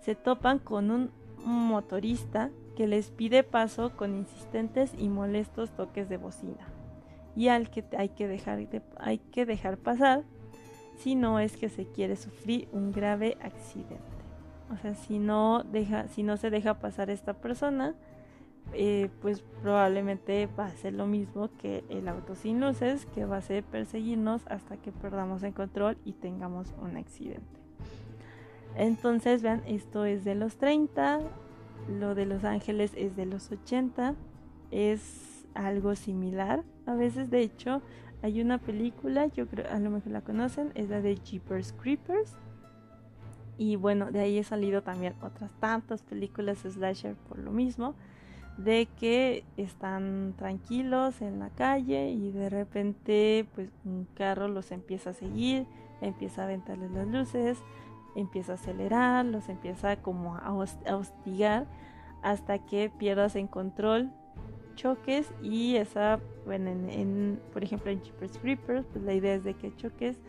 se 0.00 0.14
topan 0.14 0.58
con 0.58 0.90
un 0.90 1.10
motorista 1.44 2.50
que 2.76 2.86
les 2.86 3.10
pide 3.10 3.42
paso 3.42 3.96
con 3.96 4.16
insistentes 4.16 4.92
y 4.96 5.08
molestos 5.08 5.70
toques 5.70 6.08
de 6.08 6.16
bocina 6.16 6.66
y 7.36 7.48
al 7.48 7.70
que 7.70 7.84
hay 7.96 8.10
que 8.10 8.28
dejar, 8.28 8.58
hay 8.98 9.18
que 9.18 9.46
dejar 9.46 9.78
pasar 9.78 10.24
si 10.98 11.14
no 11.14 11.38
es 11.38 11.56
que 11.56 11.68
se 11.68 11.86
quiere 11.86 12.16
sufrir 12.16 12.68
un 12.72 12.92
grave 12.92 13.38
accidente. 13.40 13.98
O 14.72 14.76
sea, 14.76 14.94
si 14.94 15.18
no, 15.18 15.64
deja, 15.64 16.08
si 16.08 16.22
no 16.22 16.36
se 16.36 16.50
deja 16.50 16.74
pasar 16.74 17.10
esta 17.10 17.34
persona, 17.34 17.94
eh, 18.72 19.10
pues 19.20 19.42
probablemente 19.62 20.46
va 20.46 20.66
a 20.66 20.76
ser 20.76 20.92
lo 20.92 21.06
mismo 21.06 21.48
que 21.58 21.82
el 21.88 22.06
auto 22.08 22.34
sin 22.34 22.60
luces, 22.60 23.06
que 23.06 23.24
va 23.24 23.38
a 23.38 23.42
ser 23.42 23.64
perseguirnos 23.64 24.42
hasta 24.46 24.76
que 24.76 24.92
perdamos 24.92 25.42
el 25.42 25.54
control 25.54 25.96
y 26.04 26.12
tengamos 26.12 26.74
un 26.80 26.96
accidente. 26.96 27.59
Entonces, 28.76 29.42
vean, 29.42 29.62
esto 29.66 30.04
es 30.04 30.24
de 30.24 30.34
los 30.34 30.56
30, 30.56 31.20
lo 31.88 32.14
de 32.14 32.26
Los 32.26 32.44
Ángeles 32.44 32.92
es 32.96 33.16
de 33.16 33.26
los 33.26 33.50
80, 33.50 34.14
es 34.70 35.46
algo 35.54 35.94
similar. 35.94 36.62
A 36.86 36.94
veces, 36.94 37.30
de 37.30 37.40
hecho, 37.40 37.82
hay 38.22 38.40
una 38.40 38.58
película, 38.58 39.26
yo 39.26 39.46
creo, 39.48 39.66
a 39.70 39.78
lo 39.78 39.90
mejor 39.90 40.12
la 40.12 40.20
conocen, 40.20 40.72
es 40.74 40.88
la 40.88 41.00
de 41.00 41.16
Jeepers 41.16 41.72
Creepers. 41.72 42.36
Y 43.58 43.76
bueno, 43.76 44.10
de 44.10 44.20
ahí 44.20 44.38
he 44.38 44.44
salido 44.44 44.82
también 44.82 45.14
otras 45.22 45.50
tantas 45.60 46.02
películas 46.02 46.58
slasher 46.58 47.14
por 47.14 47.38
lo 47.38 47.50
mismo 47.50 47.94
de 48.56 48.88
que 48.98 49.44
están 49.56 50.34
tranquilos 50.36 51.22
en 51.22 51.38
la 51.38 51.50
calle 51.50 52.10
y 52.10 52.30
de 52.30 52.50
repente 52.50 53.46
pues 53.54 53.70
un 53.84 54.06
carro 54.14 54.48
los 54.48 54.70
empieza 54.70 55.10
a 55.10 55.12
seguir, 55.14 55.66
empieza 56.00 56.42
a 56.42 56.44
aventarles 56.44 56.90
las 56.90 57.06
luces, 57.06 57.58
empieza 58.20 58.52
a 58.52 58.54
acelerar, 58.56 59.24
los 59.24 59.48
empieza 59.48 59.96
como 59.96 60.36
a, 60.36 60.52
hostigar 60.52 61.66
hasta 62.22 62.58
que 62.58 62.90
pierdas 62.90 63.36
en 63.36 63.46
control, 63.46 64.10
choques 64.76 65.32
y 65.42 65.76
esa, 65.76 66.20
bueno, 66.46 66.70
en, 66.70 67.40
por 67.52 67.64
ejemplo 67.64 67.90
en 67.90 68.02
Jeepers 68.02 68.38
Creepers, 68.38 68.86
pues 68.92 69.04
la 69.04 69.14
idea 69.14 69.34
es 69.34 69.44
de 69.44 69.54
que 69.54 69.74
choques 69.76 70.20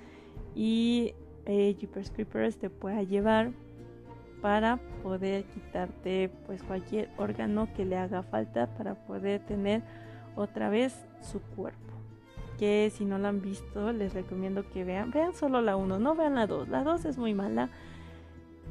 y 0.56 1.14
eh, 1.46 1.76
Jeepers 1.80 2.12
Creepers 2.12 2.58
te 2.58 2.70
pueda 2.70 3.04
llevar 3.04 3.52
para 4.42 4.78
poder 5.04 5.46
quitarte 5.46 6.32
pues 6.46 6.64
cualquier 6.64 7.10
órgano 7.18 7.68
que 7.76 7.86
le 7.86 7.98
haga 7.98 8.24
falta 8.24 8.68
para 8.76 8.96
poder 8.96 9.42
tener 9.46 9.84
otra 10.36 10.70
vez 10.70 11.06
su 11.22 11.40
cuerpo. 11.42 11.91
Que 12.62 12.92
si 12.96 13.06
no 13.06 13.18
la 13.18 13.30
han 13.30 13.42
visto 13.42 13.92
les 13.92 14.14
recomiendo 14.14 14.70
que 14.70 14.84
vean, 14.84 15.10
vean 15.10 15.34
solo 15.34 15.62
la 15.62 15.76
1, 15.76 15.98
no 15.98 16.14
vean 16.14 16.36
la 16.36 16.46
2, 16.46 16.70
la 16.70 16.84
2 16.84 17.06
es 17.06 17.18
muy 17.18 17.34
mala. 17.34 17.70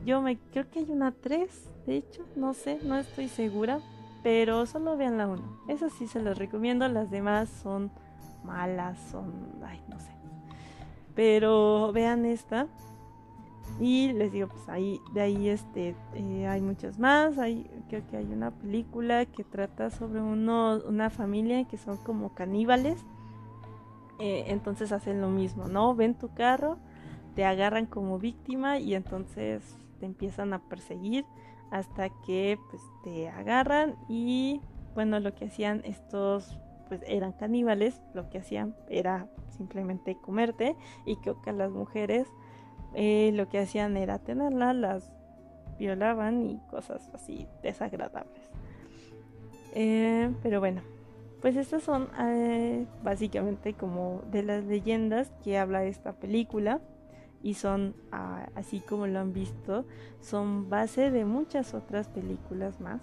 Yo 0.06 0.22
me 0.22 0.38
creo 0.38 0.70
que 0.70 0.78
hay 0.78 0.86
una 0.90 1.10
3, 1.10 1.50
de 1.88 1.96
hecho, 1.96 2.24
no 2.36 2.54
sé, 2.54 2.78
no 2.84 2.96
estoy 2.96 3.26
segura, 3.26 3.80
pero 4.22 4.64
solo 4.66 4.96
vean 4.96 5.18
la 5.18 5.26
1. 5.26 5.62
Esa 5.66 5.90
sí 5.90 6.06
se 6.06 6.22
las 6.22 6.38
recomiendo, 6.38 6.86
las 6.86 7.10
demás 7.10 7.48
son 7.48 7.90
malas, 8.44 8.96
son, 9.10 9.32
ay, 9.64 9.82
no 9.88 9.98
sé. 9.98 10.12
Pero 11.16 11.90
vean 11.92 12.26
esta, 12.26 12.68
y 13.80 14.12
les 14.12 14.30
digo, 14.30 14.46
pues 14.46 14.68
ahí, 14.68 15.00
de 15.14 15.20
ahí 15.22 15.48
este, 15.48 15.96
eh, 16.14 16.46
hay 16.46 16.60
muchas 16.60 17.00
más. 17.00 17.38
Hay, 17.38 17.68
creo 17.88 18.06
que 18.06 18.18
hay 18.18 18.26
una 18.26 18.52
película 18.52 19.26
que 19.26 19.42
trata 19.42 19.90
sobre 19.90 20.20
uno, 20.20 20.80
una 20.86 21.10
familia 21.10 21.66
que 21.66 21.76
son 21.76 21.96
como 21.96 22.34
caníbales. 22.34 23.04
Eh, 24.20 24.44
entonces 24.48 24.92
hacen 24.92 25.20
lo 25.20 25.28
mismo, 25.28 25.68
¿no? 25.68 25.94
Ven 25.94 26.14
tu 26.14 26.34
carro, 26.34 26.78
te 27.34 27.44
agarran 27.44 27.86
como 27.86 28.18
víctima 28.18 28.78
y 28.78 28.94
entonces 28.94 29.78
te 29.98 30.06
empiezan 30.06 30.52
a 30.52 30.58
perseguir 30.68 31.24
hasta 31.70 32.08
que 32.26 32.58
pues 32.70 32.82
te 33.04 33.28
agarran 33.28 33.96
y 34.08 34.60
bueno 34.94 35.20
lo 35.20 35.34
que 35.34 35.46
hacían 35.46 35.82
estos 35.84 36.58
pues 36.88 37.00
eran 37.06 37.32
caníbales 37.32 38.02
lo 38.12 38.28
que 38.28 38.38
hacían 38.38 38.74
era 38.88 39.28
simplemente 39.56 40.16
comerte 40.16 40.74
y 41.06 41.16
creo 41.16 41.40
que 41.42 41.52
las 41.52 41.70
mujeres 41.70 42.26
eh, 42.94 43.30
lo 43.34 43.48
que 43.48 43.60
hacían 43.60 43.96
era 43.96 44.18
tenerlas 44.18 44.74
las 44.74 45.12
violaban 45.78 46.44
y 46.44 46.58
cosas 46.70 47.08
así 47.14 47.46
desagradables 47.62 48.50
eh, 49.74 50.32
pero 50.42 50.58
bueno 50.58 50.82
pues 51.40 51.56
estas 51.56 51.82
son 51.82 52.08
eh, 52.18 52.86
básicamente 53.02 53.74
como 53.74 54.22
de 54.30 54.42
las 54.42 54.64
leyendas 54.64 55.32
que 55.42 55.58
habla 55.58 55.84
esta 55.84 56.12
película 56.12 56.80
y 57.42 57.54
son, 57.54 57.94
ah, 58.12 58.48
así 58.54 58.80
como 58.80 59.06
lo 59.06 59.18
han 59.18 59.32
visto, 59.32 59.86
son 60.20 60.68
base 60.68 61.10
de 61.10 61.24
muchas 61.24 61.72
otras 61.72 62.08
películas 62.08 62.80
más, 62.80 63.00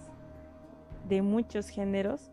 de 1.10 1.24
muchos 1.24 1.70
géneros, 1.70 2.32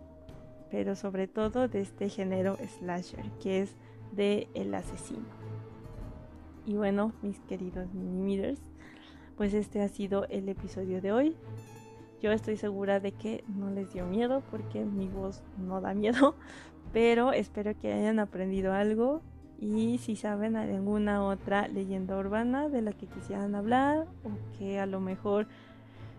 pero 0.71 0.97
sobre 0.97 1.29
todo 1.29 1.69
de 1.69 1.81
este 1.81 2.11
género 2.11 2.59
slasher, 2.79 3.25
que 3.43 3.63
es 3.63 3.75
de 4.13 4.49
el 4.55 4.75
asesino. 4.75 5.25
Y 6.67 6.75
bueno, 6.75 7.13
mis 7.23 7.39
queridos 7.41 7.93
mini 7.95 8.57
pues 9.37 9.53
este 9.55 9.83
ha 9.83 9.89
sido 9.89 10.27
el 10.29 10.49
episodio 10.49 11.01
de 11.01 11.13
hoy. 11.13 11.37
Yo 12.25 12.33
estoy 12.33 12.57
segura 12.57 12.99
de 13.01 13.13
que 13.13 13.45
no 13.55 13.69
les 13.69 13.93
dio 13.93 14.07
miedo 14.07 14.43
porque 14.51 14.87
mi 14.87 15.09
voz 15.09 15.43
no 15.59 15.83
da 15.83 15.93
miedo, 15.93 16.37
pero 16.95 17.35
espero 17.35 17.79
que 17.79 17.93
hayan 17.93 18.19
aprendido 18.19 18.73
algo 18.73 19.21
y 19.61 19.99
si 19.99 20.17
saben 20.17 20.57
alguna 20.57 21.23
otra 21.23 21.69
leyenda 21.69 22.17
urbana 22.17 22.71
de 22.71 22.81
la 22.81 22.93
que 22.93 23.09
quisieran 23.09 23.55
hablar 23.55 24.07
o 24.25 24.31
que 24.57 24.81
a 24.81 24.87
lo 24.87 25.01
mejor 25.01 25.49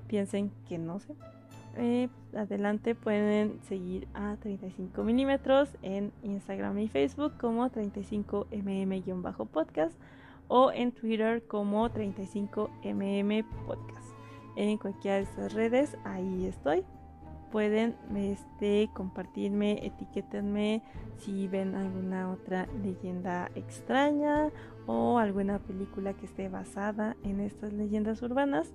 piensen 0.08 0.52
que 0.70 0.78
no 0.78 1.00
sé. 1.00 1.16
Eh, 1.76 2.10
adelante 2.38 2.94
pueden 2.94 3.60
seguir 3.64 4.08
a 4.14 4.38
35 4.42 5.04
milímetros 5.04 5.76
en 5.82 6.12
Instagram 6.22 6.78
y 6.78 6.88
Facebook 6.88 7.34
como 7.40 7.68
35mm-podcast 7.72 9.96
o 10.50 10.72
en 10.72 10.92
Twitter 10.92 11.42
como 11.48 11.90
35mm 11.90 13.44
podcast. 13.66 14.15
En 14.56 14.78
cualquiera 14.78 15.18
de 15.18 15.24
estas 15.24 15.54
redes, 15.54 15.98
ahí 16.04 16.46
estoy 16.46 16.86
pueden 17.56 17.96
este, 18.14 18.90
compartirme, 18.94 19.80
etiquetenme 19.86 20.82
si 21.16 21.48
ven 21.48 21.76
alguna 21.76 22.30
otra 22.30 22.68
leyenda 22.84 23.50
extraña 23.56 24.50
o 24.88 25.20
alguna 25.20 25.60
película 25.60 26.14
que 26.14 26.26
esté 26.26 26.50
basada 26.50 27.16
en 27.24 27.40
estas 27.40 27.72
leyendas 27.72 28.22
urbanas. 28.22 28.74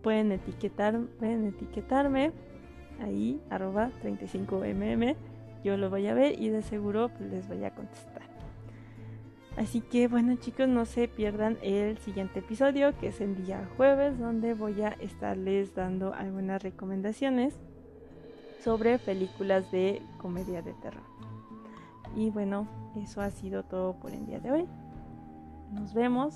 Pueden, 0.00 0.30
etiquetar, 0.30 0.96
pueden 1.18 1.44
etiquetarme 1.44 2.30
ahí, 3.00 3.40
arroba 3.50 3.90
35mm. 4.00 5.16
Yo 5.64 5.76
lo 5.76 5.90
voy 5.90 6.06
a 6.06 6.14
ver 6.14 6.40
y 6.40 6.50
de 6.50 6.62
seguro 6.62 7.08
pues, 7.08 7.30
les 7.30 7.48
voy 7.48 7.64
a 7.64 7.74
contestar. 7.74 8.21
Así 9.56 9.80
que 9.80 10.08
bueno 10.08 10.34
chicos, 10.36 10.66
no 10.68 10.86
se 10.86 11.08
pierdan 11.08 11.58
el 11.62 11.98
siguiente 11.98 12.38
episodio 12.38 12.96
que 12.98 13.08
es 13.08 13.20
el 13.20 13.44
día 13.44 13.68
jueves 13.76 14.18
donde 14.18 14.54
voy 14.54 14.80
a 14.82 14.88
estarles 15.00 15.74
dando 15.74 16.14
algunas 16.14 16.62
recomendaciones 16.62 17.54
sobre 18.64 18.98
películas 18.98 19.70
de 19.70 20.02
comedia 20.18 20.62
de 20.62 20.72
terror. 20.74 21.02
Y 22.16 22.30
bueno, 22.30 22.66
eso 22.96 23.20
ha 23.20 23.30
sido 23.30 23.62
todo 23.62 23.94
por 23.94 24.12
el 24.12 24.26
día 24.26 24.38
de 24.38 24.52
hoy. 24.52 24.68
Nos 25.72 25.94
vemos, 25.94 26.34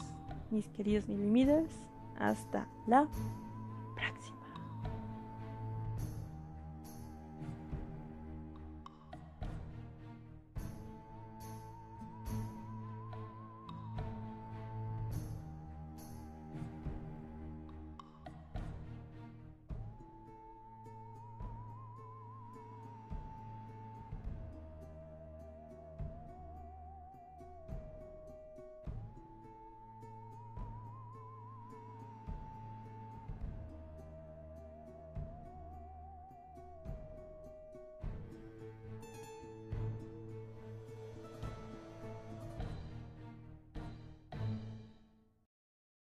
mis 0.51 0.67
queridos 0.69 1.09
millimeters. 1.09 1.71
Hasta 2.19 2.67
la 2.87 3.07
próxima. 3.95 4.36